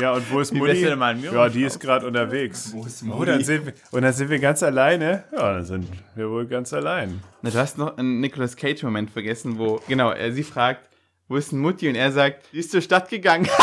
Ja, 0.00 0.12
und 0.12 0.30
wo 0.30 0.40
ist 0.40 0.54
Mutti? 0.54 0.80
Ja, 0.82 1.48
die 1.48 1.64
ist 1.64 1.80
gerade 1.80 2.06
unterwegs. 2.06 2.70
Wo 2.72 2.84
ist 2.84 3.02
Oh, 3.10 3.24
dann 3.24 3.42
sind 3.42 3.66
wir, 3.66 3.72
und 3.90 4.02
dann 4.02 4.12
sind 4.12 4.30
wir 4.30 4.38
ganz 4.38 4.62
alleine. 4.62 5.24
Ja, 5.32 5.54
dann 5.54 5.64
sind 5.64 5.88
wir 6.14 6.30
wohl 6.30 6.46
ganz 6.46 6.72
allein. 6.72 7.20
Na, 7.42 7.50
du 7.50 7.58
hast 7.58 7.78
noch 7.78 7.96
einen 7.96 8.20
Nicolas 8.20 8.56
Cage-Moment 8.56 9.10
vergessen, 9.10 9.58
wo, 9.58 9.80
genau, 9.88 10.10
er 10.10 10.32
sie 10.32 10.44
fragt, 10.44 10.88
wo 11.26 11.36
ist 11.36 11.52
denn 11.52 11.58
Mutti? 11.58 11.88
Und 11.88 11.96
er 11.96 12.12
sagt, 12.12 12.52
die 12.52 12.58
ist 12.58 12.70
zur 12.70 12.80
Stadt 12.80 13.08
gegangen. 13.08 13.48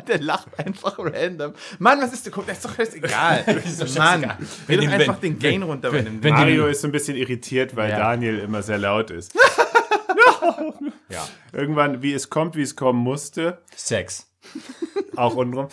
Der 0.08 0.20
lacht 0.20 0.48
einfach 0.58 0.98
random. 0.98 1.52
Mann, 1.78 2.00
was 2.00 2.12
ist 2.12 2.26
du? 2.26 2.30
Guck, 2.30 2.46
das 2.46 2.58
ist 2.58 2.64
doch 2.64 2.74
scheißegal. 2.76 3.44
Mann, 3.98 4.36
Wenn 4.66 4.80
doch 4.80 4.88
einfach 4.92 5.22
wenn- 5.22 5.32
den 5.34 5.38
Gain 5.38 5.62
runter 5.62 5.92
wenn 5.92 6.04
Ding. 6.04 6.20
die- 6.20 6.30
Mario 6.30 6.66
ist 6.66 6.80
so 6.80 6.88
ein 6.88 6.92
bisschen 6.92 7.16
irritiert, 7.16 7.74
weil 7.76 7.90
Ja. 7.90 7.98
Daniel 7.98 8.38
immer 8.40 8.62
sehr 8.62 8.78
laut 8.78 9.10
ist. 9.10 9.32
Ja. 11.08 11.26
Irgendwann, 11.52 12.02
wie 12.02 12.12
es 12.12 12.28
kommt, 12.30 12.56
wie 12.56 12.62
es 12.62 12.76
kommen 12.76 12.98
musste, 12.98 13.62
Sex. 13.74 14.26
auch 15.16 15.34
untenrum. 15.36 15.68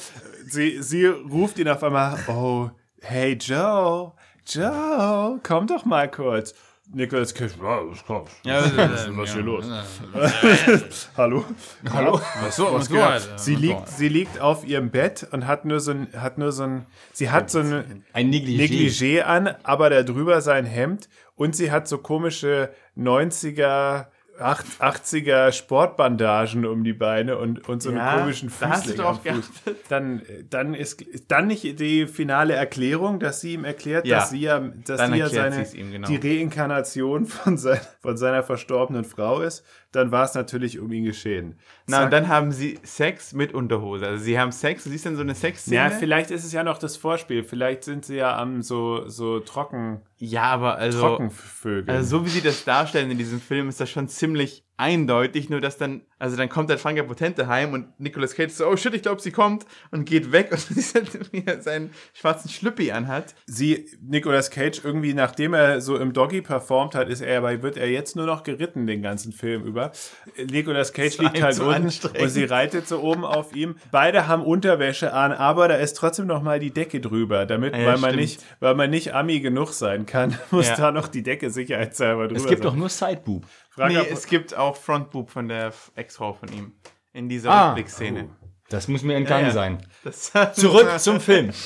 Sie, 0.47 0.81
sie 0.81 1.05
ruft 1.05 1.57
ihn 1.59 1.67
auf 1.67 1.83
einmal, 1.83 2.17
oh, 2.27 2.69
hey 3.01 3.33
Joe, 3.33 4.13
Joe, 4.47 5.39
komm 5.43 5.67
doch 5.67 5.85
mal 5.85 6.09
kurz. 6.09 6.53
Nicholas 6.93 7.33
Cage, 7.33 7.53
ja, 7.61 7.81
das 7.89 8.05
kommt. 8.05 8.29
Ja, 8.43 8.61
Was 8.63 9.05
ist 9.07 9.17
was 9.17 9.33
hier 9.33 9.43
los? 9.43 9.65
Hallo? 11.17 11.45
Hallo? 11.89 12.19
was 12.41 12.55
so, 12.55 12.73
was 12.73 12.89
Ja, 12.89 13.17
sie, 13.37 13.55
liegt, 13.55 13.87
sie 13.87 14.09
liegt 14.09 14.41
auf 14.41 14.65
ihrem 14.67 14.89
Bett 14.91 15.25
und 15.31 15.47
hat 15.47 15.63
nur 15.63 15.79
so 15.79 15.91
ein, 15.91 16.07
hat 16.17 16.37
nur 16.37 16.51
so 16.51 16.63
ein, 16.63 16.85
sie 17.13 17.29
hat 17.29 17.49
so 17.49 17.59
ein 17.59 18.03
Ein 18.13 18.29
Negligé. 18.29 18.57
Negligé 18.57 19.21
an, 19.21 19.55
aber 19.63 19.89
darüber 19.89 20.41
sein 20.41 20.65
Hemd 20.65 21.07
und 21.35 21.55
sie 21.55 21.71
hat 21.71 21.87
so 21.87 21.97
komische 21.97 22.71
90er, 22.97 24.07
80er 24.39 25.51
Sportbandagen 25.51 26.65
um 26.65 26.83
die 26.83 26.93
Beine 26.93 27.37
und, 27.37 27.67
und 27.67 27.81
so 27.83 27.91
Ja, 27.91 28.09
einen 28.09 28.19
komischen 28.21 28.51
hast 28.61 28.87
du 28.87 28.93
Fußling 28.93 29.05
am 29.05 29.43
Fuß. 29.43 29.51
Dann, 29.89 30.21
dann 30.49 30.73
ist 30.73 31.03
dann 31.27 31.47
nicht 31.47 31.79
die 31.79 32.07
finale 32.07 32.53
Erklärung, 32.53 33.19
dass 33.19 33.41
sie 33.41 33.53
ihm 33.53 33.65
erklärt, 33.65 34.05
Ja, 34.07 34.19
dass 34.19 34.29
sie 34.31 34.39
ja, 34.39 34.59
dass 34.59 35.07
sie 35.09 35.17
ja 35.17 35.29
seine, 35.29 35.67
ihm, 35.73 35.91
genau. 35.91 36.07
die 36.07 36.15
Reinkarnation 36.15 37.25
von, 37.25 37.57
sein, 37.57 37.79
von 38.01 38.17
seiner 38.17 38.43
verstorbenen 38.43 39.03
Frau 39.03 39.41
ist, 39.41 39.63
dann 39.91 40.11
war 40.11 40.23
es 40.23 40.33
natürlich 40.33 40.79
um 40.79 40.91
ihn 40.91 41.03
geschehen. 41.03 41.59
Na, 41.85 41.97
Zack. 41.97 42.05
und 42.05 42.11
dann 42.11 42.27
haben 42.29 42.51
sie 42.51 42.79
Sex 42.83 43.33
mit 43.33 43.53
Unterhose. 43.53 44.07
Also 44.07 44.23
sie 44.23 44.39
haben 44.39 44.51
Sex, 44.51 44.85
du 44.85 44.89
siehst 44.89 45.05
dann 45.05 45.15
so 45.17 45.21
eine 45.21 45.35
Sexszene. 45.35 45.75
ja, 45.75 45.89
vielleicht 45.89 46.31
ist 46.31 46.45
es 46.45 46.53
ja 46.53 46.63
noch 46.63 46.77
das 46.77 46.95
Vorspiel. 46.95 47.43
Vielleicht 47.43 47.83
sind 47.83 48.05
sie 48.05 48.15
ja 48.15 48.37
am 48.37 48.61
so, 48.61 49.07
so 49.09 49.39
trocken, 49.41 50.01
ja, 50.17 50.43
aber 50.43 50.75
also, 50.75 51.01
Trockenvögel. 51.01 51.93
also 51.93 52.19
so 52.19 52.25
wie 52.25 52.29
sie 52.29 52.41
das 52.41 52.63
darstellen 52.63 53.11
in 53.11 53.17
diesem 53.17 53.41
Film, 53.41 53.67
ist 53.67 53.81
das 53.81 53.89
schon 53.89 54.07
ziemlich 54.07 54.20
eindeutig, 54.77 55.47
nur 55.49 55.61
dass 55.61 55.77
dann, 55.77 56.01
also 56.17 56.35
dann 56.35 56.49
kommt 56.49 56.69
halt 56.71 56.79
Franka 56.79 57.03
Potente 57.03 57.47
heim 57.47 57.73
und 57.73 57.99
Nicolas 57.99 58.33
Cage 58.33 58.51
so, 58.51 58.65
oh 58.67 58.75
shit, 58.75 58.93
ich 58.95 59.03
glaube, 59.03 59.21
sie 59.21 59.29
kommt 59.31 59.65
und 59.91 60.05
geht 60.05 60.31
weg 60.31 60.49
und 60.51 60.59
halt, 60.95 61.31
wie 61.31 61.43
er 61.45 61.61
seinen 61.61 61.91
schwarzen 62.13 62.49
Schlüppi 62.49 62.91
anhat. 62.91 63.35
sie, 63.45 63.85
Nicolas 64.01 64.49
Cage, 64.49 64.81
irgendwie, 64.83 65.13
nachdem 65.13 65.53
er 65.53 65.81
so 65.81 65.97
im 65.97 66.13
Doggy 66.13 66.41
performt 66.41 66.95
hat, 66.95 67.09
ist 67.09 67.21
er, 67.21 67.37
aber 67.39 67.61
wird 67.61 67.77
er 67.77 67.91
jetzt 67.91 68.15
nur 68.15 68.25
noch 68.25 68.41
geritten 68.41 68.87
den 68.87 69.03
ganzen 69.03 69.33
Film 69.33 69.63
über. 69.65 69.91
Nicolas 70.49 70.93
Cage 70.93 71.19
liegt 71.19 71.41
halt 71.43 71.59
unten 71.59 71.91
und 72.19 72.29
sie 72.29 72.45
reitet 72.45 72.87
so 72.87 73.01
oben 73.01 73.23
auf 73.23 73.55
ihm. 73.55 73.75
Beide 73.91 74.27
haben 74.27 74.43
Unterwäsche 74.43 75.13
an, 75.13 75.31
aber 75.31 75.67
da 75.67 75.75
ist 75.75 75.93
trotzdem 75.95 76.25
noch 76.25 76.41
mal 76.41 76.59
die 76.59 76.71
Decke 76.71 76.99
drüber, 77.01 77.45
damit, 77.45 77.75
Ja, 77.77 77.85
weil 77.85 77.97
man 77.99 78.15
nicht, 78.15 78.43
weil 78.59 78.73
man 78.73 78.89
nicht 78.89 79.13
Ami 79.13 79.41
genug 79.41 79.73
sein 79.73 80.07
kann, 80.07 80.35
muss 80.51 80.69
Ja. 80.69 80.75
da 80.75 80.91
noch 80.91 81.07
die 81.07 81.21
Decke 81.21 81.51
sicherheitshalber 81.51 82.27
drüber 82.27 82.39
Es 82.39 82.47
gibt 82.47 82.63
sein. 82.63 82.71
doch 82.71 82.75
nur 82.75 82.89
Sideboob. 82.89 83.45
Frag 83.73 83.87
Nee, 83.89 83.97
ab- 83.97 84.07
es 84.11 84.27
gibt 84.27 84.53
auch 84.55 84.75
Frontboob 84.75 85.29
von 85.31 85.47
der 85.47 85.71
Ex-Frau 85.95 86.33
von 86.33 86.51
ihm. 86.51 86.73
In 87.13 87.29
dieser 87.29 87.49
Ah. 87.51 87.65
Rückblickszene. 87.67 88.29
Das 88.69 88.87
muss 88.87 89.01
mir 89.01 89.15
entgangen 89.15 89.43
Ja, 89.43 89.47
ja. 89.49 89.53
sein. 89.53 89.87
Das 90.03 90.31
Zurück 90.53 90.89
zum 90.99 91.19
Film. 91.19 91.51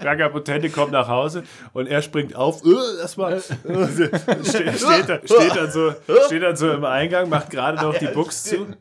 Raga 0.00 0.28
Potente 0.28 0.68
kommt 0.70 0.92
nach 0.92 1.06
Hause 1.08 1.44
und 1.72 1.86
er 1.86 2.02
springt 2.02 2.34
auf. 2.34 2.64
"Äh, 2.64 2.70
Das 3.00 3.16
war, 3.18 3.38
steht, 3.40 3.56
steht, 3.64 5.08
da, 5.08 5.18
steht, 5.24 5.56
dann 5.56 5.70
so, 5.70 5.94
steht 6.26 6.42
dann 6.42 6.56
so 6.56 6.70
im 6.72 6.84
Eingang, 6.84 7.28
macht 7.28 7.50
gerade 7.50 7.78
noch 7.80 7.96
die 7.96 8.08
Buchs 8.08 8.44
zu. 8.44 8.66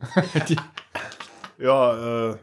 Ja, 1.57 2.29
äh, 2.31 2.35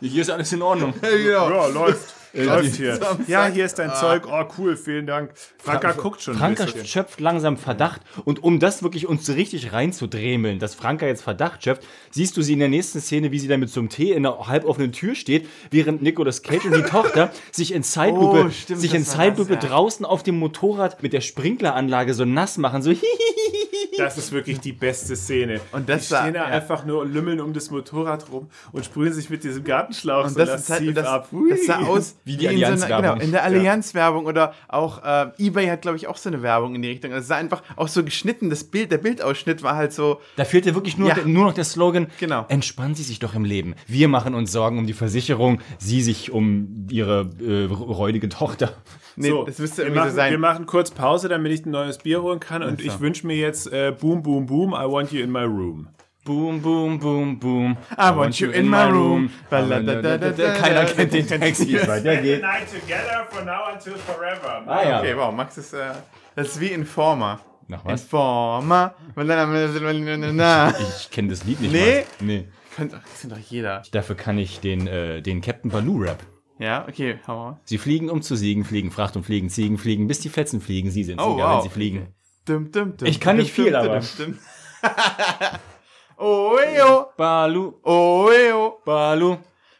Hier 0.00 0.22
ist 0.22 0.30
alles 0.30 0.50
in 0.52 0.62
Ordnung. 0.62 0.94
ja, 1.02 1.66
läuft. 1.66 2.14
Läuft 2.32 2.72
die- 2.74 2.82
hier. 2.82 2.98
Ja, 3.26 3.46
hier 3.46 3.64
ist 3.64 3.78
dein 3.78 3.92
Zeug. 3.94 4.24
Oh, 4.30 4.44
cool, 4.58 4.76
vielen 4.76 5.06
Dank. 5.06 5.30
Franka 5.58 5.92
guckt 5.92 6.22
schon 6.22 6.34
Franka 6.36 6.66
schöpft 6.84 7.20
langsam 7.20 7.56
Verdacht. 7.56 8.00
Und 8.24 8.42
um 8.42 8.58
das 8.58 8.82
wirklich 8.82 9.06
uns 9.06 9.28
richtig 9.28 9.72
reinzudremeln, 9.72 10.58
dass 10.58 10.74
Franka 10.74 11.06
jetzt 11.06 11.22
Verdacht 11.22 11.62
schöpft, 11.64 11.82
siehst 12.10 12.36
du 12.36 12.42
sie 12.42 12.54
in 12.54 12.58
der 12.58 12.68
nächsten 12.68 13.00
Szene, 13.00 13.30
wie 13.32 13.38
sie 13.38 13.48
da 13.48 13.56
mit 13.56 13.70
so 13.70 13.80
einem 13.80 13.88
Tee 13.88 14.12
in 14.12 14.24
einer 14.26 14.46
halboffenen 14.46 14.92
Tür 14.92 15.14
steht, 15.14 15.48
während 15.70 16.02
Nicolas 16.02 16.42
Cage 16.42 16.64
und 16.66 16.74
die 16.76 16.82
Tochter 16.82 17.30
sich 17.52 17.72
in 17.72 17.82
Zeitlupe, 17.82 18.44
Oh, 18.46 18.50
stimmt, 18.50 18.80
sich 18.80 18.94
in 18.94 19.04
Zeitlupe 19.04 19.54
das, 19.56 19.64
ja. 19.64 19.70
draußen 19.70 20.04
auf 20.06 20.22
dem 20.22 20.38
Motorrad 20.38 21.02
mit 21.02 21.12
der 21.12 21.20
Sprinkleranlage 21.20 22.14
so 22.14 22.24
nass 22.24 22.56
machen. 22.58 22.82
So 22.82 22.92
Das 23.98 24.16
ist 24.18 24.32
wirklich 24.32 24.58
die 24.60 24.72
beste 24.72 25.16
Szene. 25.16 25.60
Und 25.72 25.88
das 25.88 26.00
die 26.02 26.06
stehen 26.06 26.18
war- 26.18 26.30
da 26.32 26.38
ja. 26.38 26.44
einfach 26.46 26.84
nur 26.84 27.04
lümmeln 27.04 27.40
um 27.40 27.52
das 27.52 27.70
Motorrad 27.70 28.30
rum 28.32 28.48
und 28.72 28.84
sprühen 28.84 29.12
sich 29.12 29.28
mit 29.30 29.44
diesem 29.44 29.64
Gartenschlauch 29.64 30.24
Und 30.24 30.30
so 30.30 30.38
das, 30.38 30.68
halt, 30.70 30.96
das, 30.96 31.06
ab. 31.06 31.28
das 31.50 31.66
sah 31.66 31.78
aus 31.86 32.16
Wie 32.24 32.36
die 32.36 32.46
in 32.46 32.50
so 32.52 32.64
Allianz-Werbung. 32.64 33.02
genau, 33.18 33.24
in 33.24 33.32
der 33.32 33.42
Allianz-Werbung 33.44 34.26
oder 34.26 34.54
auch 34.68 35.02
äh, 35.04 35.30
eBay 35.38 35.66
hat, 35.68 35.82
glaube 35.82 35.96
ich, 35.98 36.06
auch 36.06 36.16
so 36.16 36.28
eine 36.30 36.42
Werbung 36.42 36.74
in 36.74 36.82
die 36.82 36.88
Richtung. 36.88 37.12
Es 37.12 37.26
sah 37.26 37.36
einfach 37.36 37.62
auch 37.76 37.88
so 37.88 38.02
geschnitten, 38.02 38.50
das 38.50 38.64
Bild, 38.64 38.90
der 38.92 38.98
Bildausschnitt 38.98 39.62
war 39.62 39.76
halt 39.76 39.92
so, 39.92 40.20
Da 40.36 40.44
fehlt 40.44 40.64
dir 40.64 40.74
wirklich 40.74 40.96
nur, 40.96 41.08
Ja. 41.10 41.16
nur 41.24 41.44
noch 41.44 41.54
der 41.54 41.64
Slogan. 41.64 42.06
Genau. 42.18 42.46
Entspannen 42.48 42.94
Sie 42.94 43.02
sich 43.02 43.18
doch 43.18 43.34
im 43.34 43.44
Leben. 43.44 43.74
Wir 43.86 44.08
machen 44.08 44.34
uns 44.34 44.52
Sorgen 44.52 44.78
um 44.78 44.86
die 44.86 44.92
Versicherung, 44.94 45.60
Sie 45.78 46.02
sich 46.02 46.30
um 46.30 46.86
Ihre 46.90 47.28
äh, 47.40 47.64
räudige 47.72 48.28
Tochter. 48.28 48.72
Nee, 49.16 49.28
so, 49.28 49.44
das 49.44 49.58
müsste 49.58 49.78
wir 49.78 49.84
irgendwie 49.84 49.98
machen, 50.00 50.10
so 50.10 50.16
sein. 50.16 50.30
Wir 50.30 50.38
machen 50.38 50.66
kurz 50.66 50.90
Pause, 50.90 51.28
damit 51.28 51.52
ich 51.52 51.66
ein 51.66 51.70
neues 51.70 51.98
Bier 51.98 52.22
holen 52.22 52.40
kann. 52.40 52.62
Und 52.62 52.74
Ach 52.78 52.80
so. 52.80 52.86
ich 52.86 53.00
wünsche 53.00 53.26
mir 53.26 53.36
jetzt 53.36 53.72
äh, 53.72 53.92
Boom, 53.98 54.22
Boom, 54.22 54.46
Boom, 54.46 54.72
I 54.72 54.90
want 54.90 55.12
you 55.12 55.22
in 55.22 55.30
my 55.30 55.44
room. 55.44 55.88
Boom, 56.24 56.62
boom, 56.62 57.00
boom, 57.00 57.40
boom. 57.40 57.76
I 57.98 58.14
want 58.14 58.38
you 58.38 58.50
in 58.50 58.68
my 58.70 58.84
room. 58.84 59.28
Keiner 59.50 60.84
kennt 60.84 61.12
den 61.12 61.26
Text, 61.26 61.66
wie 61.66 61.74
es 61.74 61.88
weitergeht. 61.88 62.40
together 62.70 63.26
from 63.28 63.44
now 63.46 63.72
until 63.72 63.94
forever. 63.94 64.62
Ah 64.66 64.88
ja. 64.88 64.98
Okay, 65.00 65.16
wow, 65.16 65.34
Max 65.34 65.58
ist, 65.58 65.72
äh, 65.72 65.90
das 66.36 66.48
ist 66.48 66.60
wie 66.60 66.68
Informer. 66.68 67.40
Nach 67.66 67.84
was? 67.84 68.02
Informer. 68.02 68.94
Ich 69.16 71.10
kenne 71.10 71.28
das 71.28 71.44
Lied 71.44 71.60
nicht 71.60 71.72
Nee. 71.72 71.80
mal. 71.80 72.04
Nee. 72.20 72.48
Das 72.76 73.00
kennt 73.20 73.32
doch 73.32 73.38
jeder. 73.38 73.82
Dafür 73.90 74.14
kann 74.16 74.38
ich 74.38 74.60
den, 74.60 74.86
äh, 74.86 75.22
den 75.22 75.40
Captain 75.40 75.70
Baloo 75.72 75.98
Rap. 76.02 76.22
Ja, 76.58 76.86
okay, 76.88 77.18
hau 77.26 77.36
mal. 77.36 77.60
Sie 77.64 77.78
fliegen, 77.78 78.08
um 78.10 78.22
zu 78.22 78.36
siegen, 78.36 78.64
fliegen 78.64 78.90
Fracht 78.90 79.16
und 79.16 79.24
fliegen, 79.24 79.48
Ziegen 79.48 79.78
fliegen, 79.78 80.06
bis 80.06 80.20
die 80.20 80.28
Fetzen 80.28 80.60
fliegen. 80.60 80.90
Sie 80.90 81.02
sind 81.04 81.20
Oh, 81.20 81.32
Sieger, 81.34 81.44
wow. 81.44 81.56
wenn 81.56 81.62
sie 81.62 81.68
fliegen. 81.74 82.14
Dum, 82.44 82.70
dum, 82.70 82.96
dum, 82.96 83.08
Ich 83.08 83.20
kann 83.20 83.36
nicht 83.36 83.52
viel, 83.52 83.74
aber- 83.74 84.00
dum, 84.00 84.06
dum. 84.18 84.38
oh, 86.18 86.56
eo, 86.64 87.06
Baloo, 87.16 87.74
oh, 87.84 88.28
eo. 88.30 88.78
Baloo. 88.84 89.38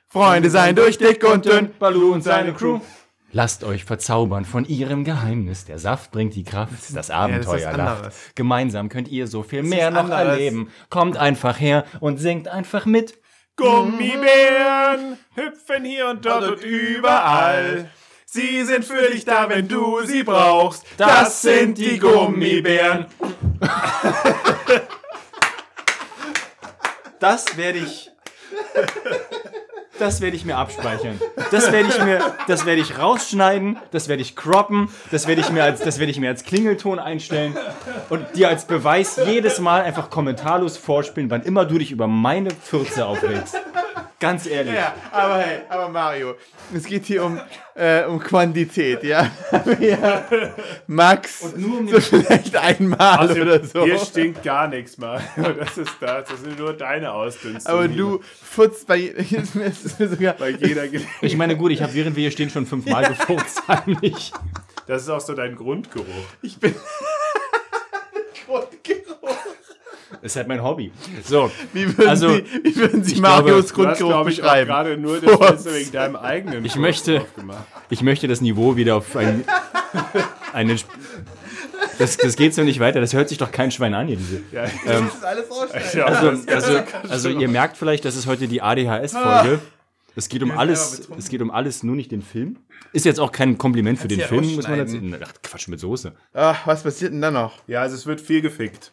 Freunde 0.09 0.51
sein 0.51 0.75
durch 0.77 0.99
dick 0.99 1.25
und 1.25 1.45
dünn. 1.47 1.71
Baloo 1.79 2.13
und 2.13 2.23
seine 2.23 2.53
Crew. 2.53 2.81
Lasst 3.35 3.65
euch 3.65 3.85
verzaubern 3.85 4.45
von 4.45 4.67
ihrem 4.67 5.05
Geheimnis. 5.05 5.65
Der 5.65 5.79
Saft 5.79 6.11
bringt 6.11 6.35
die 6.35 6.45
Kraft, 6.45 6.75
das, 6.75 6.93
das 6.93 7.11
Abenteuer 7.11 7.57
ist 7.57 7.65
lacht. 7.65 7.79
anderes. 7.79 8.31
Gemeinsam 8.35 8.91
könnt 8.91 9.09
ihr 9.09 9.27
so 9.27 9.43
viel 9.43 9.63
mehr 9.63 9.89
ist 9.89 9.95
noch 9.95 10.05
anderes. 10.05 10.29
erleben. 10.29 10.69
Kommt 10.91 11.17
einfach 11.17 11.59
her 11.59 11.87
und 12.01 12.19
singt 12.19 12.49
einfach 12.49 12.85
mit. 12.85 13.19
Gummibären 13.57 15.19
hüpfen 15.35 15.85
hier 15.85 16.09
und 16.09 16.25
dort 16.25 16.45
und 16.45 16.65
überall. 16.65 17.91
Sie 18.25 18.65
sind 18.65 18.85
für 18.85 19.11
dich 19.11 19.25
da, 19.25 19.49
wenn 19.49 19.69
du 19.69 20.03
sie 20.05 20.23
brauchst. 20.23 20.85
Das 20.97 21.43
sind 21.43 21.77
die 21.77 21.99
Gummibären. 21.99 23.07
Das 27.21 27.57
werde 27.57 27.79
ich. 27.79 28.11
Das 29.99 30.21
werde 30.21 30.37
ich 30.37 30.45
mir 30.45 30.57
abspeichern. 30.57 31.21
Das 31.51 31.71
werde 31.71 31.89
ich 31.89 32.03
mir, 32.03 32.35
das 32.47 32.67
werde 32.67 32.81
ich 32.81 32.99
rausschneiden, 32.99 33.79
das 33.91 34.09
werde 34.09 34.23
ich 34.23 34.35
croppen, 34.35 34.89
das 35.11 35.27
werde 35.27 35.43
ich 35.43 35.51
mir 35.51 35.63
als, 35.63 35.81
das 35.81 35.99
werde 35.99 36.11
ich 36.11 36.19
mir 36.19 36.31
als 36.31 36.45
Klingelton 36.45 36.99
einstellen 36.99 37.57
und 38.09 38.25
dir 38.35 38.49
als 38.49 38.65
Beweis 38.65 39.21
jedes 39.27 39.61
Mal 39.61 39.83
einfach 39.83 40.11
kommentarlos 40.11 40.77
vorspielen, 40.77 41.31
wann 41.31 41.43
immer 41.43 41.67
du 41.67 41.79
dich 41.79 41.93
über 41.93 42.07
meine 42.07 42.51
Fürze 42.51 43.07
aufregst. 43.07 43.57
Ganz 44.23 44.47
ehrlich. 44.47 44.73
Ja, 44.73 44.95
aber 45.11 45.39
hey, 45.39 45.63
aber 45.69 45.89
Mario, 45.89 46.37
es 46.73 46.85
geht 46.85 47.07
hier 47.07 47.25
um, 47.25 47.41
äh, 47.75 48.05
um 48.05 48.21
Quantität, 48.21 49.03
ja? 49.03 49.29
ja. 49.81 50.25
Max, 50.87 51.57
nur 51.57 51.81
um 51.81 51.89
so 51.89 52.01
vielleicht 52.01 52.55
einmal 52.55 53.33
oder 53.33 53.65
so. 53.65 53.83
Hier 53.85 53.99
stinkt 53.99 54.45
gar 54.45 54.69
nichts 54.69 54.97
mal. 54.97 55.21
Das 55.59 55.77
ist 55.77 55.97
das. 55.99 56.29
Das 56.29 56.41
sind 56.41 56.57
nur 56.57 56.73
deine 56.73 57.13
Ausdünstungen. 57.13 57.67
Aber 57.67 57.89
du 57.89 58.21
futzt 58.23 58.87
bei, 58.87 59.13
sogar, 59.99 60.35
Bei 60.35 60.51
jeder 60.51 60.87
Gelegenheit. 60.87 61.23
Ich 61.23 61.37
meine, 61.37 61.57
gut, 61.57 61.73
ich 61.73 61.83
habe 61.83 61.93
während 61.93 62.15
wir 62.15 62.21
hier 62.21 62.31
stehen 62.31 62.49
schon 62.49 62.65
fünfmal 62.65 63.05
gefurzt 63.09 63.63
eigentlich. 63.67 64.31
Das 64.87 65.03
ist 65.03 65.09
auch 65.09 65.21
so 65.21 65.35
dein 65.35 65.57
Grundgeruch. 65.57 66.07
ich 66.43 66.61
bin 66.61 66.77
ist 70.21 70.37
halt 70.37 70.49
mein 70.49 70.63
Hobby. 70.63 70.93
So, 71.25 71.51
Wie 71.73 71.87
würden 71.97 72.09
Also, 72.09 72.29
Sie, 72.35 72.45
wie 72.63 72.77
würden 72.77 73.03
Sie 73.05 73.15
ich 73.15 73.21
Marios 73.21 73.73
Grundgeruch 73.73 74.11
glaube 74.11 74.31
ich, 74.31 74.37
beschreiben? 74.41 74.69
gerade 74.69 74.97
nur 74.99 75.21
das 75.21 75.37
Fenster 75.39 75.75
wegen 75.75 75.93
deinem 75.93 76.17
eigenen 76.17 76.65
Ich 76.65 76.77
möchte- 76.77 77.25
ich 77.91 78.03
möchte 78.03 78.29
das 78.29 78.41
Niveau 78.41 78.77
wieder 78.77 78.97
auf 78.97 79.17
ein, 79.17 79.45
eine. 80.53 80.77
Das, 81.99 82.17
das 82.17 82.37
geht 82.37 82.55
so 82.55 82.63
nicht 82.63 82.81
weiter. 82.81 83.01
Das 83.01 83.13
hört 83.13 83.29
sich 83.29 83.39
doch 83.39 83.51
kein 83.53 83.71
Schwein 83.71 83.95
an 83.95 84.07
hier. 84.09 84.17
Diese. 84.17 84.41
Ja, 84.53 84.65
Das 84.85 85.15
ist 85.15 85.25
alles 85.25 85.95
ja, 85.95 86.05
Also, 86.07 86.31
das- 86.31 86.49
also, 86.49 86.83
also 87.09 87.29
ihr 87.29 87.49
merkt 87.49 87.77
vielleicht, 87.77 88.05
das 88.05 88.17
ist 88.17 88.27
heute 88.27 88.49
die 88.49 88.63
ADHS-Folge. 88.63 89.61
Es 90.15 90.29
geht 90.29 90.43
um 90.43 90.51
alles, 90.51 91.09
es 91.17 91.29
geht 91.31 91.41
um 91.41 91.51
alles, 91.51 91.83
nur 91.83 91.97
nicht 91.97 92.13
den 92.13 92.21
Film. 92.23 92.57
Ist 92.93 93.07
jetzt 93.07 93.19
auch 93.19 93.33
kein 93.33 93.57
Kompliment 93.57 93.99
für 93.99 94.09
den 94.09 94.19
ja 94.21 94.27
Film, 94.27 94.45
muss 94.55 94.69
man 94.69 94.77
jetzt. 94.79 94.93
rausschneiden. 94.95 95.25
Ach, 95.25 95.33
Quatsch 95.43 95.69
mit 95.69 95.81
Soße. 95.81 96.13
Ach, 96.35 96.67
was 96.67 96.83
passiert 96.83 97.13
denn 97.15 97.23
da 97.23 97.31
noch? 97.31 97.55
ja, 97.67 97.81
also 97.81 97.97
es 97.97 98.05
wird 98.05 98.21
viel 98.21 98.43
gefickt. 98.43 98.93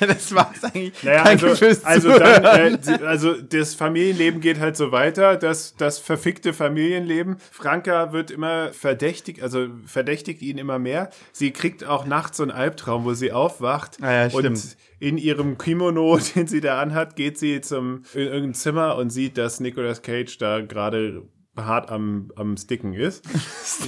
Das 0.00 0.34
war's 0.34 0.64
eigentlich. 0.64 1.02
Naja, 1.02 1.24
Danke 1.24 1.46
also, 1.46 1.56
fürs 1.56 1.84
also, 1.84 2.18
dann, 2.18 2.44
äh, 2.44 2.78
die- 2.78 3.04
also 3.04 3.34
das 3.40 3.74
Familienleben 3.74 4.40
geht 4.40 4.58
halt 4.60 4.76
so 4.76 4.92
weiter, 4.92 5.36
das, 5.36 5.74
das 5.76 5.98
verfickte 5.98 6.52
Familienleben. 6.52 7.36
Franka 7.52 8.12
wird 8.12 8.30
immer 8.30 8.72
verdächtig, 8.72 9.42
also 9.42 9.68
verdächtigt 9.84 10.42
ihn 10.42 10.58
immer 10.58 10.78
mehr. 10.78 11.10
Sie 11.32 11.52
kriegt 11.52 11.84
auch 11.84 12.06
nachts 12.06 12.38
so 12.38 12.42
einen 12.42 12.52
Albtraum, 12.52 13.04
wo 13.04 13.14
sie 13.14 13.32
aufwacht 13.32 13.98
Ah 14.02 14.26
ja, 14.26 14.34
und 14.34 14.76
in 14.98 15.18
ihrem 15.18 15.58
Kimono, 15.58 16.18
den 16.34 16.46
sie 16.46 16.60
da 16.60 16.80
anhat, 16.80 17.16
geht 17.16 17.38
sie 17.38 17.60
zum 17.60 18.02
in 18.14 18.20
irgendein 18.22 18.54
Zimmer 18.54 18.96
und 18.96 19.10
sieht, 19.10 19.38
dass 19.38 19.60
Nicolas 19.60 20.02
Cage 20.02 20.38
da 20.38 20.60
gerade 20.60 21.22
hart 21.56 21.90
am, 21.90 22.30
am 22.36 22.56
Sticken 22.56 22.92
ist. 22.92 23.24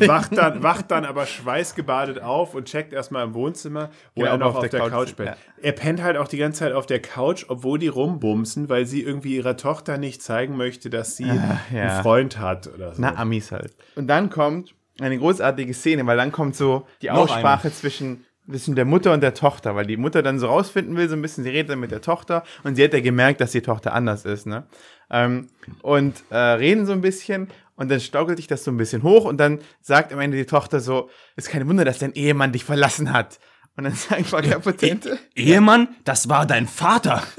wacht, 0.09 0.37
dann, 0.37 0.63
wacht 0.63 0.91
dann 0.91 1.05
aber 1.05 1.27
schweißgebadet 1.27 2.21
auf 2.23 2.55
und 2.55 2.67
checkt 2.67 2.93
erstmal 2.93 3.25
im 3.25 3.35
Wohnzimmer, 3.35 3.91
wo 4.15 4.23
Genau, 4.23 4.33
er 4.33 4.39
noch 4.39 4.55
auf, 4.57 4.69
der, 4.69 4.81
Couch 4.89 5.17
pennt. 5.17 5.31
ja. 5.31 5.37
Er 5.61 5.73
pennt 5.73 6.03
halt 6.03 6.17
auch 6.17 6.29
die 6.29 6.39
ganze 6.39 6.61
Zeit 6.61 6.73
auf 6.73 6.87
der 6.87 7.01
Couch, 7.01 7.45
obwohl 7.49 7.79
die 7.79 7.89
rumbumsen, 7.89 8.69
weil 8.69 8.87
sie 8.87 9.03
irgendwie 9.03 9.37
ihrer 9.37 9.57
Tochter 9.57 9.99
nicht 9.99 10.23
zeigen 10.23 10.57
möchte, 10.57 10.91
dass 10.91 11.17
sie 11.17 11.27
ja. 11.27 11.61
einen 11.71 12.03
Freund 12.03 12.39
hat 12.39 12.67
oder 12.73 12.95
so. 12.95 13.03
Na, 13.03 13.17
Amis 13.17 13.53
halt. 13.53 13.75
Und 13.97 14.07
dann 14.07 14.31
kommt 14.31 14.75
eine 15.01 15.19
großartige 15.19 15.75
Szene, 15.75 16.07
weil 16.07 16.17
dann 16.17 16.33
kommt 16.33 16.57
so 16.57 16.87
die 17.03 17.11
Aussprache 17.11 17.73
zwischen, 17.73 18.25
zwischen 18.49 18.75
der 18.75 18.85
Mutter 18.85 19.13
und 19.13 19.21
der 19.23 19.35
Tochter, 19.35 19.77
weil 19.77 19.87
die 19.87 19.97
Mutter 19.97 20.23
dann 20.23 20.39
so 20.39 20.47
rausfinden 20.49 20.97
will, 20.97 21.09
so 21.09 21.15
ein 21.15 21.23
bisschen, 21.23 21.45
sie 21.45 21.51
redet 21.51 21.71
dann 21.71 21.81
mit 21.81 21.91
der 21.93 22.01
Tochter 22.01 22.43
und 22.65 22.75
sie 22.75 22.83
hat 22.83 22.93
ja 22.93 23.01
gemerkt, 23.01 23.41
dass 23.41 23.53
die 23.53 23.61
Tochter 23.63 23.93
anders 23.93 24.25
ist, 24.25 24.47
ne? 24.47 24.67
Ähm, 25.11 25.49
und 25.83 26.23
äh, 26.31 26.37
reden 26.37 26.87
so 26.87 26.93
ein 26.93 27.01
bisschen 27.01 27.49
und 27.77 27.91
dann 27.91 28.01
staukelt 28.01 28.39
sich 28.39 28.47
das 28.47 28.65
so 28.65 28.71
ein 28.71 28.77
bisschen 28.77 29.03
hoch 29.03 29.25
und 29.25 29.39
dann 29.39 29.61
sagt 29.81 30.13
am 30.13 30.21
Ende 30.21 30.37
die 30.37 30.47
Tochter 30.47 30.81
so, 30.81 31.11
ist 31.37 31.49
kein 31.49 31.67
Wunder, 31.69 31.85
dass 31.85 31.99
dein 31.99 32.13
Ehemann 32.13 32.53
dich 32.53 32.65
verlassen 32.65 33.13
hat. 33.13 33.39
Und 33.77 33.85
dann 33.85 33.95
sagen 33.95 34.25
Frau 34.25 34.41
Potente, 34.59 35.19
Ehemann, 35.37 35.89
das 36.05 36.29
war 36.29 36.47
dein 36.47 36.67
Vater. 36.67 37.23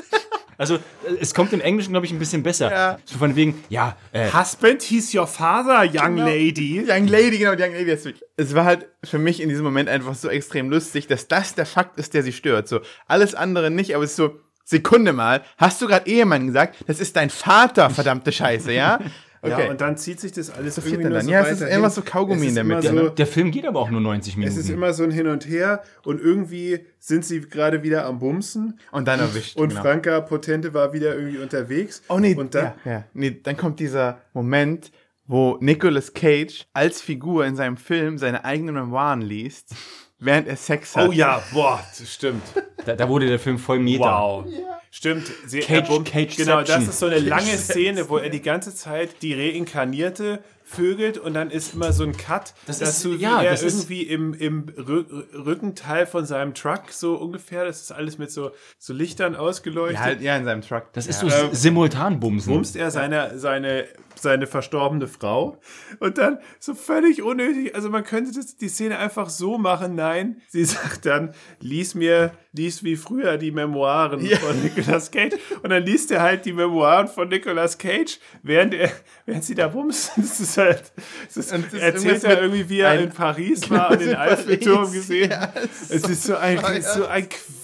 Also, 0.59 0.77
es 1.21 1.33
kommt 1.33 1.53
im 1.53 1.61
Englischen, 1.61 1.93
glaube 1.93 2.05
ich, 2.05 2.11
ein 2.11 2.19
bisschen 2.19 2.43
besser. 2.43 2.69
Ja. 2.69 2.99
So 3.05 3.17
von 3.17 3.37
wegen, 3.37 3.63
ja, 3.69 3.95
äh, 4.11 4.29
Husband, 4.29 4.81
he's 4.81 5.15
your 5.15 5.25
father, 5.25 5.85
young 5.85 6.17
Genau. 6.17 6.25
lady. 6.25 6.83
Young 6.85 7.07
Lady, 7.07 7.37
genau, 7.37 7.51
Young 7.51 7.71
Lady. 7.71 7.97
Es 8.35 8.53
war 8.55 8.65
halt 8.65 8.89
für 9.05 9.19
mich 9.19 9.39
in 9.39 9.47
diesem 9.47 9.63
Moment 9.63 9.87
einfach 9.87 10.15
so 10.15 10.27
extrem 10.27 10.69
lustig, 10.69 11.07
dass 11.07 11.29
das 11.29 11.55
der 11.55 11.65
Fakt 11.65 11.97
ist, 11.97 12.13
der 12.13 12.23
sie 12.23 12.33
stört. 12.33 12.67
So, 12.67 12.81
alles 13.07 13.35
andere 13.35 13.71
nicht, 13.71 13.95
aber 13.95 14.03
es 14.03 14.09
ist 14.09 14.17
so, 14.17 14.37
Sekunde 14.69 15.13
mal, 15.13 15.41
hast 15.57 15.81
du 15.81 15.87
gerade 15.87 16.07
Ehemann 16.07 16.45
gesagt? 16.47 16.75
Das 16.85 16.99
ist 16.99 17.15
dein 17.15 17.29
Vater, 17.31 17.89
verdammte 17.89 18.31
Scheiße, 18.31 18.71
ja? 18.71 18.99
Okay. 19.41 19.63
Ja, 19.63 19.69
und 19.71 19.79
dann 19.79 19.95
zieht 19.95 20.19
sich 20.19 20.33
das 20.33 20.49
alles 20.49 20.75
passiert 20.75 20.95
irgendwie 20.95 21.11
nur 21.11 21.17
dann? 21.19 21.25
so 21.25 21.31
Ja, 21.31 21.41
es 21.43 21.51
ist 21.51 21.61
weiterhin. 21.61 21.79
immer 21.79 21.89
so 21.89 22.01
Kaugummi 22.01 22.47
in 22.47 22.55
der 22.55 22.65
Mitte, 22.65 22.87
So, 22.89 22.93
ne? 22.93 23.11
der 23.11 23.25
Film 23.25 23.51
geht 23.51 23.65
aber 23.65 23.79
auch 23.79 23.89
nur 23.89 24.01
90 24.01 24.35
Minuten. 24.35 24.51
Es 24.53 24.61
ist 24.61 24.69
immer 24.69 24.91
so 24.91 25.03
ein 25.03 25.11
Hin 25.11 25.27
und 25.27 25.47
Her 25.47 25.81
und 26.03 26.19
irgendwie 26.19 26.81
sind 26.99 27.23
sie 27.23 27.39
gerade 27.39 27.81
wieder 27.81 28.03
am 28.05 28.19
Bumsen 28.19 28.77
und 28.91 29.07
dann 29.07 29.21
erwischt. 29.21 29.55
und 29.55 29.69
genau. 29.69 29.81
Franka 29.81 30.19
Potente 30.19 30.73
war 30.73 30.91
wieder 30.91 31.15
irgendwie 31.15 31.37
unterwegs. 31.37 32.01
Oh 32.09 32.19
nee, 32.19 32.35
und 32.35 32.53
dann, 32.53 32.73
ja, 32.83 32.91
ja. 32.91 33.03
nee, 33.13 33.39
dann 33.41 33.55
kommt 33.55 33.79
dieser 33.79 34.17
Moment, 34.33 34.91
wo 35.25 35.55
Nicolas 35.61 36.13
Cage 36.13 36.65
als 36.73 36.99
Figur 37.01 37.45
in 37.45 37.55
seinem 37.55 37.77
Film 37.77 38.17
seine 38.17 38.43
eigenen 38.43 38.75
Memoiren 38.75 39.21
liest, 39.21 39.73
während 40.19 40.47
er 40.47 40.55
Sex 40.55 40.95
hat. 40.95 41.07
Oh 41.07 41.11
ja, 41.11 41.41
boah, 41.53 41.83
das 41.97 42.13
stimmt. 42.13 42.43
Da, 42.85 42.95
da 42.95 43.07
wurde 43.09 43.27
der 43.27 43.39
Film 43.39 43.57
voll 43.59 43.79
Meta. 43.79 44.03
Wow. 44.03 44.45
Stimmt. 44.91 45.27
Sie, 45.45 45.59
Cage- 45.59 45.71
er 45.71 45.81
bummt- 45.87 46.09
Cageception. 46.11 46.45
genau, 46.47 46.61
das 46.63 46.87
ist 46.87 46.99
so 46.99 47.05
eine 47.05 47.19
lange 47.19 47.55
Szene, 47.57 48.09
wo 48.09 48.17
er 48.17 48.29
die 48.29 48.41
ganze 48.41 48.73
Zeit 48.73 49.21
die 49.21 49.33
Reinkarnierte 49.35 50.39
vögelt 50.63 51.17
und 51.17 51.33
dann 51.33 51.49
ist 51.51 51.73
immer 51.73 51.93
so 51.93 52.03
ein 52.03 52.15
Cut, 52.17 52.53
Das 52.67 52.79
dass 52.79 52.89
ist- 52.97 53.05
du 53.05 53.13
ja, 53.13 53.41
er 53.41 53.51
das 53.51 53.63
ist- 53.63 53.73
irgendwie 53.89 54.03
im, 54.03 54.33
im 54.33 54.65
Rü 54.77 55.03
Rückenteil 55.33 56.05
von 56.07 56.25
seinem 56.25 56.53
Truck 56.53 56.91
so 56.91 57.15
ungefähr, 57.15 57.65
das 57.65 57.81
ist 57.81 57.91
alles 57.91 58.17
mit 58.17 58.31
so, 58.31 58.51
so 58.77 58.93
Lichtern 58.93 59.35
ausgeleuchtet. 59.35 59.95
Ja, 59.97 60.01
halt, 60.03 60.21
ja, 60.21 60.37
in 60.37 60.45
seinem 60.45 60.61
Truck. 60.61 60.85
Das 60.93 61.07
ist 61.07 61.19
so 61.21 61.27
ähm, 61.27 61.49
Simultanbumsen. 61.51 62.53
bumst 62.53 62.75
er 62.75 62.91
seine, 62.91 63.37
seine, 63.39 63.85
seine 64.15 64.47
verstorbene 64.47 65.07
Frau. 65.07 65.57
Und 65.99 66.17
dann 66.17 66.39
so 66.59 66.73
völlig 66.73 67.21
unnötig, 67.21 67.75
also 67.75 67.89
man 67.89 68.03
könnte 68.03 68.31
das, 68.33 68.57
die 68.57 68.69
Szene 68.69 68.97
einfach 68.97 69.29
so 69.29 69.57
machen, 69.57 69.95
nein, 69.95 70.41
sie 70.47 70.65
sagt 70.65 71.05
dann, 71.05 71.33
lies 71.59 71.95
mir, 71.95 72.31
lies 72.53 72.83
wie 72.83 72.95
früher 72.95 73.37
die 73.37 73.51
Memoiren 73.51 74.21
von 74.21 74.61
Nicolas 74.61 75.11
Cage. 75.11 75.35
Und 75.61 75.69
dann 75.69 75.83
liest 75.83 76.11
er 76.11 76.21
halt 76.21 76.45
die 76.45 76.53
Memoiren 76.53 77.07
von 77.07 77.29
Nicolas 77.29 77.77
Cage, 77.77 78.19
während 78.43 78.73
er, 78.73 78.91
während 79.25 79.43
sie 79.43 79.55
da 79.55 79.67
bumst, 79.67 80.11
das 80.15 80.39
ist 80.39 80.57
halt, 80.57 80.91
das 81.27 81.37
ist, 81.37 81.51
das 81.51 81.73
ist 81.73 81.73
erzählt 81.73 82.23
er 82.23 82.41
irgendwie, 82.41 82.69
wie 82.69 82.79
er 82.79 82.99
in 82.99 83.09
Paris 83.09 83.69
war 83.69 83.91
und 83.91 84.01
den 84.01 84.15
Eiffelturm 84.15 84.91
gesehen. 84.91 85.31
Ja, 85.31 85.53
es 85.89 86.07
ist 86.07 86.23
so 86.23 86.35
ein, 86.35 86.59
so 86.81 87.05
ein 87.05 87.27
Quatsch. 87.29 87.58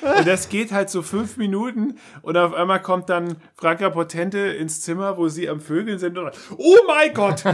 Und 0.00 0.26
das 0.26 0.48
geht 0.48 0.72
halt 0.72 0.90
so 0.90 1.02
fünf 1.02 1.36
Minuten 1.36 1.98
und 2.22 2.36
auf 2.36 2.54
einmal 2.54 2.80
kommt 2.80 3.08
dann 3.08 3.36
Franka 3.54 3.90
Potente 3.90 4.38
ins 4.38 4.80
Zimmer, 4.80 5.16
wo 5.16 5.28
sie 5.28 5.48
am 5.48 5.60
Vögeln 5.60 5.98
sind 5.98 6.18
und 6.18 6.30
oh 6.56 6.76
mein 6.86 7.12
Gott! 7.14 7.44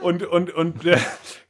Und, 0.00 0.22
und, 0.22 0.22
und, 0.24 0.54
und 0.54 0.74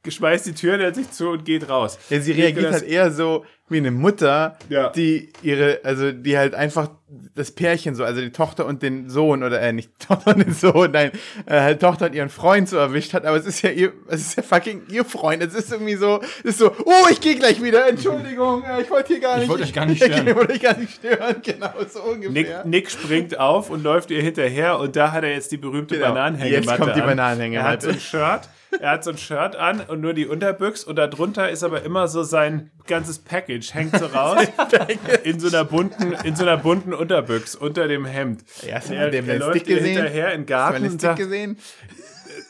geschmeißt 0.03 0.47
die 0.47 0.55
Tür 0.55 0.73
hinter 0.73 0.95
sich 0.95 1.11
zu 1.11 1.29
und 1.31 1.45
geht 1.45 1.69
raus. 1.69 1.99
Ja, 2.11 2.21
sie 2.21 2.33
reagiert 2.33 2.73
halt 2.73 2.83
eher 2.85 3.11
so 3.11 3.45
wie 3.69 3.79
eine 3.79 3.91
Mutter, 3.91 4.59
Ja. 4.69 4.91
die 4.91 5.33
ihre, 5.43 5.81
also 5.85 6.12
die 6.12 6.37
halt 6.37 6.55
einfach 6.55 6.91
das 7.35 7.53
Pärchen 7.53 7.95
so, 7.95 8.05
also 8.05 8.21
die 8.21 8.31
Tochter 8.33 8.67
und 8.67 8.83
den 8.83 9.09
Sohn 9.09 9.43
oder 9.43 9.62
äh, 9.62 9.73
nicht 9.73 9.91
Tochter 10.07 10.35
und 10.35 10.45
den 10.45 10.53
Sohn, 10.53 10.91
nein, 10.91 11.11
äh, 11.47 11.61
halt 11.61 11.81
Tochter 11.81 12.07
und 12.07 12.15
ihren 12.15 12.29
Freund 12.29 12.69
so 12.69 12.77
erwischt 12.77 13.15
hat, 13.15 13.25
aber 13.25 13.37
es 13.38 13.47
ist 13.47 13.62
ja 13.62 13.71
ihr, 13.71 13.93
es 14.09 14.21
ist 14.21 14.37
ja 14.37 14.43
fucking 14.43 14.83
ihr 14.91 15.05
Freund. 15.07 15.43
Es 15.43 15.55
ist 15.55 15.73
irgendwie 15.73 15.95
so, 15.95 16.21
es 16.41 16.51
ist 16.51 16.59
so, 16.59 16.71
oh, 16.85 17.07
ich 17.11 17.21
gehe 17.23 17.37
gleich 17.37 17.62
wieder, 17.62 17.88
Entschuldigung, 17.88 18.62
äh, 18.65 18.83
ich 18.83 18.91
wollte 18.91 19.09
hier 19.15 19.21
gar 19.21 19.38
nicht. 19.38 19.49
wollte 19.49 19.62
euch 19.65 19.73
gar 19.73 19.87
nicht 19.87 20.03
Ich 20.07 20.12
stören. 20.12 20.35
wollte 20.37 20.53
euch 20.53 20.61
gar 20.61 20.77
nicht 20.77 20.95
stören, 20.95 21.37
genau, 21.43 21.71
so 21.88 22.01
Nick, 22.15 22.29
ungefähr. 22.29 22.65
Nick 22.67 22.91
springt 22.91 23.38
auf 23.38 23.71
und 23.71 23.83
läuft 23.83 24.11
ihr 24.11 24.21
hinterher 24.21 24.79
und 24.81 24.97
da 24.97 25.12
hat 25.12 25.23
er 25.25 25.31
jetzt 25.33 25.51
die 25.53 25.57
berühmte 25.59 25.95
Genau. 25.95 26.09
Bananenhängematte 26.09 26.69
Jetzt 26.71 26.79
kommt 26.79 26.97
die 26.97 27.01
an. 27.01 27.07
Bananenhängematte. 27.09 27.69
Er 27.69 27.73
hat 27.73 27.83
so 27.83 27.88
ein 27.88 28.01
Shirt, 28.01 28.49
er 28.80 28.90
hat 28.90 29.04
so 29.04 29.11
ein 29.11 29.18
Shirt 29.18 29.56
an 29.56 29.80
und 29.80 30.00
nur 30.00 30.14
die 30.14 30.26
Unterbüchs 30.26 30.85
und 30.85 30.96
darunter 30.96 31.50
ist 31.50 31.62
aber 31.62 31.82
immer 31.82 32.08
so 32.08 32.22
sein 32.22 32.70
ganzes 32.87 33.18
Package, 33.18 33.74
hängt 33.74 33.96
so 33.96 34.06
raus 34.06 34.46
in 35.24 35.40
so 35.40 35.48
einer 35.48 35.64
bunten, 35.64 36.12
in 36.24 36.37
so 36.37 36.42
einer 36.42 36.56
bunten 36.56 36.94
Unterbüchs 36.94 37.54
unter 37.54 37.88
dem 37.88 38.04
Hemd. 38.04 38.44
Ja, 38.66 38.76
hast 38.76 38.90
du 38.90 38.94
er, 38.94 39.11
den 39.11 39.28
er 39.28 39.38
läuft 39.38 39.64
gesehen? 39.66 39.85
hinterher 39.85 40.32
in 40.32 40.46
den 40.46 40.56
Hast 40.56 40.70
du 40.70 40.80
Garten 40.80 40.87
Stick 40.88 41.00
sagt, 41.00 41.18
gesehen? 41.18 41.58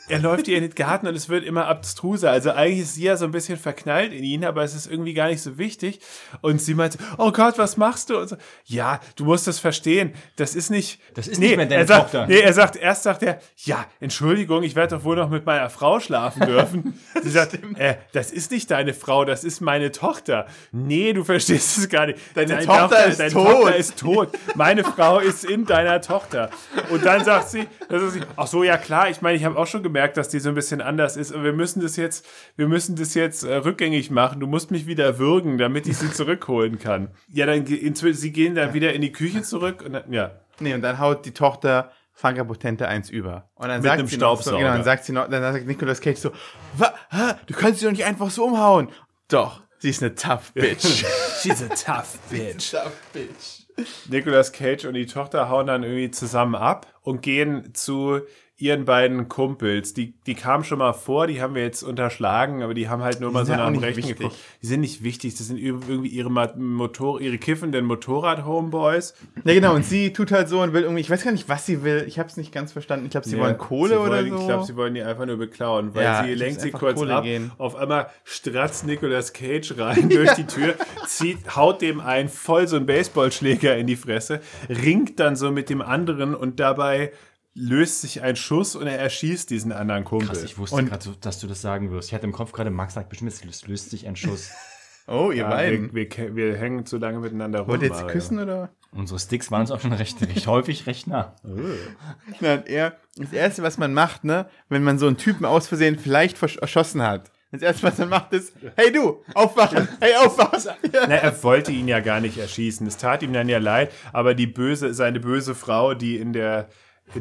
Er 0.09 0.19
läuft 0.19 0.47
ihr 0.49 0.57
in 0.57 0.63
den 0.63 0.75
Garten 0.75 1.07
und 1.07 1.15
es 1.15 1.29
wird 1.29 1.45
immer 1.45 1.67
abstruser. 1.67 2.29
Also 2.31 2.51
eigentlich 2.51 2.81
ist 2.81 2.95
sie 2.95 3.03
ja 3.03 3.15
so 3.15 3.25
ein 3.25 3.31
bisschen 3.31 3.57
verknallt 3.57 4.11
in 4.11 4.23
ihn, 4.23 4.43
aber 4.43 4.63
es 4.63 4.75
ist 4.75 4.85
irgendwie 4.85 5.13
gar 5.13 5.27
nicht 5.29 5.41
so 5.41 5.57
wichtig. 5.57 5.99
Und 6.41 6.61
sie 6.61 6.73
meint, 6.73 6.97
oh 7.17 7.31
Gott, 7.31 7.57
was 7.57 7.77
machst 7.77 8.09
du? 8.09 8.17
Und 8.17 8.27
so, 8.27 8.35
ja, 8.65 8.99
du 9.15 9.23
musst 9.23 9.47
das 9.47 9.59
verstehen. 9.59 10.13
Das 10.35 10.55
ist 10.55 10.69
nicht. 10.69 10.99
Das 11.13 11.27
ist 11.27 11.39
nicht 11.39 11.55
mehr 11.55 11.65
deine 11.65 11.81
er 11.81 11.87
sagt, 11.87 12.11
Tochter. 12.11 12.27
Nee, 12.27 12.39
er 12.39 12.53
sagt, 12.53 12.75
erst 12.75 13.03
sagt 13.03 13.23
er, 13.23 13.39
ja, 13.57 13.85
Entschuldigung, 14.01 14.63
ich 14.63 14.75
werde 14.75 14.97
doch 14.97 15.05
wohl 15.05 15.15
noch 15.15 15.29
mit 15.29 15.45
meiner 15.45 15.69
Frau 15.69 16.01
schlafen 16.01 16.45
dürfen. 16.45 16.99
sie 17.23 17.29
sagt, 17.29 17.57
äh, 17.77 17.95
das 18.11 18.31
ist 18.31 18.51
nicht 18.51 18.69
deine 18.71 18.93
Frau, 18.93 19.23
das 19.23 19.45
ist 19.45 19.61
meine 19.61 19.91
Tochter. 19.91 20.47
Nee, 20.73 21.13
du 21.13 21.23
verstehst 21.23 21.77
es 21.77 21.87
gar 21.89 22.07
nicht. 22.07 22.19
Deine 22.35 22.65
Tochter 22.65 23.05
ist 23.05 23.19
deine 23.21 23.31
tot. 23.31 23.47
Tochter 23.47 23.75
ist 23.77 23.97
tot. 23.97 24.29
Meine 24.55 24.83
Frau 24.83 25.19
ist 25.19 25.45
in 25.45 25.65
deiner 25.65 26.01
Tochter. 26.01 26.49
Und 26.89 27.05
dann 27.05 27.23
sagt 27.23 27.49
sie, 27.49 27.67
dann 27.87 27.99
sagt 28.01 28.11
sie, 28.13 28.21
ach 28.35 28.47
so, 28.47 28.63
ja 28.63 28.75
klar, 28.77 29.09
ich 29.09 29.21
meine, 29.21 29.37
ich 29.37 29.45
habe 29.45 29.57
auch 29.57 29.67
schon 29.67 29.81
gemerkt, 29.81 29.92
dass 30.17 30.29
die 30.29 30.39
so 30.39 30.49
ein 30.49 30.55
bisschen 30.55 30.81
anders 30.81 31.15
ist, 31.17 31.31
aber 31.33 31.43
wir 31.43 31.53
müssen 31.53 31.81
das 31.81 31.95
jetzt, 31.95 32.25
wir 32.55 32.67
müssen 32.67 32.95
das 32.95 33.13
jetzt 33.13 33.43
äh, 33.43 33.55
rückgängig 33.55 34.11
machen. 34.11 34.39
Du 34.39 34.47
musst 34.47 34.71
mich 34.71 34.85
wieder 34.87 35.19
würgen, 35.19 35.57
damit 35.57 35.87
ich 35.87 35.97
sie 35.97 36.11
zurückholen 36.13 36.79
kann. 36.79 37.09
Ja, 37.29 37.45
dann 37.45 37.65
sie 37.65 38.31
gehen 38.31 38.55
dann 38.55 38.73
wieder 38.73 38.93
in 38.93 39.01
die 39.01 39.11
Küche 39.11 39.41
zurück 39.43 39.81
und 39.85 39.93
dann, 39.93 40.11
ja. 40.11 40.31
Nee, 40.59 40.73
und 40.73 40.81
dann 40.81 40.99
haut 40.99 41.25
die 41.25 41.31
Tochter 41.33 41.91
Franka 42.13 42.43
Potente 42.43 42.87
eins 42.87 43.09
über. 43.09 43.49
Und 43.55 43.69
dann 43.69 43.77
Mit 43.77 43.85
sagt 43.85 43.99
einem 43.99 44.07
sie 44.07 44.17
noch 44.17 44.35
so, 44.37 44.41
Staubsauger. 44.43 44.57
genau, 44.59 44.73
dann 44.73 44.83
sagt 44.83 45.05
sie 45.05 45.13
noch, 45.13 45.29
dann 45.29 45.41
sagt 45.53 45.65
Nicolas 45.65 45.99
Cage 45.99 46.17
so, 46.19 46.31
"Wa- 46.77 46.93
hä? 47.09 47.33
du 47.47 47.53
kannst 47.55 47.79
sie 47.79 47.85
doch 47.85 47.91
nicht 47.91 48.05
einfach 48.05 48.29
so 48.29 48.45
umhauen. 48.45 48.89
Doch, 49.29 49.61
sie 49.79 49.89
ist 49.89 50.03
eine 50.03 50.13
tough 50.13 50.53
bitch. 50.53 51.03
She's 51.41 51.61
a 51.63 51.69
tough 51.69 52.19
bitch. 52.29 52.71
tough 52.71 52.91
bitch. 53.13 53.63
Nicolas 54.07 54.51
Cage 54.51 54.85
und 54.85 54.93
die 54.93 55.07
Tochter 55.07 55.49
hauen 55.49 55.65
dann 55.65 55.81
irgendwie 55.81 56.11
zusammen 56.11 56.53
ab 56.53 56.85
und 57.01 57.23
gehen 57.23 57.73
zu 57.73 58.21
ihren 58.63 58.85
beiden 58.85 59.27
Kumpels. 59.27 59.93
Die, 59.93 60.13
die 60.25 60.35
kamen 60.35 60.63
schon 60.63 60.79
mal 60.79 60.93
vor, 60.93 61.27
die 61.27 61.41
haben 61.41 61.53
wir 61.55 61.63
jetzt 61.63 61.83
unterschlagen, 61.83 62.63
aber 62.63 62.73
die 62.73 62.87
haben 62.87 63.03
halt 63.03 63.19
nur 63.19 63.31
mal 63.31 63.45
sind 63.45 63.55
so 63.55 63.59
ja 63.61 63.65
nach 63.65 63.73
dem 63.73 63.83
Rechten 63.83 64.07
geguckt. 64.07 64.35
Die 64.61 64.67
sind 64.67 64.79
nicht 64.81 65.03
wichtig, 65.03 65.35
das 65.35 65.47
sind 65.47 65.57
irgendwie 65.57 66.07
ihre 66.07 66.29
Motor, 66.29 67.19
ihre 67.19 67.37
kiffenden 67.37 67.85
Motorrad-Homeboys. 67.85 69.13
Ja, 69.43 69.53
genau, 69.53 69.75
und 69.75 69.83
sie 69.85 70.13
tut 70.13 70.31
halt 70.31 70.47
so 70.49 70.61
und 70.61 70.73
will 70.73 70.83
irgendwie, 70.83 71.01
ich 71.01 71.09
weiß 71.09 71.23
gar 71.23 71.31
nicht, 71.31 71.49
was 71.49 71.65
sie 71.65 71.83
will, 71.83 72.05
ich 72.07 72.19
habe 72.19 72.29
es 72.29 72.37
nicht 72.37 72.51
ganz 72.51 72.71
verstanden. 72.71 73.05
Ich 73.05 73.11
glaube, 73.11 73.27
sie 73.27 73.37
wollen 73.37 73.57
Kohle 73.57 73.95
sie 73.95 73.97
oder 73.99 74.09
wollen, 74.11 74.29
so. 74.29 74.37
Ich 74.39 74.45
glaube, 74.47 74.65
sie 74.65 74.75
wollen 74.75 74.93
die 74.93 75.01
einfach 75.03 75.25
nur 75.25 75.37
beklauen, 75.37 75.93
weil 75.93 76.03
Ja, 76.03 76.23
sie 76.23 76.33
lenkt 76.33 76.61
sie 76.61 76.71
kurz 76.71 76.99
Kohle 76.99 77.15
ab. 77.15 77.23
gehen. 77.23 77.51
Auf 77.57 77.75
einmal 77.75 78.07
stratzt 78.23 78.85
Nicolas 78.85 79.33
Cage 79.33 79.77
rein 79.77 80.09
durch 80.09 80.31
die 80.33 80.45
Tür, 80.47 80.75
zieht, 81.05 81.55
haut 81.55 81.81
dem 81.81 81.99
einen 81.99 82.29
voll 82.29 82.67
so 82.67 82.75
einen 82.77 82.85
Baseballschläger 82.85 83.75
in 83.77 83.87
die 83.87 83.95
Fresse, 83.95 84.41
ringt 84.69 85.19
dann 85.19 85.35
so 85.35 85.51
mit 85.51 85.69
dem 85.69 85.81
anderen 85.81 86.33
und 86.35 86.59
dabei 86.59 87.11
löst 87.55 88.01
sich 88.01 88.21
ein 88.21 88.35
Schuss 88.35 88.75
und 88.75 88.87
er 88.87 88.99
erschießt 88.99 89.49
diesen 89.49 89.71
anderen 89.71 90.03
Kumpel. 90.03 90.27
Krass, 90.27 90.43
ich 90.43 90.57
wusste 90.57 90.83
gerade, 90.83 91.15
dass 91.21 91.39
du 91.39 91.47
das 91.47 91.61
sagen 91.61 91.91
wirst. 91.91 92.09
Ich 92.09 92.13
hatte 92.13 92.25
im 92.25 92.31
Kopf 92.31 92.51
gerade, 92.51 92.71
Max 92.71 92.95
sagt 92.95 93.09
bestimmt, 93.09 93.31
es 93.31 93.67
löst, 93.67 93.89
sich 93.89 94.07
ein 94.07 94.15
Schuss. 94.15 94.51
oh, 95.07 95.29
ihr 95.31 95.43
ja, 95.43 95.49
beiden. 95.49 95.93
wir, 95.93 96.09
wir, 96.09 96.35
wir 96.35 96.57
hängen 96.57 96.85
zu 96.85 96.97
lange 96.97 97.19
miteinander 97.19 97.59
rum. 97.59 97.69
Wollt 97.69 97.81
ihr 97.81 97.89
jetzt 97.89 98.01
Mario. 98.01 98.13
küssen 98.13 98.39
oder? 98.39 98.69
Unsere 98.91 99.19
Sticks 99.19 99.51
waren 99.51 99.61
uns 99.61 99.71
auch 99.71 99.79
schon 99.79 99.93
recht, 99.93 100.21
recht 100.21 100.47
häufig 100.47 100.87
recht 100.87 101.07
nah. 101.07 101.35
Na, 102.39 102.55
und 102.55 102.67
er, 102.67 102.97
das 103.17 103.33
Erste, 103.33 103.63
was 103.63 103.77
man 103.77 103.93
macht, 103.93 104.23
ne, 104.23 104.47
wenn 104.69 104.83
man 104.83 104.97
so 104.99 105.07
einen 105.07 105.17
Typen 105.17 105.45
aus 105.45 105.67
Versehen 105.67 105.97
vielleicht 105.97 106.41
erschossen 106.41 107.01
hat. 107.01 107.31
Das 107.51 107.61
Erste, 107.61 107.83
was 107.83 107.99
man 107.99 108.09
macht, 108.09 108.33
ist, 108.33 108.53
hey 108.75 108.91
du, 108.91 109.23
aufwachen, 109.35 109.87
hey 109.99 110.15
aufwachen. 110.15 110.71
Ja. 110.91 111.05
Na, 111.07 111.15
er 111.15 111.43
wollte 111.43 111.71
ihn 111.71 111.87
ja 111.87 111.99
gar 111.99 112.19
nicht 112.19 112.39
erschießen. 112.39 112.85
Es 112.87 112.97
tat 112.97 113.21
ihm 113.21 113.31
dann 113.31 113.47
ja 113.47 113.59
leid, 113.59 113.91
aber 114.11 114.33
die 114.33 114.47
böse, 114.47 114.93
seine 114.95 115.19
böse 115.19 115.53
Frau, 115.53 115.93
die 115.93 116.17
in 116.17 116.33
der, 116.33 116.67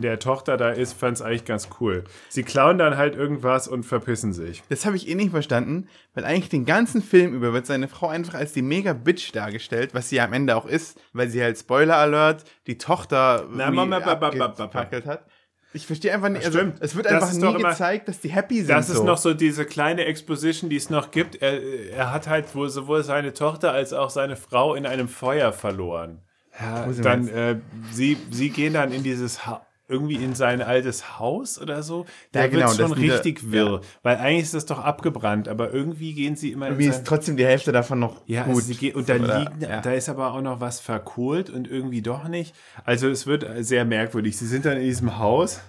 der 0.01 0.19
Tochter 0.19 0.57
da 0.57 0.71
ist, 0.71 0.93
fand 0.95 1.17
es 1.17 1.23
eigentlich 1.23 1.45
ganz 1.45 1.69
cool. 1.81 2.05
Sie 2.29 2.43
klauen 2.43 2.79
dann 2.79 2.97
halt 2.97 3.15
irgendwas 3.17 3.69
und 3.69 3.85
verpissen 3.85 4.33
sich. 4.33 4.63
Das 4.69 4.87
habe 4.87 4.97
ich 4.97 5.09
eh 5.09 5.15
nicht 5.15 5.31
verstanden, 5.31 5.89
weil 6.15 6.25
eigentlich 6.25 6.49
den 6.49 6.65
ganzen 6.65 7.03
Film 7.03 7.35
über 7.35 7.53
wird 7.53 7.67
seine 7.67 7.89
Frau 7.89 8.09
einfach 8.09 8.35
als 8.35 8.53
die 8.53 8.63
mega 8.63 8.93
Bitch 8.93 9.35
dargestellt, 9.35 9.95
was 9.95 10.09
sie 10.09 10.17
ja 10.17 10.25
am 10.25 10.33
Ende 10.33 10.57
auch 10.57 10.67
ist, 10.67 11.01
weil 11.13 11.29
sie 11.29 11.43
halt 11.43 11.59
Spoiler 11.59 11.97
Alert 11.97 12.45
die 12.67 12.79
Tochter 12.79 13.47
Na, 13.53 13.71
Mama, 13.71 13.99
abgefackelt 13.99 15.07
hat. 15.07 15.27
Ich 15.75 15.87
verstehe 15.87 16.13
einfach 16.13 16.29
nicht, 16.29 16.45
also 16.45 16.59
Stimmt. 16.59 16.77
es 16.81 16.95
wird 16.95 17.07
einfach 17.07 17.33
nie 17.33 17.55
immer- 17.55 17.71
gezeigt, 17.71 18.07
dass 18.09 18.21
die 18.21 18.29
happy 18.29 18.59
sind. 18.59 18.69
Das 18.69 18.89
so. 18.89 18.95
ist 18.95 19.05
noch 19.05 19.17
so 19.17 19.33
diese 19.33 19.65
kleine 19.65 20.05
Exposition, 20.05 20.69
die 20.69 20.77
es 20.77 20.91
noch 20.91 21.11
gibt. 21.11 21.41
Er, 21.41 21.63
er 21.63 22.13
hat 22.13 22.29
halt 22.29 22.55
wohl 22.55 22.69
sowohl 22.69 23.03
seine 23.03 23.33
Tochter 23.33 23.73
als 23.73 23.95
auch 23.95 24.11
seine 24.11 24.37
Frau 24.37 24.75
in 24.75 24.85
einem 24.85 25.09
Feuer 25.09 25.53
verloren. 25.53 26.21
Ja, 26.61 26.87
dann, 26.87 27.29
äh, 27.29 27.57
sie, 27.91 28.19
sie 28.31 28.51
gehen 28.51 28.75
dann 28.75 28.93
in 28.93 29.03
dieses 29.03 29.47
ha 29.47 29.67
irgendwie 29.89 30.15
in 30.17 30.35
sein 30.35 30.63
altes 30.63 31.19
Haus 31.19 31.61
oder 31.61 31.83
so. 31.83 32.07
Da 32.31 32.41
Ja, 32.43 32.47
genau, 32.47 32.61
wird's 32.61 32.77
das 32.77 32.87
schon 32.89 32.95
sind 32.97 33.03
wieder- 33.05 33.15
richtig 33.17 33.51
wirr. 33.53 33.81
Weil 34.03 34.17
eigentlich 34.17 34.43
ist 34.45 34.55
das 34.55 34.65
doch 34.67 34.79
abgebrannt, 34.79 35.49
aber 35.49 35.73
irgendwie 35.75 36.15
gehen 36.15 36.35
sie 36.37 36.53
immer 36.53 36.69
Irgendwie 36.69 36.87
ist 36.87 37.05
trotzdem 37.07 37.37
die 37.37 37.45
Hälfte 37.45 37.73
davon 37.73 37.99
noch 37.99 38.23
Ja, 38.27 38.45
gut. 38.45 38.57
also 38.63 38.75
geht, 38.75 38.95
und 38.95 39.09
da, 39.09 39.17
Oder- 39.17 39.39
liegen, 39.41 39.61
ja. 39.61 39.81
da 39.81 39.93
ist 39.93 40.09
aber 40.09 40.33
auch 40.33 40.41
noch 40.41 40.61
was 40.61 40.81
verkohlt 40.81 41.51
und 41.51 41.69
irgendwie 41.69 42.01
doch 42.01 42.27
nicht. 42.29 42.55
Also 42.85 43.09
es 43.09 43.27
wird 43.27 43.45
sehr 43.65 43.85
merkwürdig. 43.85 44.37
Sie 44.39 44.47
sind 44.47 44.65
dann 44.65 44.77
in 44.79 44.85
diesem 44.85 45.19
Haus. 45.19 45.61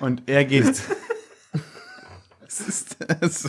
Und 0.00 0.22
er 0.26 0.44
geht. 0.44 0.64
Es 2.54 2.60
ist 2.60 2.96
so. 3.30 3.48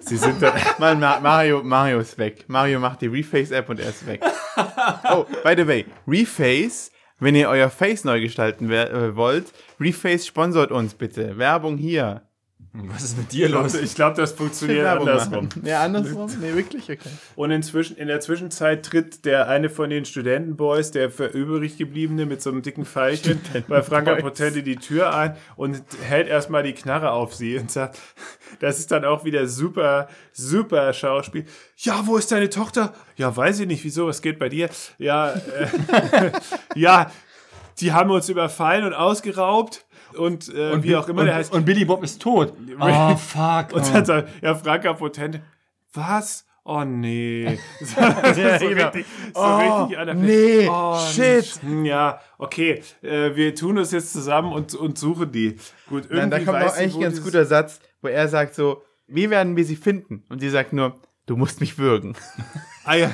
Sie 0.00 0.16
sind 0.16 0.40
dann, 0.42 0.52
Mann, 0.78 1.00
Ma 1.00 1.18
Mario, 1.20 1.62
Mario 1.62 2.00
ist 2.00 2.18
weg. 2.18 2.44
Mario 2.48 2.78
macht 2.80 3.00
die 3.02 3.06
Reface-App 3.08 3.68
und 3.68 3.80
er 3.80 3.88
ist 3.90 4.06
weg. 4.06 4.22
Oh, 5.10 5.24
by 5.44 5.54
the 5.56 5.66
way, 5.66 5.86
Reface, 6.06 6.90
wenn 7.20 7.36
ihr 7.36 7.48
euer 7.48 7.70
Face 7.70 8.04
neu 8.04 8.20
gestalten 8.20 8.70
äh, 8.70 9.14
wollt, 9.14 9.52
Reface 9.78 10.26
sponsort 10.26 10.72
uns 10.72 10.94
bitte. 10.94 11.38
Werbung 11.38 11.76
hier. 11.76 12.22
Was 12.72 13.02
ist 13.02 13.18
mit 13.18 13.32
dir 13.32 13.48
los? 13.48 13.74
ich 13.74 13.94
glaube, 13.94 14.16
das 14.16 14.32
funktioniert 14.32 14.86
andersrum. 14.86 15.46
machen. 15.46 15.62
Ja, 15.64 15.82
andersrum? 15.82 16.30
Nee, 16.40 16.54
wirklich? 16.54 16.84
Okay. 16.84 16.98
Und 17.34 17.50
inzwischen, 17.50 17.96
in 17.96 18.06
der 18.06 18.20
Zwischenzeit 18.20 18.84
tritt 18.86 19.24
der 19.24 19.48
eine 19.48 19.68
von 19.68 19.90
den 19.90 20.04
Studentenboys, 20.04 20.92
der 20.92 21.10
für 21.10 21.26
übrig 21.26 21.78
gebliebene 21.78 22.26
mit 22.26 22.42
so 22.42 22.50
einem 22.50 22.62
dicken 22.62 22.84
Pfeilchen 22.84 23.40
bei 23.68 23.82
Franka. 23.82 24.14
Potente 24.16 24.62
die 24.62 24.76
Tür 24.76 25.14
ein 25.14 25.36
und 25.56 25.82
hält 26.02 26.28
erstmal 26.28 26.62
die 26.62 26.72
Knarre 26.72 27.10
auf 27.10 27.34
sie 27.34 27.58
und 27.58 27.70
sagt, 27.70 27.98
das 28.60 28.78
ist 28.78 28.90
dann 28.90 29.04
auch 29.04 29.24
wieder 29.24 29.46
super, 29.46 30.08
super 30.32 30.92
Schauspiel. 30.92 31.46
Ja, 31.76 32.06
wo 32.06 32.16
ist 32.16 32.30
deine 32.30 32.50
Tochter? 32.50 32.94
Ja, 33.16 33.36
weiß 33.36 33.60
ich 33.60 33.66
nicht, 33.66 33.82
wieso, 33.84 34.06
was 34.06 34.22
geht 34.22 34.38
bei 34.38 34.48
dir? 34.48 34.68
Ja, 34.98 35.32
äh, 35.32 36.30
ja, 36.74 37.10
die 37.80 37.92
haben 37.92 38.10
uns 38.10 38.28
überfallen 38.28 38.84
und 38.84 38.94
ausgeraubt 38.94 39.86
und, 40.20 40.54
äh, 40.54 40.82
wie 40.82 40.94
auch 40.96 41.08
immer 41.08 41.20
und, 41.20 41.26
der 41.26 41.34
heißt. 41.36 41.52
Und 41.52 41.64
Billy 41.64 41.84
Bob 41.84 42.04
ist 42.04 42.20
tot. 42.20 42.52
Oh, 42.80 43.16
fuck. 43.16 43.72
Und 43.74 43.94
dann 43.94 44.04
sagt 44.04 44.30
ja, 44.42 44.54
Franka 44.54 44.94
Potente, 44.94 45.42
was? 45.92 46.46
Oh 46.64 46.84
nee. 46.84 47.58
so 47.80 48.00
Ja, 48.00 48.58
so 48.58 48.68
genau. 48.68 48.84
richtig, 48.88 49.06
so 49.34 49.40
Oh, 49.40 49.82
richtig 49.84 49.98
an 49.98 50.20
nee, 50.20 50.68
oh, 50.68 50.98
shit. 51.12 51.60
Ja, 51.84 52.20
okay. 52.38 52.82
Äh, 53.02 53.34
wir 53.34 53.54
tun 53.54 53.76
das 53.76 53.92
jetzt 53.92 54.12
zusammen 54.12 54.52
und, 54.52 54.74
und 54.74 54.98
suchen 54.98 55.32
die. 55.32 55.56
Gut, 55.88 56.04
irgendwie 56.04 56.16
Nein, 56.16 56.30
da 56.30 56.38
kommt 56.38 56.72
sie, 56.72 56.78
eigentlich 56.78 56.94
ein 56.94 57.00
ganz 57.00 57.22
guter 57.22 57.44
Satz, 57.44 57.80
wo 58.02 58.08
er 58.08 58.28
sagt 58.28 58.54
so, 58.54 58.82
wie 59.06 59.28
werden 59.30 59.56
wir 59.56 59.64
sie 59.64 59.76
finden? 59.76 60.22
Und 60.28 60.40
sie 60.40 60.50
sagt 60.50 60.72
nur, 60.72 60.94
du 61.26 61.36
musst 61.36 61.60
mich 61.60 61.78
würgen. 61.78 62.14
Ah, 62.84 62.94
ja. 62.94 63.10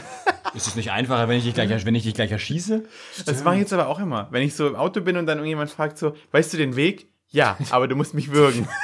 Ist 0.54 0.66
es 0.66 0.76
nicht 0.76 0.90
einfacher, 0.90 1.28
wenn 1.28 1.38
ich 1.38 1.44
dich 1.44 1.54
gleich, 1.54 1.84
wenn 1.84 1.94
ich 1.94 2.04
dich 2.04 2.14
gleich 2.14 2.30
erschieße? 2.30 2.84
Das 3.24 3.44
mache 3.44 3.56
ich 3.56 3.60
jetzt 3.62 3.72
aber 3.72 3.88
auch 3.88 3.98
immer. 3.98 4.28
Wenn 4.30 4.42
ich 4.42 4.54
so 4.54 4.66
im 4.66 4.76
Auto 4.76 5.00
bin 5.00 5.16
und 5.16 5.26
dann 5.26 5.38
irgendjemand 5.38 5.70
fragt 5.70 5.98
so, 5.98 6.14
weißt 6.32 6.52
du 6.52 6.56
den 6.56 6.76
Weg? 6.76 7.08
Ja, 7.28 7.56
aber 7.70 7.88
du 7.88 7.96
musst 7.96 8.14
mich 8.14 8.32
würgen. 8.32 8.68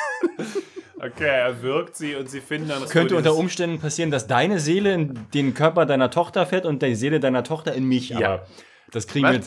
Okay, 1.04 1.26
er 1.26 1.62
wirkt 1.62 1.96
sie 1.96 2.14
und 2.14 2.30
sie 2.30 2.40
finden 2.40 2.68
dann 2.68 2.88
Könnte 2.88 3.16
unter 3.16 3.34
Umständen 3.34 3.80
passieren, 3.80 4.12
dass 4.12 4.28
deine 4.28 4.60
Seele 4.60 4.94
in 4.94 5.18
den 5.34 5.52
Körper 5.52 5.84
deiner 5.84 6.12
Tochter 6.12 6.46
fährt 6.46 6.64
und 6.64 6.80
die 6.80 6.94
Seele 6.94 7.18
deiner 7.18 7.42
Tochter 7.42 7.74
in 7.74 7.88
mich. 7.88 8.10
Ja. 8.10 8.18
Aber 8.18 8.46
das 8.92 9.08
kriegen, 9.08 9.28
wir, 9.28 9.40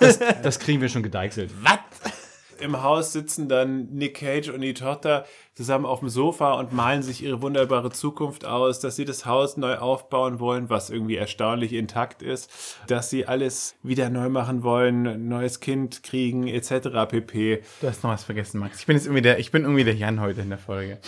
das, 0.00 0.18
das 0.42 0.58
kriegen 0.58 0.80
wir 0.80 0.88
schon 0.88 1.02
gedeichselt. 1.02 1.50
Was? 1.60 1.80
Im 2.62 2.82
Haus 2.82 3.12
sitzen 3.12 3.48
dann 3.48 3.88
Nick 3.92 4.14
Cage 4.14 4.50
und 4.50 4.60
die 4.60 4.74
Tochter 4.74 5.26
zusammen 5.54 5.84
auf 5.84 5.98
dem 5.98 6.08
Sofa 6.08 6.54
und 6.54 6.72
malen 6.72 7.02
sich 7.02 7.22
ihre 7.22 7.42
wunderbare 7.42 7.90
Zukunft 7.90 8.44
aus, 8.44 8.80
dass 8.80 8.96
sie 8.96 9.04
das 9.04 9.26
Haus 9.26 9.56
neu 9.56 9.76
aufbauen 9.76 10.38
wollen, 10.38 10.70
was 10.70 10.88
irgendwie 10.88 11.16
erstaunlich 11.16 11.72
intakt 11.72 12.22
ist, 12.22 12.50
dass 12.86 13.10
sie 13.10 13.26
alles 13.26 13.74
wieder 13.82 14.10
neu 14.10 14.28
machen 14.28 14.62
wollen, 14.62 15.28
neues 15.28 15.60
Kind 15.60 16.02
kriegen, 16.02 16.46
etc. 16.46 16.88
pp. 17.08 17.62
Du 17.80 17.88
hast 17.88 18.04
noch 18.04 18.10
was 18.10 18.24
vergessen, 18.24 18.60
Max. 18.60 18.78
Ich 18.80 18.86
bin 18.86 18.96
jetzt 18.96 19.06
irgendwie 19.06 19.22
der, 19.22 19.38
ich 19.38 19.50
bin 19.50 19.62
irgendwie 19.62 19.84
der 19.84 19.94
Jan 19.94 20.20
heute 20.20 20.40
in 20.40 20.48
der 20.48 20.58
Folge. 20.58 20.98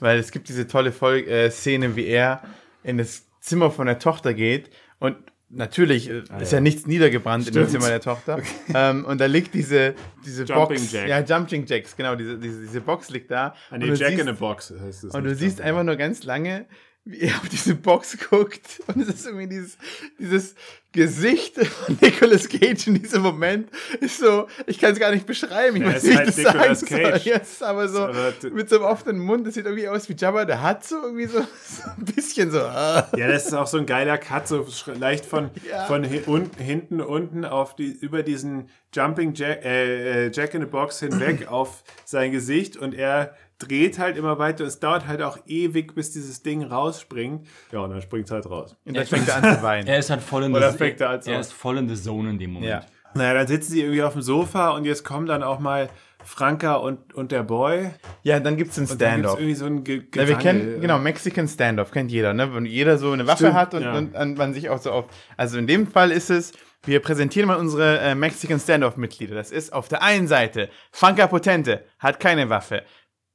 Weil 0.00 0.18
es 0.18 0.30
gibt 0.30 0.48
diese 0.48 0.66
tolle 0.66 0.92
Folge, 0.92 1.30
äh, 1.30 1.50
Szene, 1.50 1.96
wie 1.96 2.06
er 2.06 2.42
in 2.84 2.98
das 2.98 3.26
Zimmer 3.40 3.70
von 3.70 3.86
der 3.86 3.98
Tochter 3.98 4.34
geht 4.34 4.70
und 5.00 5.16
natürlich 5.52 6.10
äh, 6.10 6.22
ist 6.40 6.52
ja. 6.52 6.60
nichts 6.60 6.86
niedergebrannt 6.86 7.46
in 7.48 7.54
dem 7.54 7.62
Ah, 7.64 7.66
Stimmt. 7.68 7.82
Zimmer 7.82 7.90
der 7.90 8.00
Tochter. 8.00 8.40
Ähm, 8.74 9.04
und 9.04 9.20
da 9.20 9.26
liegt 9.26 9.54
diese, 9.54 9.94
diese 10.24 10.44
Jumping 10.44 10.78
Box. 10.78 10.92
Jack. 10.92 11.08
Ja, 11.08 11.20
Jumping 11.20 11.66
Jacks, 11.66 11.96
genau, 11.96 12.14
diese, 12.16 12.38
diese, 12.38 12.60
diese 12.62 12.80
Box 12.80 13.10
liegt 13.10 13.30
da. 13.30 13.54
An 13.70 13.76
Und 13.76 13.80
die 13.82 13.86
du 13.88 13.94
Jack 13.94 14.10
siehst- 14.10 14.20
in 14.22 14.28
a 14.28 14.32
Box 14.32 14.72
heißt 14.80 15.04
es. 15.04 15.14
Und 15.14 15.24
du 15.24 15.34
siehst 15.34 15.60
einfach 15.60 15.84
nur 15.84 15.96
ganz 15.96 16.24
lange, 16.24 16.66
wie 17.04 17.20
er 17.20 17.34
auf 17.36 17.48
diese 17.48 17.74
Box 17.74 18.16
guckt 18.30 18.80
und 18.86 19.02
es 19.02 19.08
ist 19.08 19.26
irgendwie 19.26 19.48
dieses, 19.48 19.76
dieses 20.20 20.54
Gesicht 20.92 21.56
von 21.66 21.98
Nicolas 22.00 22.48
Cage 22.48 22.86
in 22.86 22.94
diesem 23.02 23.22
Moment 23.22 23.70
ist 24.00 24.18
so, 24.18 24.46
ich 24.66 24.78
kann 24.78 24.92
es 24.92 25.00
gar 25.00 25.10
nicht 25.10 25.26
beschreiben, 25.26 25.76
ich 25.78 25.82
Ja, 25.82 25.94
weiß 25.94 26.02
nicht, 26.04 26.16
halt 26.16 26.26
wie 26.26 26.30
ich 26.30 26.44
das 26.44 26.52
sagen 26.52 26.74
soll. 26.74 26.88
Cage. 27.10 27.24
Ja, 27.24 27.36
es 27.38 27.52
ist 27.52 27.62
aber 27.62 27.88
so, 27.88 28.02
Aber- 28.04 28.32
mit 28.52 28.68
so 28.68 28.76
einem 28.76 28.84
offenen 28.84 29.18
Mund, 29.18 29.46
das 29.46 29.54
sieht 29.54 29.64
irgendwie 29.64 29.88
aus 29.88 30.08
wie 30.08 30.14
Jabba, 30.14 30.44
der 30.44 30.62
hat 30.62 30.84
so 30.84 30.96
irgendwie 31.02 31.26
so, 31.26 31.40
so 31.64 31.88
ein 31.98 32.04
bisschen 32.04 32.50
so, 32.52 32.60
ah. 32.60 33.08
Ja, 33.16 33.26
das 33.26 33.46
ist 33.46 33.54
auch 33.54 33.66
so 33.66 33.78
ein 33.78 33.86
geiler 33.86 34.18
Cut, 34.18 34.46
so 34.46 34.64
leicht 34.98 35.24
von, 35.24 35.50
Ja. 35.68 35.86
von 35.86 36.04
unten, 36.26 36.62
hinten 36.62 37.00
unten 37.00 37.44
auf 37.44 37.74
die, 37.74 37.90
über 37.90 38.22
diesen 38.22 38.68
Jumping 38.94 39.32
Jack, 39.34 39.64
äh, 39.64 40.26
äh, 40.26 40.30
Jack 40.32 40.54
in 40.54 40.60
the 40.60 40.66
Box 40.68 41.00
hinweg 41.00 41.48
auf 41.50 41.82
sein 42.04 42.30
Gesicht 42.30 42.76
und 42.76 42.94
er 42.94 43.34
dreht 43.68 43.98
halt 43.98 44.16
immer 44.16 44.38
weiter. 44.38 44.64
Es 44.64 44.80
dauert 44.80 45.06
halt 45.06 45.22
auch 45.22 45.38
ewig, 45.46 45.94
bis 45.94 46.12
dieses 46.12 46.42
Ding 46.42 46.62
rausspringt. 46.62 47.46
Ja, 47.70 47.80
und 47.80 47.90
dann 47.90 48.02
springt 48.02 48.26
es 48.26 48.30
halt 48.30 48.46
raus. 48.46 48.76
Und 48.84 48.96
dann 48.96 49.06
fängt 49.06 49.28
er 49.28 49.36
an 49.36 49.56
zu 49.56 49.62
weinen. 49.62 49.86
Er 49.86 49.98
ist 49.98 50.10
halt 50.10 50.22
voll 50.22 50.44
in 50.44 50.54
Oder 50.54 50.72
the, 50.72 50.78
fängt 50.78 51.00
er 51.00 51.10
als 51.10 51.26
er 51.26 51.40
ist 51.40 51.52
voll 51.52 51.78
in 51.78 51.88
the 51.88 52.00
zone 52.00 52.30
in 52.30 52.38
dem 52.38 52.52
Moment. 52.52 52.70
Ja. 52.70 52.80
Naja, 53.14 53.34
dann 53.34 53.46
sitzen 53.46 53.72
sie 53.72 53.80
irgendwie 53.82 54.02
auf 54.02 54.14
dem 54.14 54.22
Sofa 54.22 54.70
und 54.70 54.84
jetzt 54.84 55.04
kommen 55.04 55.26
dann 55.26 55.42
auch 55.42 55.58
mal 55.58 55.90
Franka 56.24 56.76
und, 56.76 57.14
und 57.14 57.32
der 57.32 57.42
Boy. 57.42 57.90
Ja, 58.22 58.40
dann 58.40 58.56
gibt's 58.56 58.78
einen 58.78 58.86
Standoff. 58.86 59.38
irgendwie 59.38 59.54
so 59.54 59.66
ein 59.66 59.84
Ge 59.84 60.02
Ja, 60.14 60.28
wir 60.28 60.36
kennen, 60.36 60.80
genau, 60.80 60.98
Mexican 60.98 61.48
Standoff 61.48 61.90
kennt 61.90 62.10
jeder, 62.10 62.32
ne? 62.32 62.54
Wenn 62.54 62.64
jeder 62.64 62.96
so 62.98 63.12
eine 63.12 63.26
Waffe 63.26 63.44
Stimmt, 63.44 63.54
hat 63.54 63.74
und, 63.74 63.82
ja. 63.82 63.94
und, 63.94 64.14
und 64.14 64.38
man 64.38 64.54
sich 64.54 64.70
auch 64.70 64.78
so 64.78 64.92
auf. 64.92 65.06
Also 65.36 65.58
in 65.58 65.66
dem 65.66 65.86
Fall 65.86 66.10
ist 66.10 66.30
es, 66.30 66.52
wir 66.84 67.00
präsentieren 67.00 67.48
mal 67.48 67.58
unsere 67.58 67.98
äh, 68.00 68.14
Mexican 68.14 68.58
Standoff-Mitglieder. 68.58 69.34
Das 69.34 69.50
ist 69.50 69.72
auf 69.72 69.88
der 69.88 70.02
einen 70.02 70.26
Seite 70.26 70.68
Franca 70.90 71.26
Potente, 71.26 71.84
hat 71.98 72.18
keine 72.18 72.48
Waffe. 72.50 72.82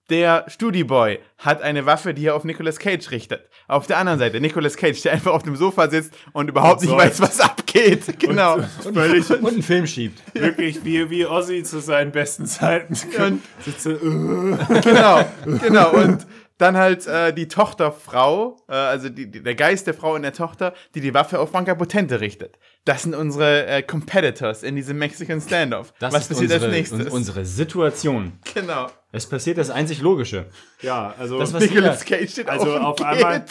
Der 0.10 0.46
Studieboy 0.48 1.20
hat 1.38 1.62
eine 1.62 1.86
Waffe, 1.86 2.14
die 2.14 2.26
er 2.28 2.36
auf 2.36 2.46
Nicolas 2.46 2.80
Cage 2.80 3.12
richtet. 3.12 3.50
Auf 3.68 3.88
der 3.88 3.98
anderen 3.98 4.20
Seite 4.20 4.40
Nicolas 4.40 4.78
Cage, 4.78 5.02
der 5.02 5.12
einfach 5.12 5.34
auf 5.34 5.44
dem 5.44 5.58
Sofa 5.58 5.90
sitzt 5.90 6.14
und 6.32 6.50
überhaupt 6.50 6.82
nicht 6.82 6.96
weiß, 6.96 7.20
was 7.20 7.42
abgeht. 7.42 8.18
Genau. 8.20 8.56
Und 8.56 8.94
völlig 8.94 9.30
Und 9.42 9.46
einen 9.48 9.64
Film 9.64 9.86
schiebt. 9.86 10.22
wirklich 10.34 10.86
wie, 10.86 11.10
wie 11.10 11.26
Ozzy 11.26 11.64
zu 11.64 11.82
seinen 11.82 12.12
besten 12.14 12.46
Zeiten. 12.46 12.94
Und- 13.22 13.42
Sitze, 13.66 13.92
äh. 13.94 14.80
genau, 14.82 15.26
genau. 15.62 15.92
Und 15.92 16.26
dann 16.58 16.78
halt 16.78 17.06
äh, 17.06 17.34
die 17.34 17.48
Tochterfrau, 17.50 18.58
äh, 18.70 18.74
also 18.74 19.10
die, 19.10 19.30
die, 19.30 19.44
der 19.44 19.56
Geist 19.56 19.86
der 19.88 19.94
Frau 19.94 20.16
und 20.16 20.22
der 20.24 20.34
Tochter, 20.34 20.74
die 20.96 21.02
die 21.02 21.14
Waffe 21.14 21.40
auf 21.40 21.52
Franca 21.52 21.76
Potente 21.76 22.20
richtet. 22.22 22.58
Das 22.86 23.04
sind 23.04 23.14
unsere 23.14 23.68
äh, 23.68 23.84
Competitors 23.84 24.64
in 24.64 24.76
diesem 24.76 24.98
Mexican 24.98 25.40
Standoff. 25.42 25.94
Das 26.00 26.14
Was 26.14 26.24
ist 26.24 26.28
passiert 26.30 26.52
unsere, 26.54 26.66
als 26.68 26.74
nächstes? 26.76 27.06
un- 27.08 27.12
unsere 27.12 27.46
Situation. 27.46 28.40
genau. 28.54 28.88
Es 29.12 29.26
passiert 29.26 29.58
das 29.58 29.70
einzig 29.70 30.02
Logische. 30.02 30.48
Ja, 30.82 31.14
also. 31.18 31.40
Das, 31.40 31.54
was 31.54 31.64
Nicolas 31.64 32.06
Cage 32.06 32.30
steht 32.30 32.50
Also 32.50 32.76
auf, 32.76 33.00
auf 33.00 33.06
einmal, 33.06 33.46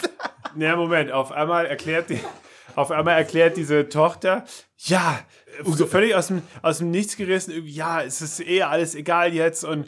na 0.55 0.75
Moment, 0.75 1.11
auf 1.11 1.31
einmal 1.31 1.65
erklärt 1.65 2.09
die, 2.09 2.19
auf 2.75 2.91
einmal 2.91 3.17
erklärt 3.17 3.57
diese 3.57 3.89
Tochter, 3.89 4.45
ja, 4.77 5.19
so 5.63 5.87
völlig 5.87 6.13
aus 6.13 6.27
dem, 6.27 6.43
aus 6.61 6.77
dem 6.77 6.91
Nichts 6.91 7.17
gerissen, 7.17 7.53
ja, 7.65 8.03
es 8.03 8.21
ist 8.21 8.39
eh 8.39 8.61
alles 8.61 8.93
egal 8.93 9.33
jetzt 9.33 9.63
und 9.63 9.87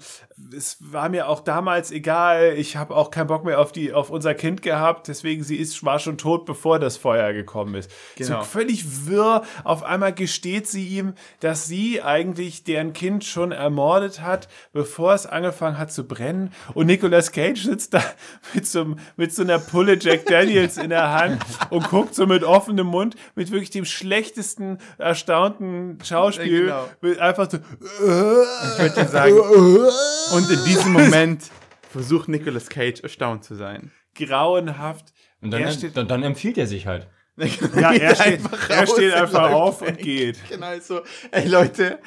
es 0.56 0.78
war 0.80 1.10
mir 1.10 1.28
auch 1.28 1.42
damals 1.42 1.92
egal, 1.92 2.54
ich 2.58 2.76
habe 2.78 2.96
auch 2.96 3.12
keinen 3.12 3.28
Bock 3.28 3.44
mehr 3.46 3.60
auf, 3.60 3.72
die, 3.72 3.94
auf 3.94 4.10
unser 4.10 4.34
Kind 4.34 4.62
gehabt, 4.62 5.08
deswegen 5.08 5.44
sie 5.44 5.58
ist, 5.58 5.84
war 5.84 6.00
schon 6.00 6.18
tot, 6.18 6.46
bevor 6.46 6.80
das 6.80 6.98
Feuer 6.98 7.34
gekommen 7.34 7.76
ist. 7.76 7.92
Genau. 8.16 8.40
So 8.40 8.46
völlig 8.46 9.08
wirr, 9.08 9.44
auf 9.64 9.84
einmal 9.84 10.14
gesteht 10.14 10.68
sie 10.68 10.88
ihm, 10.88 11.14
dass 11.40 11.68
sie 11.68 12.02
eigentlich 12.02 12.64
deren 12.64 12.94
Kind 12.94 13.24
schon 13.26 13.52
ermordet 13.52 14.22
hat, 14.22 14.48
bevor 14.74 15.14
es 15.14 15.26
angefangen 15.26 15.78
hat 15.78 15.92
zu 15.92 16.08
brennen 16.08 16.54
und 16.74 16.88
Nicolas 16.88 17.32
Cage 17.32 17.64
sitzt 17.64 17.94
da 17.94 18.02
mit 18.54 18.66
so, 18.66 18.96
mit 19.18 19.34
so 19.34 19.44
einer 19.44 19.60
Pulle 19.60 19.98
Jack 20.00 20.26
Daniels 20.26 20.78
in 20.78 20.90
der 20.90 21.12
Hand 21.12 21.42
und 21.70 21.90
guckt 21.90 22.16
so 22.16 22.26
mit 22.26 22.44
offenem 22.44 22.88
Mund, 22.88 23.16
mit 23.36 23.52
wirklich 23.52 23.70
dem 23.72 23.86
schlechtesten, 23.86 24.80
erstaunten 24.98 26.00
Schauspiel, 26.04 26.66
Genau. 26.68 26.86
mit 27.02 27.20
einfach 27.20 27.50
so, 27.50 27.58
Ich 27.58 28.02
würde 28.02 29.08
sagen, 29.08 29.36
und 30.32 30.50
in 30.50 30.64
diesem 30.66 30.94
Moment 30.94 31.44
versucht 31.90 32.28
Nicolas 32.30 32.70
Cage 32.70 33.02
erstaunt 33.02 33.44
zu 33.44 33.56
sein. 33.56 33.92
grauenhaft. 34.16 35.14
Und 35.42 35.52
dann, 35.52 35.62
er 35.62 35.72
steht, 35.72 35.96
dann, 35.96 36.08
dann 36.08 36.24
empfiehlt 36.24 36.58
er 36.58 36.68
sich 36.68 36.88
halt. 36.88 37.08
ja, 37.38 37.94
er 37.94 38.16
steht, 38.16 38.28
einfach 38.28 38.70
er 38.70 38.88
steht 38.88 39.14
einfach 39.14 39.52
auf 39.52 39.82
weg. 39.82 39.90
und 39.90 39.98
geht. 40.00 40.50
Genau, 40.50 40.78
so, 40.80 41.02
ey 41.32 41.48
Leute, 41.48 42.00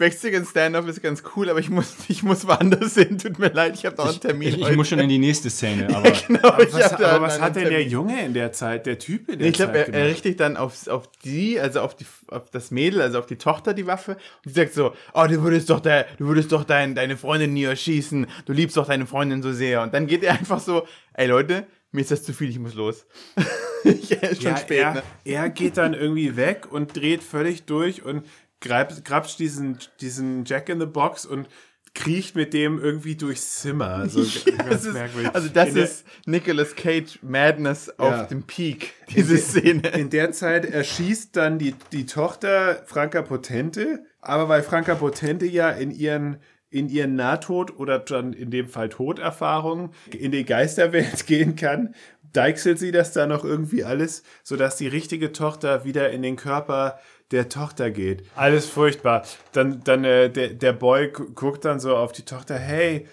Mexican 0.00 0.44
Standoff 0.44 0.86
ist 0.86 1.02
ganz 1.02 1.24
cool, 1.34 1.50
aber 1.50 1.58
ich 1.58 1.70
muss, 1.70 1.96
ich 2.08 2.22
muss 2.22 2.46
woanders 2.46 2.94
hin. 2.94 3.18
Tut 3.18 3.40
mir 3.40 3.48
leid, 3.48 3.74
ich 3.74 3.84
habe 3.84 3.96
noch 3.96 4.08
einen 4.08 4.20
Termin. 4.20 4.48
Ich, 4.48 4.58
ich 4.58 4.64
heute. 4.64 4.76
muss 4.76 4.88
schon 4.88 5.00
in 5.00 5.08
die 5.08 5.18
nächste 5.18 5.50
Szene, 5.50 5.88
aber 5.94 6.12
genau, 6.12 6.56
ich 6.60 6.72
Was, 6.72 6.92
aber 6.92 7.20
was 7.20 7.40
hat 7.40 7.56
denn 7.56 7.68
der. 7.68 7.82
Junge 7.82 8.24
in 8.24 8.34
der 8.34 8.52
Zeit, 8.52 8.86
der 8.86 8.98
Typ 8.98 9.28
in 9.28 9.40
der 9.40 9.48
Ich 9.48 9.54
glaube, 9.54 9.72
Zeit 9.72 9.88
er, 9.88 9.94
er 9.94 10.06
richtet 10.06 10.38
dann 10.38 10.56
auf, 10.56 10.86
auf 10.86 11.10
die, 11.24 11.58
also 11.58 11.80
auf, 11.80 11.96
die, 11.96 12.06
auf 12.28 12.48
das 12.50 12.70
Mädel, 12.70 13.02
also 13.02 13.18
auf 13.18 13.26
die 13.26 13.36
Tochter 13.36 13.74
die 13.74 13.86
Waffe 13.86 14.16
und 14.44 14.54
sagt 14.54 14.74
so, 14.74 14.92
oh, 15.14 15.26
du 15.26 15.42
würdest 15.42 15.68
doch, 15.70 15.80
der, 15.80 16.06
du 16.18 16.26
würdest 16.26 16.52
doch 16.52 16.64
dein, 16.64 16.94
deine 16.94 17.16
Freundin 17.16 17.52
nie 17.52 17.64
erschießen, 17.64 18.26
du 18.46 18.52
liebst 18.52 18.76
doch 18.76 18.86
deine 18.86 19.06
Freundin 19.06 19.42
so 19.42 19.52
sehr. 19.52 19.82
Und 19.82 19.94
dann 19.94 20.06
geht 20.06 20.22
er 20.22 20.32
einfach 20.38 20.60
so, 20.60 20.86
ey 21.14 21.26
Leute, 21.26 21.66
mir 21.90 22.02
ist 22.02 22.10
das 22.12 22.22
zu 22.22 22.32
viel, 22.32 22.50
ich 22.50 22.58
muss 22.58 22.74
los. 22.74 23.06
ich, 23.84 24.12
ist 24.12 24.42
schon 24.42 24.52
ja, 24.52 24.56
spät, 24.58 24.78
er, 24.78 24.94
ne? 24.94 25.02
er 25.24 25.48
geht 25.48 25.76
dann 25.76 25.94
irgendwie 25.94 26.36
weg 26.36 26.68
und 26.70 26.96
dreht 26.96 27.22
völlig 27.22 27.64
durch 27.64 28.04
und 28.04 28.24
grapscht 28.60 29.38
diesen, 29.38 29.78
diesen 30.00 30.44
Jack 30.44 30.68
in 30.68 30.80
the 30.80 30.86
Box 30.86 31.24
und 31.26 31.48
kriecht 31.94 32.36
mit 32.36 32.52
dem 32.54 32.78
irgendwie 32.78 33.16
durchs 33.16 33.60
Zimmer. 33.60 34.06
So 34.08 34.20
ganz 34.20 34.44
Das 34.68 34.84
ist, 34.84 34.92
merkwürdig. 34.92 35.34
also 35.34 35.48
das 35.48 35.68
In 35.70 35.74
der- 35.74 35.84
ist 35.84 36.04
Nicolas 36.26 36.76
Cage 36.76 37.18
Madness 37.22 37.86
Ja. 37.86 37.94
auf 38.22 38.28
dem 38.28 38.42
Peak, 38.44 38.92
diese 39.14 39.36
Szene. 39.38 39.88
In 39.88 40.10
der 40.10 40.32
Zeit 40.32 40.64
erschießt 40.66 41.34
dann 41.36 41.58
die, 41.58 41.74
die 41.92 42.06
Tochter 42.06 42.82
Franka 42.86 43.22
Potente, 43.22 44.04
aber 44.20 44.48
weil 44.48 44.62
Franka 44.62 44.94
Potente 44.96 45.46
ja 45.46 45.70
in 45.70 45.90
ihren 45.90 46.38
in 46.70 46.90
ihren 46.90 47.16
Nahtod 47.16 47.78
oder 47.78 47.98
dann 47.98 48.34
in 48.34 48.50
dem 48.50 48.68
Fall 48.68 48.90
Toderfahrungen 48.90 49.88
in 50.12 50.32
die 50.32 50.44
Geisterwelt 50.44 51.26
gehen 51.26 51.56
kann, 51.56 51.94
deichselt 52.34 52.78
sie 52.78 52.92
das 52.92 53.12
dann 53.14 53.30
noch 53.30 53.42
irgendwie 53.42 53.84
alles, 53.84 54.22
sodass 54.42 54.76
die 54.76 54.86
richtige 54.86 55.32
Tochter 55.32 55.86
wieder 55.86 56.10
in 56.10 56.20
den 56.20 56.36
Körper 56.36 56.98
der 57.30 57.48
Tochter 57.48 57.90
geht. 57.90 58.24
Alles 58.34 58.66
furchtbar. 58.68 59.24
Dann, 59.52 59.82
dann 59.84 60.04
äh, 60.04 60.30
der, 60.30 60.48
der 60.48 60.72
Boy 60.72 61.08
gu- 61.08 61.30
guckt 61.34 61.64
dann 61.64 61.78
so 61.80 61.96
auf 61.96 62.12
die 62.12 62.22
Tochter, 62.24 62.58
hey, 62.58 63.06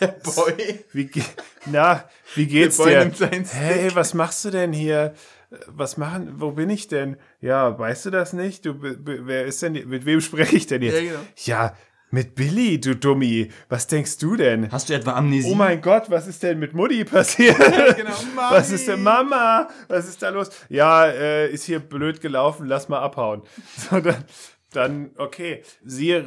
Der 0.00 0.08
Boy. 0.08 0.84
wie, 0.92 1.10
na, 1.66 2.04
wie 2.34 2.46
geht's 2.46 2.76
dir? 2.76 3.00
Hey, 3.54 3.90
was 3.94 4.12
machst 4.14 4.44
du 4.44 4.50
denn 4.50 4.72
hier? 4.72 5.14
Was 5.66 5.96
machen, 5.96 6.34
wo 6.36 6.50
bin 6.52 6.68
ich 6.68 6.88
denn? 6.88 7.16
Ja, 7.40 7.78
weißt 7.78 8.04
du 8.06 8.10
das 8.10 8.34
nicht? 8.34 8.66
Du, 8.66 8.74
wer 8.82 9.46
ist 9.46 9.62
denn, 9.62 9.72
mit 9.88 10.04
wem 10.04 10.20
spreche 10.20 10.56
ich 10.56 10.66
denn 10.66 10.82
jetzt? 10.82 10.96
Ja, 10.96 11.00
genau. 11.00 11.20
Ja, 11.36 11.76
mit 12.10 12.34
Billy, 12.34 12.80
du 12.80 12.94
Dummi. 12.96 13.50
Was 13.68 13.86
denkst 13.86 14.18
du 14.18 14.36
denn? 14.36 14.70
hast 14.72 14.88
du 14.88 14.94
etwa 14.94 15.12
Amnesie? 15.12 15.50
Oh 15.50 15.54
mein 15.54 15.80
Gott, 15.80 16.10
was 16.10 16.26
ist 16.26 16.42
denn 16.42 16.58
mit 16.58 16.72
Mutti 16.74 17.04
passiert? 17.04 17.56
genau, 17.96 18.10
Was 18.50 18.70
ist 18.70 18.88
denn 18.88 19.02
Mama? 19.02 19.68
Was 19.88 20.08
ist 20.08 20.22
da 20.22 20.30
los? 20.30 20.50
Ja, 20.68 21.06
äh, 21.06 21.50
ist 21.50 21.64
hier 21.64 21.80
blöd 21.80 22.20
gelaufen, 22.20 22.66
lass 22.66 22.88
mal 22.88 23.00
abhauen. 23.00 23.42
So, 23.90 24.00
dann, 24.00 24.24
dann 24.72 25.10
okay. 25.16 25.62
Sie 25.84 26.10
äh, 26.10 26.24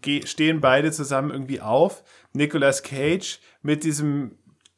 ge- 0.00 0.26
stehen 0.26 0.60
beide 0.60 0.90
zusammen 0.92 1.30
irgendwie 1.30 1.60
auf. 1.60 2.02
Nicolas 2.32 2.82
Cage 2.82 3.38
mit 3.62 3.82
diesem 3.84 4.32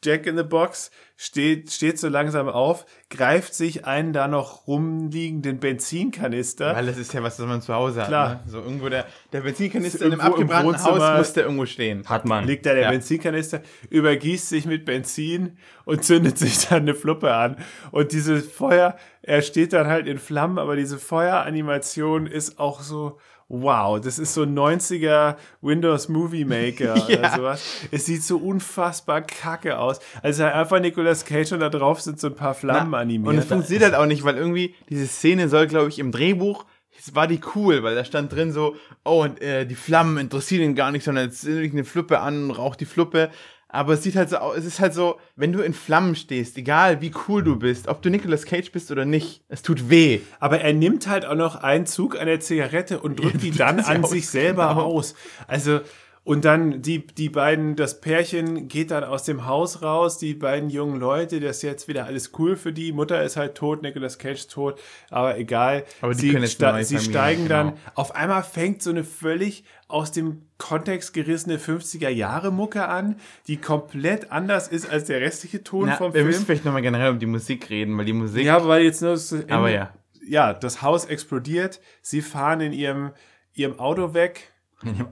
Jack 0.04 0.26
in 0.26 0.36
the 0.36 0.44
Box 0.44 0.90
steht, 1.16 1.72
steht 1.72 1.98
so 1.98 2.08
langsam 2.08 2.48
auf, 2.48 2.86
greift 3.10 3.52
sich 3.52 3.84
einen 3.84 4.12
da 4.12 4.28
noch 4.28 4.68
rumliegenden 4.68 5.58
Benzinkanister. 5.58 6.76
Weil 6.76 6.86
das 6.86 6.96
ist 6.96 7.12
ja 7.12 7.22
was, 7.22 7.38
was 7.40 7.46
man 7.46 7.60
zu 7.60 7.74
Hause 7.74 8.02
Klar. 8.02 8.30
hat. 8.30 8.46
Ne? 8.46 8.52
So 8.52 8.58
irgendwo 8.60 8.88
der, 8.88 9.06
der 9.32 9.40
Benzinkanister 9.40 9.98
Ist 9.98 10.04
in 10.04 10.12
einem 10.12 10.20
abgebrannten. 10.20 10.84
Haus 10.84 11.18
muss 11.18 11.32
der 11.32 11.44
irgendwo 11.44 11.66
stehen. 11.66 12.04
Hat 12.08 12.24
man. 12.24 12.46
liegt 12.46 12.64
da 12.66 12.74
der 12.74 12.84
Ja. 12.84 12.90
Benzinkanister, 12.90 13.62
übergießt 13.90 14.48
sich 14.48 14.66
mit 14.66 14.84
Benzin 14.84 15.58
und 15.84 16.04
zündet 16.04 16.38
sich 16.38 16.58
dann 16.68 16.82
eine 16.82 16.94
Fluppe 16.94 17.34
an. 17.34 17.56
Und 17.90 18.12
dieses 18.12 18.50
Feuer, 18.50 18.96
er 19.22 19.42
steht 19.42 19.72
dann 19.72 19.88
halt 19.88 20.06
in 20.06 20.18
Flammen, 20.18 20.58
aber 20.58 20.76
diese 20.76 20.98
Feueranimation 20.98 22.26
ist 22.28 22.60
auch 22.60 22.80
so, 22.80 23.18
wow, 23.48 23.98
das 24.00 24.18
ist 24.18 24.34
so 24.34 24.42
ein 24.42 24.54
90er 24.56 25.36
Windows 25.62 26.08
Movie 26.08 26.44
Maker 26.44 26.94
oder 27.06 27.22
Ja. 27.22 27.36
sowas. 27.36 27.62
Es 27.90 28.06
sieht 28.06 28.22
so 28.22 28.36
unfassbar 28.38 29.22
kacke 29.22 29.78
aus. 29.78 30.00
Also 30.22 30.44
einfach 30.44 30.80
Nicolas 30.80 31.24
Cage 31.24 31.52
und 31.52 31.60
da 31.60 31.68
drauf 31.70 32.00
sind 32.00 32.20
so 32.20 32.26
ein 32.28 32.34
paar 32.34 32.54
Flammen 32.54 32.94
animiert. 32.94 33.28
Und 33.28 33.38
es 33.38 33.46
funktioniert 33.46 33.84
halt 33.84 33.94
auch 33.94 34.06
nicht, 34.06 34.24
weil 34.24 34.36
irgendwie 34.36 34.74
diese 34.90 35.06
Szene 35.06 35.48
soll, 35.48 35.66
glaube 35.66 35.88
ich, 35.88 35.98
im 35.98 36.12
Drehbuch 36.12 36.64
es 37.00 37.14
war 37.14 37.28
die 37.28 37.40
cool, 37.54 37.84
weil 37.84 37.94
da 37.94 38.04
stand 38.04 38.32
drin 38.32 38.50
so, 38.50 38.74
oh, 39.04 39.22
und 39.22 39.40
äh, 39.40 39.64
die 39.64 39.76
Flammen 39.76 40.18
interessieren 40.18 40.62
ihn 40.64 40.74
gar 40.74 40.90
nicht, 40.90 41.04
sondern 41.04 41.26
jetzt 41.26 41.42
zündet 41.42 41.72
eine 41.72 41.84
Fluppe 41.84 42.18
an 42.18 42.44
und 42.46 42.50
raucht 42.50 42.80
die 42.80 42.86
Fluppe. 42.86 43.30
Aber 43.70 43.92
es 43.92 44.02
sieht 44.02 44.16
halt 44.16 44.30
so 44.30 44.38
aus, 44.38 44.56
es 44.56 44.64
ist 44.64 44.80
halt 44.80 44.94
so, 44.94 45.18
wenn 45.36 45.52
du 45.52 45.60
in 45.60 45.74
Flammen 45.74 46.16
stehst, 46.16 46.56
egal 46.56 47.02
wie 47.02 47.12
cool 47.28 47.42
du 47.42 47.56
bist, 47.56 47.86
ob 47.88 48.00
du 48.00 48.08
Nicolas 48.08 48.46
Cage 48.46 48.72
bist 48.72 48.90
oder 48.90 49.04
nicht, 49.04 49.42
es 49.48 49.60
tut 49.60 49.90
weh. 49.90 50.20
Aber 50.40 50.60
er 50.60 50.72
nimmt 50.72 51.06
halt 51.06 51.26
auch 51.26 51.34
noch 51.34 51.56
einen 51.56 51.84
Zug 51.84 52.18
an 52.18 52.26
der 52.26 52.40
Zigarette 52.40 52.98
und 53.00 53.20
drückt 53.20 53.42
die 53.42 53.50
dann 53.50 53.80
an 53.80 54.04
sich 54.04 54.28
selber 54.28 54.68
genau. 54.68 54.84
aus. 54.84 55.14
Also, 55.46 55.80
Und 56.28 56.44
dann 56.44 56.82
die, 56.82 57.06
die 57.06 57.30
beiden, 57.30 57.74
das 57.74 58.02
Pärchen 58.02 58.68
geht 58.68 58.90
dann 58.90 59.02
aus 59.02 59.24
dem 59.24 59.46
Haus 59.46 59.80
raus, 59.82 60.18
die 60.18 60.34
beiden 60.34 60.68
jungen 60.68 61.00
Leute, 61.00 61.40
das 61.40 61.56
ist 61.56 61.62
jetzt 61.62 61.88
wieder 61.88 62.04
alles 62.04 62.32
cool 62.38 62.54
für 62.56 62.70
die. 62.70 62.92
Mutter 62.92 63.22
ist 63.22 63.38
halt 63.38 63.54
tot, 63.54 63.80
Nicolas 63.80 64.18
Cage 64.18 64.46
tot, 64.46 64.78
aber 65.08 65.38
egal. 65.38 65.84
Aber 66.02 66.12
die 66.12 66.20
sie 66.20 66.30
können 66.30 66.42
jetzt 66.42 66.52
sta- 66.52 66.82
sie 66.82 66.96
Familie, 66.96 67.12
steigen 67.12 67.42
genau. 67.44 67.54
dann, 67.54 67.72
auf 67.94 68.14
einmal 68.14 68.42
fängt 68.42 68.82
so 68.82 68.90
eine 68.90 69.04
völlig 69.04 69.64
aus 69.88 70.12
dem 70.12 70.42
Kontext 70.58 71.14
gerissene 71.14 71.56
50er 71.56 72.10
Jahre 72.10 72.52
Mucke 72.52 72.86
an, 72.88 73.16
die 73.46 73.56
komplett 73.56 74.30
anders 74.30 74.68
ist 74.68 74.90
als 74.90 75.04
der 75.06 75.22
restliche 75.22 75.64
Ton 75.64 75.86
Na, 75.86 75.96
vom 75.96 76.12
wir 76.12 76.24
müssen 76.24 76.40
Film. 76.40 76.46
vielleicht 76.46 76.64
nochmal 76.66 76.82
generell 76.82 77.12
um 77.12 77.18
die 77.18 77.24
Musik 77.24 77.70
reden, 77.70 77.96
weil 77.96 78.04
die 78.04 78.12
Musik. 78.12 78.44
Ja, 78.44 78.66
weil 78.68 78.82
jetzt 78.82 79.00
nur 79.00 79.18
Aber 79.48 79.70
ja. 79.70 79.94
ja, 80.28 80.52
das 80.52 80.82
Haus 80.82 81.06
explodiert, 81.06 81.80
sie 82.02 82.20
fahren 82.20 82.60
in 82.60 82.74
ihrem, 82.74 83.12
ihrem 83.54 83.78
Auto 83.78 84.12
weg 84.12 84.52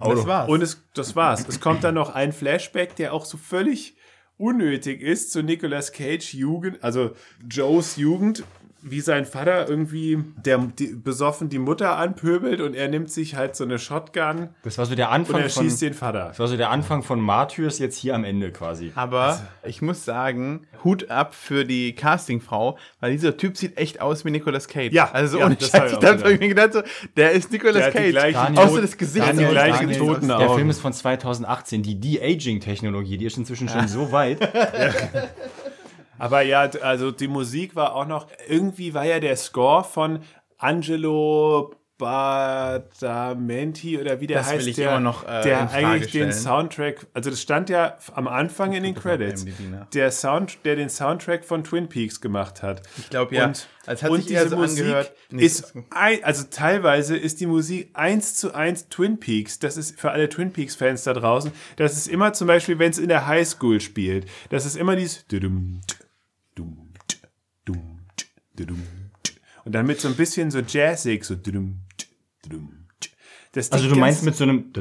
das 0.01 0.27
war's. 0.27 0.49
und 0.49 0.63
es, 0.63 0.83
das 0.95 1.17
war's. 1.17 1.47
Es 1.49 1.61
kommt 1.61 1.85
dann 1.85 1.95
noch 1.95 2.15
ein 2.15 2.33
Flashback, 2.33 2.97
der 2.97 3.13
auch 3.13 3.25
so 3.25 3.37
völlig 3.37 3.97
unnötig 4.39 5.01
ist 5.01 5.33
zu 5.33 5.43
Nicolas 5.43 5.93
Cage 5.93 6.35
Jugend, 6.35 6.83
also 6.85 7.13
Joes 7.51 7.97
Jugend, 7.97 8.45
wie 8.83 9.01
sein 9.01 9.25
Vater 9.25 9.69
irgendwie 9.69 10.23
der 10.45 10.59
die, 10.59 10.95
besoffen 10.95 11.49
die 11.49 11.59
Mutter 11.59 11.97
anpöbelt 11.97 12.61
und 12.61 12.75
er 12.75 12.89
nimmt 12.89 13.11
sich 13.11 13.35
halt 13.35 13.57
so 13.57 13.65
eine 13.65 13.79
Shotgun 13.79 14.51
Das 14.63 14.79
war 14.79 14.87
so 14.87 14.95
der 14.95 15.09
und 15.09 15.15
Anfang 15.15 15.41
er 15.43 15.51
von. 15.51 15.65
schießt 15.65 15.83
den 15.83 15.95
Vater. 15.95 16.29
Das 16.29 16.39
war 16.39 16.49
so 16.49 16.57
der 16.57 16.71
Anfang 16.71 17.03
von 17.03 17.21
Martyrs 17.21 17.79
jetzt 17.79 17.97
hier 17.97 18.15
am 18.15 18.25
Ende 18.25 18.53
quasi. 18.53 18.93
Aber 18.95 19.41
ich 19.65 19.83
muss 19.83 20.05
sagen, 20.05 20.67
Hut 20.85 21.11
ab 21.11 21.35
für 21.35 21.65
die 21.65 21.95
Castingfrau, 21.95 22.79
weil 23.01 23.13
dieser 23.13 23.37
Typ 23.37 23.57
sieht 23.57 23.77
echt 23.77 24.01
aus 24.01 24.25
wie 24.25 24.31
Nicolas 24.31 24.69
Cage. 24.69 24.93
Ja, 24.93 25.11
also 25.11 25.39
ja, 25.39 25.47
ohne 25.47 25.57
das 25.57 25.71
Scheiß, 25.71 25.93
ich 25.93 26.05
hab 26.05 26.25
mir 26.25 26.39
gedacht, 26.39 26.73
so, 26.73 26.83
der 27.17 27.33
ist 27.33 27.51
Nicolas 27.51 27.91
Der 27.91 27.93
Cage. 27.93 28.57
Außer 28.57 28.81
das 28.81 28.97
Gesicht. 28.97 29.27
der 29.27 29.51
gleichen 29.51 29.93
toten. 29.93 30.29
Der. 30.29 30.51
Film 30.51 30.71
ist 30.71 30.81
von 30.81 30.93
2018. 30.93 31.83
Die 31.83 32.01
De-Aging-Technologie, 32.01 33.19
die 33.19 33.27
ist 33.27 33.37
inzwischen 33.37 33.69
schon 33.69 33.89
so 33.89 34.13
weit. 34.13 34.39
Aber 36.19 36.43
ja, 36.43 36.63
also 36.83 37.11
die 37.11 37.29
Musik 37.29 37.77
war 37.77 37.95
auch 37.95 38.07
noch, 38.07 38.27
irgendwie 38.49 38.95
war 38.95 39.05
ja 39.05 39.21
der 39.21 39.37
Score 39.37 39.85
von 39.85 40.21
Angelo 40.59 41.75
Badalamenti 41.99 43.99
oder 43.99 44.21
wie 44.21 44.27
der 44.27 44.39
Das 44.39 44.49
heißt, 44.49 44.77
der, 44.77 44.91
immer 44.91 45.01
noch, 45.01 45.27
äh, 45.27 45.43
der 45.43 45.71
eigentlich 45.73 46.13
den 46.13 46.31
stellen. 46.31 46.33
Soundtrack, 46.33 47.07
also 47.15 47.31
das 47.31 47.41
stand 47.41 47.71
ja 47.71 47.97
am 48.13 48.29
Anfang 48.29 48.75
in 48.75 48.83
den 48.83 48.95
Credits, 48.95 49.47
nach. 49.71 49.89
der 49.91 50.11
Sound, 50.11 50.59
der 50.65 50.77
den 50.77 50.91
Soundtrack 50.91 51.45
von 51.45 51.65
Twin 51.65 51.89
Peaks 51.89 52.21
gemacht 52.21 52.63
hat. 52.63 52.83
Ich 52.99 53.09
glaube, 53.09 53.35
ja. 53.35 53.47
Und, 53.47 53.67
Als 53.87 54.03
hat 54.03 54.11
und 54.11 54.19
sich 54.19 54.27
diese 54.27 54.51
so 54.51 54.57
Musik 54.57 54.85
angehört. 54.85 55.13
Nee, 55.31 55.43
ist, 55.43 55.73
ein, 55.91 56.23
also 56.23 56.45
teilweise 56.51 57.17
ist 57.17 57.41
die 57.41 57.47
Musik 57.47 57.89
eins 57.95 58.35
zu 58.35 58.53
eins 58.53 58.91
Twin 58.91 59.19
Peaks. 59.19 59.59
Das 59.59 59.79
ist 59.79 59.99
für 59.99 60.11
alle 60.11 60.29
Twin 60.29 60.53
Peaks 60.53 60.77
Fans 60.77 61.03
da 61.05 61.15
draußen. 61.15 61.51
Das 61.77 61.97
ist 61.97 62.09
immer 62.09 62.35
zum 62.35 62.47
Beispiel, 62.47 62.79
wenn 62.79 62.91
es 62.91 62.99
in 62.99 63.09
der 63.09 63.27
Highschool 63.27 63.81
spielt. 63.81 64.27
Das 64.51 64.67
ist 64.67 64.77
immer 64.77 64.97
dieses 64.97 65.27
dum, 65.29 65.81
tsch, 65.87 65.97
dum, 65.97 65.97
tsch, 65.97 65.97
dudum, 66.57 66.93
tsch. 67.09 67.17
Und 69.65 69.73
dann 69.75 69.87
mit 69.87 70.01
so 70.01 70.09
ein 70.09 70.15
bisschen 70.15 70.51
so 70.51 70.61
jazzig 70.61 71.25
so. 71.25 71.35
Das 73.53 73.73
Also 73.73 73.89
du 73.89 73.97
meinst 73.97 74.23
mit 74.25 74.35
so 74.37 74.45
einem. 74.45 74.73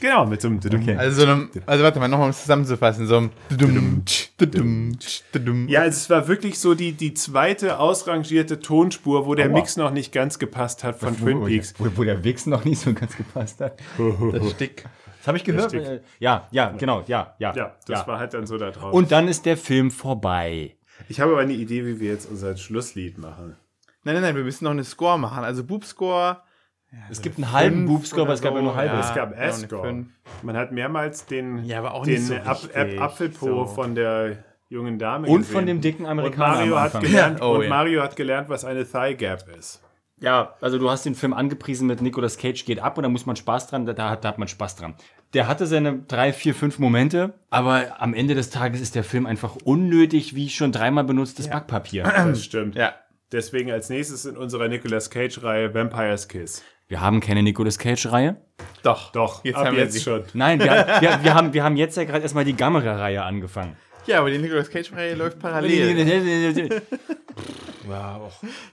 genau 0.00 0.26
mit 0.26 0.40
so 0.42 0.48
einem. 0.48 0.58
Okay. 0.58 0.96
Also, 0.96 1.22
so 1.24 1.26
einem, 1.30 1.50
also 1.64 1.84
warte 1.84 1.98
mal, 2.00 2.08
nochmal 2.08 2.26
um 2.26 2.30
es 2.30 2.40
zusammenzufassen. 2.42 3.06
So 3.06 3.16
ein 3.18 3.30
dudum, 3.50 4.02
tsch, 4.04 4.30
dudum, 4.36 4.98
tsch, 4.98 5.22
dudum. 5.32 5.68
Ja, 5.68 5.80
also 5.82 5.96
es 5.96 6.10
war 6.10 6.28
wirklich 6.28 6.58
so 6.58 6.74
die, 6.74 6.92
die 6.92 7.14
zweite 7.14 7.78
ausrangierte 7.78 8.60
Tonspur, 8.60 9.26
wo 9.26 9.34
der 9.34 9.46
Aua. 9.46 9.54
Mix 9.54 9.76
noch 9.76 9.92
nicht 9.92 10.12
ganz 10.12 10.38
gepasst 10.38 10.84
hat 10.84 10.98
von 10.98 11.16
Twin 11.16 11.40
Wo- 11.40 11.46
Peaks. 11.46 11.74
Wo, 11.78 11.86
wo 11.96 12.04
der 12.04 12.22
Wix 12.24 12.46
noch 12.46 12.64
nicht 12.64 12.80
so 12.80 12.92
ganz 12.92 13.16
gepasst 13.16 13.60
hat. 13.60 13.80
das 14.32 14.50
Stick. 14.50 14.84
Das 15.18 15.28
habe 15.28 15.38
ich 15.38 15.44
gehört. 15.44 15.72
Ja, 16.18 16.48
ja, 16.50 16.72
genau, 16.72 17.02
ja, 17.06 17.34
ja. 17.38 17.54
Ja, 17.56 17.74
das 17.86 18.06
war 18.06 18.18
halt 18.18 18.34
dann 18.34 18.46
so 18.46 18.58
da 18.58 18.70
drauf. 18.72 18.92
Und 18.92 19.10
dann 19.10 19.26
ist 19.28 19.46
der 19.46 19.56
Film 19.56 19.90
vorbei. 19.90 20.76
Ich 21.08 21.20
habe 21.20 21.32
aber 21.32 21.40
eine 21.40 21.52
Idee, 21.52 21.84
wie 21.86 22.00
wir 22.00 22.10
jetzt 22.10 22.30
unser 22.30 22.56
Schlusslied 22.56 23.18
machen. 23.18 23.56
Nein, 24.04 24.14
nein, 24.14 24.22
nein, 24.22 24.36
wir 24.36 24.44
müssen 24.44 24.64
noch 24.64 24.70
eine 24.72 24.84
Score 24.84 25.18
machen. 25.18 25.44
Also 25.44 25.64
Boob-Score. 25.64 26.38
Es 27.10 27.22
gibt 27.22 27.38
einen 27.38 27.50
halben 27.52 27.86
Boobscore, 27.86 28.22
aber 28.22 28.34
es 28.34 28.40
gab 28.40 28.54
ja 28.54 28.62
nur 28.62 28.76
halbe. 28.76 28.94
Ja. 28.94 29.00
es 29.00 29.14
gab 29.14 29.32
ja, 29.32 29.36
eine 29.36 29.46
S-Score. 29.46 30.04
Man 30.42 30.56
hat 30.56 30.72
mehrmals 30.72 31.26
den, 31.26 31.64
Ja, 31.64 31.78
aber 31.80 31.94
auch 31.94 32.04
den 32.04 32.22
so 32.22 32.34
Ap. 32.34 32.68
Ap 32.74 33.00
Apfelpo 33.00 33.46
So. 33.46 33.66
von 33.66 33.94
der 33.94 34.44
jungen 34.68 34.98
Dame 34.98 35.26
Und 35.28 35.38
gesehen. 35.40 35.52
von 35.52 35.66
dem 35.66 35.80
dicken 35.80 36.04
und 36.04 36.10
Amerikaner 36.10 36.54
Mario, 36.66 36.76
am 36.76 36.82
hat 36.82 37.00
gelernt, 37.00 37.40
Ja, 37.40 37.46
oh 37.46 37.54
und 37.56 37.62
ja. 37.64 37.68
Mario 37.68 38.02
hat 38.02 38.16
gelernt, 38.16 38.48
was 38.48 38.64
eine 38.64 38.88
Thigh 38.88 39.16
Gap 39.18 39.44
ist. 39.58 39.82
Ja, 40.24 40.54
also 40.62 40.78
du 40.78 40.90
hast 40.90 41.04
den 41.04 41.14
Film 41.14 41.34
angepriesen 41.34 41.86
mit 41.86 42.00
Nicolas 42.00 42.38
Cage 42.38 42.64
geht 42.64 42.80
ab 42.80 42.96
und 42.96 43.02
da 43.02 43.10
muss 43.10 43.26
man 43.26 43.36
Spaß 43.36 43.66
dran, 43.66 43.84
da, 43.84 43.92
da, 43.92 44.08
hat, 44.08 44.24
da 44.24 44.28
hat 44.28 44.38
man 44.38 44.48
Spaß 44.48 44.76
dran. 44.76 44.94
Der 45.34 45.48
hatte 45.48 45.66
seine 45.66 45.98
drei, 46.08 46.32
vier, 46.32 46.54
fünf 46.54 46.78
Momente, 46.78 47.34
aber 47.50 48.00
am 48.00 48.14
Ende 48.14 48.34
des 48.34 48.48
Tages 48.48 48.80
ist 48.80 48.94
der 48.94 49.04
Film 49.04 49.26
einfach 49.26 49.56
unnötig, 49.64 50.34
wie 50.34 50.48
schon 50.48 50.72
dreimal 50.72 51.04
benutztes 51.04 51.48
Backpapier. 51.50 52.04
Das 52.04 52.42
stimmt. 52.42 52.74
Ja. 52.74 52.94
Deswegen 53.32 53.70
als 53.70 53.90
nächstes 53.90 54.24
in 54.24 54.36
unserer 54.36 54.68
Nicolas 54.68 55.10
Cage-Reihe 55.10 55.74
Vampire's 55.74 56.28
Kiss. 56.28 56.62
Wir 56.88 57.00
haben 57.00 57.20
keine 57.20 57.42
Nicolas 57.42 57.78
Cage-Reihe. 57.78 58.36
Doch. 58.82 59.12
Doch, 59.12 59.44
Jetzt 59.44 59.56
ab 59.56 59.66
haben 59.66 59.76
wir 59.76 59.82
jetzt 59.84 59.94
sie. 59.94 60.00
schon. 60.00 60.22
Nein, 60.32 60.58
wir, 60.58 60.66
wir, 61.00 61.18
wir, 61.22 61.34
haben, 61.34 61.52
wir 61.52 61.64
haben 61.64 61.76
jetzt 61.76 61.96
ja 61.96 62.04
gerade 62.04 62.22
erstmal 62.22 62.44
die 62.44 62.54
Gamera-Reihe 62.54 63.22
angefangen. 63.22 63.76
Ja, 64.06 64.20
aber 64.20 64.30
die 64.30 64.38
Nicolas 64.38 64.70
Cage-Reihe 64.70 65.14
läuft 65.14 65.38
parallel. 65.38 66.70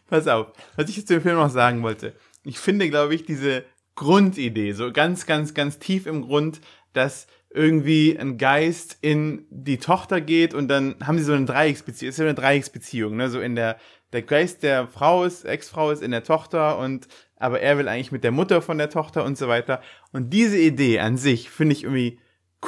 Pass 0.08 0.28
auf, 0.28 0.48
was 0.76 0.90
ich 0.90 0.98
jetzt 0.98 1.08
zu 1.08 1.16
dem 1.16 1.24
Film 1.24 1.38
noch 1.38 1.50
sagen 1.50 1.84
wollte. 1.84 2.16
Ich 2.44 2.60
finde, 2.60 2.90
glaube 2.90 3.16
ich, 3.16 3.26
diese 3.26 3.64
Grundidee, 3.96 4.72
so 4.74 4.92
ganz, 4.92 5.26
ganz, 5.26 5.54
ganz 5.54 5.80
tief 5.80 6.06
im 6.06 6.22
Grund, 6.22 6.62
dass 6.94 7.28
irgendwie 7.54 8.18
ein 8.18 8.38
Geist 8.38 8.98
in 9.02 9.46
die 9.50 9.78
Tochter 9.78 10.22
geht 10.22 10.54
und 10.54 10.70
dann 10.70 10.96
haben 11.04 11.18
sie 11.18 11.26
so 11.26 11.34
eine 11.34 11.46
Dreiecksbeziehung, 11.46 12.10
ist 12.10 12.18
ja 12.18 12.26
eine 12.26 12.34
Dreiecksbeziehung, 12.34 13.18
ne, 13.18 13.30
so 13.30 13.42
in 13.42 13.56
der, 13.56 13.78
der 14.14 14.22
Geist 14.22 14.64
der 14.64 14.88
Frau 14.88 15.26
ist, 15.26 15.44
Ex-Frau 15.44 15.92
ist 15.92 16.02
in 16.02 16.12
der 16.12 16.24
Tochter 16.24 16.78
und, 16.78 17.08
aber 17.36 17.60
er 17.60 17.78
will 17.78 17.88
eigentlich 17.88 18.12
mit 18.12 18.24
der 18.24 18.32
Mutter 18.32 18.62
von 18.62 18.78
der 18.78 18.90
Tochter 18.90 19.26
und 19.26 19.38
so 19.38 19.48
weiter. 19.48 19.82
Und 20.14 20.32
diese 20.32 20.58
Idee 20.58 21.00
an 21.00 21.18
sich 21.18 21.50
finde 21.50 21.74
ich 21.74 21.84
irgendwie 21.84 22.20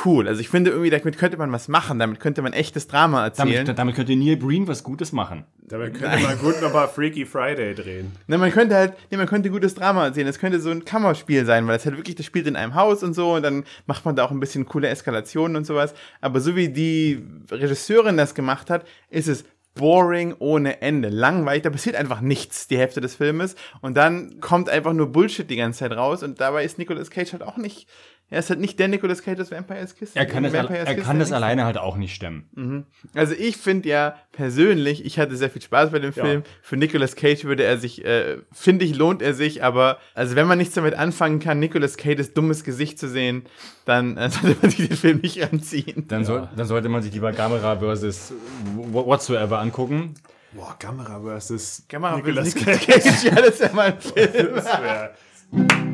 cool. 0.06 0.28
Also 0.28 0.42
ich 0.42 0.50
finde 0.50 0.72
irgendwie, 0.72 0.90
damit 0.90 1.18
könnte 1.18 1.38
man 1.38 1.52
was 1.52 1.68
machen, 1.68 2.00
damit 2.00 2.20
könnte 2.20 2.42
man 2.42 2.54
echtes 2.54 2.88
Drama 2.88 3.24
erzählen. 3.24 3.66
Damit, 3.66 3.78
damit 3.78 3.96
könnte 3.96 4.16
Neil 4.16 4.38
Breen 4.38 4.68
was 4.68 4.84
Gutes 4.84 5.12
machen. 5.12 5.46
Dabei 5.62 5.90
könnte 5.90 6.20
man 6.20 6.38
gut 6.40 6.62
nochmal 6.62 6.88
Freaky 6.88 7.26
Friday 7.26 7.76
drehen. 7.76 8.12
Ne, 8.28 8.38
man 8.38 8.52
könnte 8.52 8.76
halt, 8.76 8.94
ne, 9.12 9.18
man 9.18 9.28
könnte 9.28 9.50
gutes 9.50 9.76
Drama 9.76 10.06
erzählen. 10.06 10.28
Das 10.28 10.40
könnte 10.40 10.60
so 10.60 10.72
ein 10.72 10.86
Kammerspiel 10.86 11.46
sein, 11.46 11.68
weil 11.68 11.78
das 11.78 11.86
halt 11.86 11.98
wirklich, 11.98 12.16
das 12.16 12.26
spielt 12.26 12.48
in 12.48 12.56
einem 12.56 12.76
Haus 12.76 13.04
und 13.04 13.14
so 13.14 13.36
und 13.36 13.44
dann 13.44 13.64
macht 13.86 14.06
man 14.06 14.16
da 14.16 14.26
auch 14.26 14.32
ein 14.32 14.40
bisschen 14.40 14.66
coole 14.66 14.90
Eskalationen 14.90 15.56
und 15.56 15.66
sowas. 15.66 15.94
Aber 16.22 16.40
so 16.40 16.56
wie 16.56 16.70
die 16.70 17.24
Regisseurin 17.52 18.18
das 18.18 18.36
gemacht 18.36 18.70
hat, 18.70 18.86
ist 19.10 19.28
es 19.28 19.46
boring 19.76 20.36
ohne 20.40 20.82
Ende. 20.82 21.10
Langweilig, 21.10 21.64
da 21.64 21.70
passiert 21.70 21.96
einfach 21.96 22.22
nichts, 22.22 22.68
die 22.68 22.78
Hälfte 22.78 23.02
des 23.02 23.16
Filmes. 23.16 23.56
Und 23.82 23.98
dann 23.98 24.40
kommt 24.40 24.70
einfach 24.70 24.94
nur 24.94 25.12
Bullshit 25.12 25.50
die 25.50 25.56
ganze 25.56 25.80
Zeit 25.80 25.92
raus 25.92 26.24
und 26.24 26.42
dabei 26.42 26.64
ist 26.64 26.78
Nicolas 26.78 27.10
Cage 27.10 27.34
halt 27.34 27.44
auch 27.44 27.58
nicht, 27.58 27.88
er 28.30 28.40
ist 28.40 28.50
halt 28.50 28.60
nicht 28.60 28.80
der 28.80 28.88
Nicolas 28.88 29.22
Cage 29.22 29.40
aus 29.42 29.52
Vampire's 29.52 29.96
Kiss. 29.96 30.12
Er 30.16 30.26
kann 30.26 30.44
das, 30.44 30.54
Vampire's 30.54 30.88
er 30.88 30.96
kann 30.96 31.18
ja 31.18 31.20
das 31.20 31.32
alleine 31.32 31.66
halt 31.66 31.78
auch 31.78 31.98
nicht 31.98 32.16
stemmen. 32.16 32.86
Also 33.14 33.36
ich 33.38 33.58
finde 33.58 33.90
ja 33.90 34.16
persönlich, 34.32 35.06
ich 35.06 35.20
hatte 35.20 35.36
sehr 35.36 35.52
viel 35.52 35.62
Spaß 35.62 35.92
bei 35.92 36.00
dem 36.00 36.14
Ja. 36.14 36.24
Film. 36.26 36.44
Für 36.64 36.76
Nicolas 36.78 37.16
Cage 37.16 37.44
würde 37.44 37.64
er 37.64 37.78
sich, 37.78 38.04
äh, 38.04 38.38
finde 38.52 38.86
ich, 38.86 38.96
lohnt 38.96 39.22
er 39.22 39.34
sich, 39.36 39.64
aber 39.64 40.00
also 40.16 40.36
wenn 40.36 40.48
man 40.48 40.58
nichts 40.58 40.74
damit 40.74 40.96
anfangen 40.96 41.40
kann, 41.40 41.60
Nicolas 41.60 41.96
Cages 41.98 42.34
dummes 42.34 42.64
Gesicht 42.64 42.98
zu 42.98 43.08
sehen, 43.08 43.44
dann 43.86 44.18
äh, 44.18 44.30
sollte 44.32 44.58
man 44.62 44.72
sich 44.72 44.88
den 44.88 44.98
Film 44.98 45.20
nicht 45.20 45.44
anziehen. 45.44 46.06
Dann, 46.08 46.26
soll, 46.26 46.50
dann 46.56 46.66
sollte 46.66 46.90
man 46.90 47.04
sich 47.04 47.14
lieber 47.14 47.32
Gamera 47.34 47.78
versus 47.78 48.34
whatsoever 48.76 49.60
angucken. 49.60 50.16
Boah, 50.54 50.76
Kamera 50.80 51.20
versus 51.22 51.84
Kamera 51.90 52.16
Nicolas 52.16 52.54
Nicolas 52.56 52.80
Cage. 52.80 53.04
Cage, 53.04 53.24
ja, 53.26 53.36
das 53.36 53.50
ist 53.50 53.62
ja 53.62 53.74
mal 53.74 53.94
ein 53.94 54.00
Film. 54.02 54.62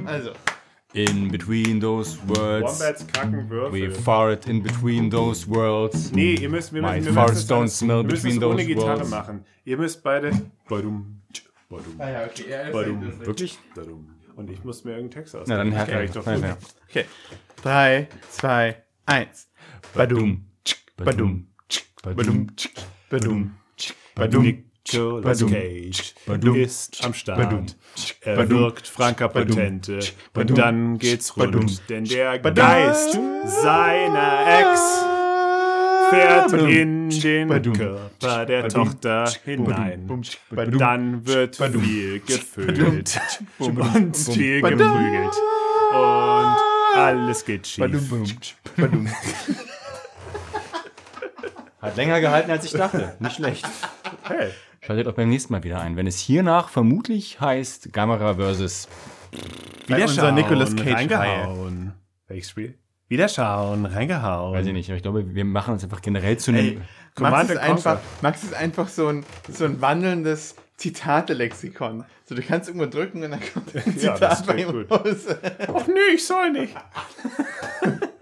Also, 0.06 0.32
In 0.94 1.30
between 1.30 1.80
those 1.80 2.18
words, 2.28 2.80
Wombats 2.80 3.06
kacken 3.14 3.48
we 3.48 3.82
Würfel. 3.88 3.92
fart 4.02 4.48
in 4.48 4.64
between 4.64 5.12
those 5.12 5.48
worlds. 5.48 6.12
Nee, 6.12 6.34
ihr 6.34 6.50
müsst, 6.50 6.74
wir 6.74 6.82
My 6.82 6.96
müssen, 6.96 7.06
wir 7.06 7.14
farts 7.14 7.34
müssen 7.34 7.50
don't 7.52 7.60
alles- 7.60 7.78
smell 7.78 7.98
wir 7.98 8.04
müssen 8.06 8.16
es 8.16 8.34
between 8.34 8.44
ohne 8.44 8.56
those 8.56 8.66
Gitarre 8.68 8.98
words. 9.02 9.10
machen. 9.12 9.46
Ihr 9.66 9.78
müsst 9.78 10.02
beide 10.02 10.32
badum, 10.68 11.22
tsch, 11.32 11.44
badum, 11.70 11.94
ah 12.00 12.10
ja, 12.10 12.26
okay, 12.26 12.44
ja, 12.50 12.72
badum, 12.72 13.20
Wirklich? 13.20 13.60
badum. 13.76 14.10
Und 14.36 14.50
ich 14.50 14.64
muss 14.64 14.84
mir 14.84 14.92
irgendeinen 14.96 15.24
Text 15.26 15.36
Na 15.36 15.58
dann 15.58 15.68
ausdenken. 15.74 15.76
her. 15.78 15.86
Kann 15.96 16.06
ich 16.06 16.12
doch 16.12 16.24
tun. 16.24 16.42
her. 16.44 16.58
okay. 16.90 17.06
Drei, 17.62 18.08
zwei, 18.32 18.84
eins. 19.06 19.48
Badum, 19.94 20.46
Badum. 20.98 21.48
badum, 22.02 22.48
badum, 23.10 23.52
Badum. 24.16 24.64
Nicolas 24.94 25.40
Badum. 25.40 25.52
Cage 25.52 26.14
Badum. 26.26 26.56
ist 26.56 27.04
am 27.06 27.14
Start. 27.14 27.38
Badum. 27.40 27.66
Er 28.22 28.36
Badum. 28.38 28.60
wirkt 28.60 28.88
Franka 28.88 29.28
Patente. 29.28 30.00
Badum. 30.34 30.50
Und 30.50 30.58
dann 30.58 30.98
geht's 31.00 31.34
Badum. 31.34 31.62
rund. 31.62 31.82
Denn 31.90 32.06
der 32.06 32.40
Badum. 32.40 32.56
Geist 32.56 33.20
seiner 33.46 34.60
Ex 34.60 34.80
fährt 36.10 36.52
Badum. 36.52 36.68
in 36.70 37.10
den 37.10 37.48
Badum. 37.48 37.74
Körper 37.74 38.46
der 38.46 38.62
Badum. 38.64 38.86
Tochter 38.86 39.32
hinein. 39.46 40.24
Badum. 40.50 40.78
Dann 40.80 41.26
wird 41.28 41.58
Badum. 41.58 41.84
viel 41.84 42.20
gefüllt 42.22 43.20
und 43.60 44.18
viel 44.18 44.62
Badum. 44.62 44.78
geprügelt. 44.78 45.34
Und 45.92 46.56
Alles 46.96 47.46
geht 47.46 47.68
schief. 47.68 47.86
Hat 51.82 51.96
länger 51.96 52.20
gehalten, 52.20 52.52
als 52.52 52.66
ich 52.66 52.72
dachte. 52.74 53.16
Nicht 53.20 53.36
schlecht. 53.36 53.66
Hey. 54.24 54.50
Schaltet 54.82 55.08
auch 55.08 55.14
beim 55.14 55.30
nächsten 55.30 55.54
Mal 55.54 55.64
wieder 55.64 55.82
ein, 55.82 55.96
wenn 55.98 56.08
es 56.08 56.20
hiernach 56.20 56.70
vermutlich 56.70 57.42
heißt 57.42 57.92
Gamera 57.92 58.36
versus. 58.36 58.88
Wieder 59.88 60.04
unser 60.04 60.22
schauen, 60.22 60.36
Nicolas 60.36 60.76
Cage 60.76 60.94
reingehauen. 60.94 61.94
Welches 62.28 62.50
Spiel? 62.50 62.78
Wieder 63.10 63.28
schauen, 63.28 63.86
reingehauen. 63.86 64.54
Weiß 64.54 64.66
ich 64.66 64.74
nicht, 64.74 64.90
aber 64.90 64.98
ich 64.98 65.04
glaube, 65.04 65.34
wir 65.34 65.46
machen 65.46 65.74
uns 65.74 65.84
einfach 65.84 66.02
generell 66.02 66.38
zu 66.38 66.52
einem. 66.52 66.82
Max 67.20 67.50
ist, 67.50 67.58
einfach, 67.58 68.00
Max 68.22 68.44
ist 68.44 68.54
einfach 68.54 68.88
so 68.88 69.08
ein, 69.08 69.26
so 69.50 69.66
ein 69.66 69.82
wandelndes 69.82 70.56
Zitate-Lexikon. 70.78 72.06
So, 72.26 72.36
du 72.36 72.42
kannst 72.42 72.70
irgendwo 72.70 72.86
drücken 72.88 73.24
und 73.24 73.32
dann 73.32 73.42
kommt 73.54 73.76
ein 73.76 74.00
Ja, 74.00 74.18
das 74.18 74.40
Zitat 74.40 74.48
bei 74.48 74.54
klingt 74.54 74.74
ihm 74.74 74.86
raus. 74.90 75.26
Ach 75.68 75.88
nee, 75.88 76.14
ich 76.14 76.26
soll 76.26 76.52
nicht. 76.52 76.76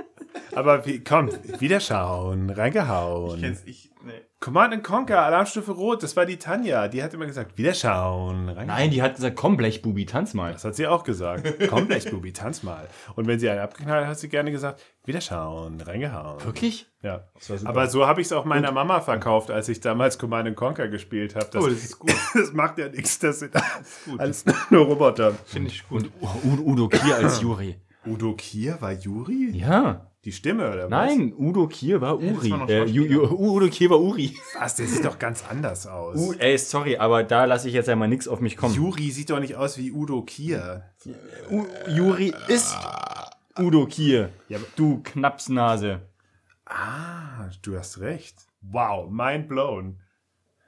Aber 0.57 0.87
wie, 0.87 1.03
komm, 1.03 1.29
wieder 1.59 1.79
schauen, 1.79 2.49
reingehauen. 2.49 3.41
Jetzt, 3.41 3.67
ich, 3.67 3.91
nee. 4.03 4.11
Command 4.39 4.73
and 4.73 4.83
Conquer, 4.83 5.21
Alarmstufe 5.21 5.71
Rot, 5.71 6.01
das 6.01 6.15
war 6.15 6.25
die 6.25 6.37
Tanja. 6.37 6.87
Die 6.87 7.03
hat 7.03 7.13
immer 7.13 7.27
gesagt, 7.27 7.59
wieder 7.59 7.75
schauen, 7.75 8.47
reingehauen. 8.47 8.65
Nein, 8.67 8.89
die 8.89 9.03
hat 9.03 9.15
gesagt, 9.15 9.35
komm, 9.35 9.55
Blechbubi, 9.55 10.07
tanz 10.07 10.33
mal. 10.33 10.53
Das 10.53 10.65
hat 10.65 10.75
sie 10.75 10.87
auch 10.87 11.03
gesagt. 11.03 11.69
Komm, 11.69 11.87
Blechbubi, 11.87 12.33
tanz 12.33 12.63
mal. 12.63 12.87
Und 13.15 13.27
wenn 13.27 13.37
sie 13.39 13.49
einen 13.49 13.59
abgeknallt 13.59 14.05
hat, 14.05 14.09
hat 14.09 14.19
sie 14.19 14.29
gerne 14.29 14.51
gesagt, 14.51 14.81
wieder 15.05 15.21
schauen, 15.21 15.79
reingehauen. 15.79 16.43
Wirklich? 16.43 16.87
Ja. 17.03 17.27
Aber 17.65 17.85
so 17.87 18.07
habe 18.07 18.21
ich 18.21 18.27
es 18.27 18.33
auch 18.33 18.43
meiner 18.45 18.71
Mama 18.71 19.01
verkauft, 19.01 19.51
als 19.51 19.69
ich 19.69 19.79
damals 19.79 20.17
Command 20.17 20.47
and 20.47 20.57
Conquer 20.57 20.87
gespielt 20.87 21.35
habe. 21.35 21.47
Das, 21.51 21.63
Oh, 21.63 21.67
das 21.67 21.83
ist 21.83 21.99
gut. 21.99 22.15
das 22.33 22.51
macht 22.51 22.79
ja 22.79 22.89
nichts, 22.89 23.19
das 23.19 23.39
sind 23.39 23.53
alles 24.17 24.43
nur 24.71 24.85
Roboter. 24.85 25.33
Finde 25.45 25.69
ich 25.69 25.87
gut. 25.87 26.09
Und 26.43 26.59
Udo 26.65 26.87
Kier 26.89 27.15
als 27.15 27.41
Juri. 27.41 27.79
Udo 28.07 28.33
Kier 28.33 28.81
war 28.81 28.93
Juri? 28.93 29.51
Ja. 29.53 30.11
Die 30.23 30.31
Stimme, 30.31 30.71
oder 30.71 30.83
was? 30.83 30.89
Nein, 30.89 31.33
Udo 31.37 31.67
Kier 31.67 32.01
war 32.01 32.17
Uri. 32.17 32.51
war 32.51 32.69
äh, 32.69 32.89
Udo 32.89 33.67
Kier 33.69 33.89
war 33.89 34.01
Uri. 34.01 34.35
Was, 34.59 34.75
der 34.75 34.87
sieht 34.87 35.05
doch 35.05 35.19
ganz 35.19 35.43
anders 35.47 35.87
aus. 35.87 36.17
U, 36.17 36.33
ey, 36.33 36.57
sorry, 36.57 36.97
aber 36.97 37.23
da 37.23 37.45
lasse 37.45 37.67
ich 37.69 37.73
jetzt 37.73 37.87
einmal 37.87 38.07
nichts 38.07 38.27
auf 38.27 38.41
mich 38.41 38.57
kommen. 38.57 38.75
Juri 38.75 39.11
sieht 39.11 39.29
doch 39.29 39.39
nicht 39.39 39.55
aus 39.55 39.77
wie 39.77 39.91
Udo 39.91 40.23
Kier. 40.23 40.83
U, 41.49 41.65
Juri 41.87 42.33
ist 42.49 42.75
Udo 43.57 43.85
Kier. 43.85 44.31
Ja, 44.49 44.59
du 44.75 45.01
Knapsnase. 45.03 46.01
Ah, 46.65 47.49
du 47.61 47.77
hast 47.77 47.99
recht. 47.99 48.35
Wow, 48.61 49.09
mind 49.09 49.47
blown. 49.47 49.99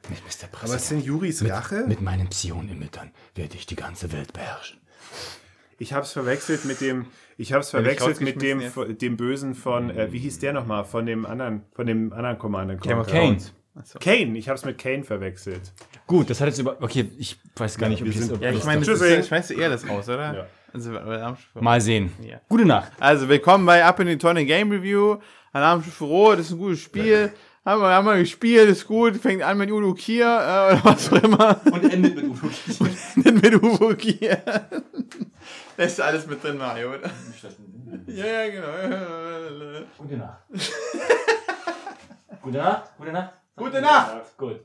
Mit 0.07 0.19
Mr. 0.23 0.47
Aber 0.63 0.75
ist 0.75 0.89
denn 0.89 1.03
Juris 1.03 1.43
Rache? 1.47 1.85
Mit 1.87 2.01
meinen 2.01 2.29
Psion-Emittern 2.29 3.11
werde 3.35 3.55
ich 3.55 3.65
die 3.65 3.75
ganze 3.75 4.11
Welt 4.13 4.31
beherrschen. 4.31 4.79
Ich 5.77 5.93
hab's 5.93 6.11
verwechselt 6.11 6.65
mit 6.65 6.81
dem, 6.81 7.07
ich 7.39 7.53
hab's 7.53 7.67
ich 7.67 7.71
verwechselt 7.71 8.21
mit 8.21 8.41
dem, 8.41 8.59
rausgeschmissen 8.59 8.97
dem 8.97 9.17
Bösen 9.17 9.55
von, 9.55 9.89
äh, 9.89 10.11
wie 10.11 10.19
hieß 10.19 10.39
der 10.39 10.53
nochmal, 10.53 10.83
von 10.85 11.05
dem 11.05 11.25
anderen, 11.25 11.63
von 11.73 11.85
dem 11.87 12.13
anderen 12.13 12.37
Commander. 12.37 12.75
Game 12.75 12.99
of 12.99 13.07
Kane. 13.07 13.37
Achso. 13.75 13.97
Kane, 13.99 14.37
ich 14.37 14.49
hab's 14.49 14.65
mit 14.65 14.77
Kane 14.77 15.03
verwechselt. 15.03 15.71
Gut, 16.05 16.29
das 16.29 16.41
hat 16.41 16.47
jetzt 16.47 16.59
über. 16.59 16.77
Okay, 16.81 17.09
ich 17.17 17.37
weiß 17.55 17.77
gar 17.77 17.87
nicht, 17.87 18.01
ob 18.01 18.05
wir 18.07 18.11
ich 18.11 18.19
es. 18.19 18.25
sind- 18.27 18.35
ob 18.35 18.41
Ja, 18.41 18.51
ich 18.51 18.63
meine, 18.65 18.85
das 18.85 18.99
ja- 18.99 19.23
schmeißt 19.23 19.51
du 19.51 19.53
eher 19.53 19.69
das 19.69 19.87
raus, 19.87 20.09
oder? 20.09 20.35
Ja. 20.35 20.47
Also. 20.73 20.91
Mal 21.59 21.79
sehen. 21.81 22.11
Ja. 22.21 22.41
Gute 22.49 22.65
Nacht. 22.65 22.91
Also, 22.99 23.29
willkommen 23.29 23.65
bei 23.65 23.83
Up 23.85 23.99
in 24.01 24.07
die 24.07 24.17
Tonne 24.17 24.45
Game 24.45 24.69
Review. 24.71 25.17
Alarmstufe 25.51 26.03
Rot, 26.05 26.39
das 26.39 26.47
ist 26.47 26.51
ein 26.51 26.57
gutes 26.59 26.79
Spiel. 26.79 27.31
Haben 27.65 27.81
wir, 27.81 27.89
haben 27.89 28.05
wir 28.05 28.17
gespielt, 28.17 28.69
ist 28.69 28.87
gut. 28.87 29.17
Fängt 29.17 29.43
an 29.43 29.57
mit 29.57 29.71
Udo 29.71 29.93
Kier, 29.93 30.25
äh, 30.25 30.73
oder 30.73 30.81
was 30.83 31.11
auch 31.11 31.23
immer. 31.23 31.59
Und 31.71 31.91
endet 31.91 32.15
mit 32.15 32.25
Udo 32.25 32.47
Kier. 32.47 32.75
Dann 33.23 33.35
mit 33.35 33.63
Udo 33.63 33.95
Kier. 33.95 34.41
Da 35.77 35.83
ist 35.83 36.01
alles 36.01 36.27
mit 36.27 36.43
drin, 36.43 36.57
Mario, 36.57 36.89
oder? 36.95 37.09
Ja, 38.07 38.25
ja, 38.25 38.49
genau. 38.49 39.85
Gute 39.97 40.17
Nacht. 40.17 40.39
Gute 42.41 42.57
Nacht. 42.57 42.97
Gute 42.97 43.11
Nacht. 43.11 43.33
Gute 43.55 43.81
Nacht! 43.81 44.37
Gut. 44.37 44.61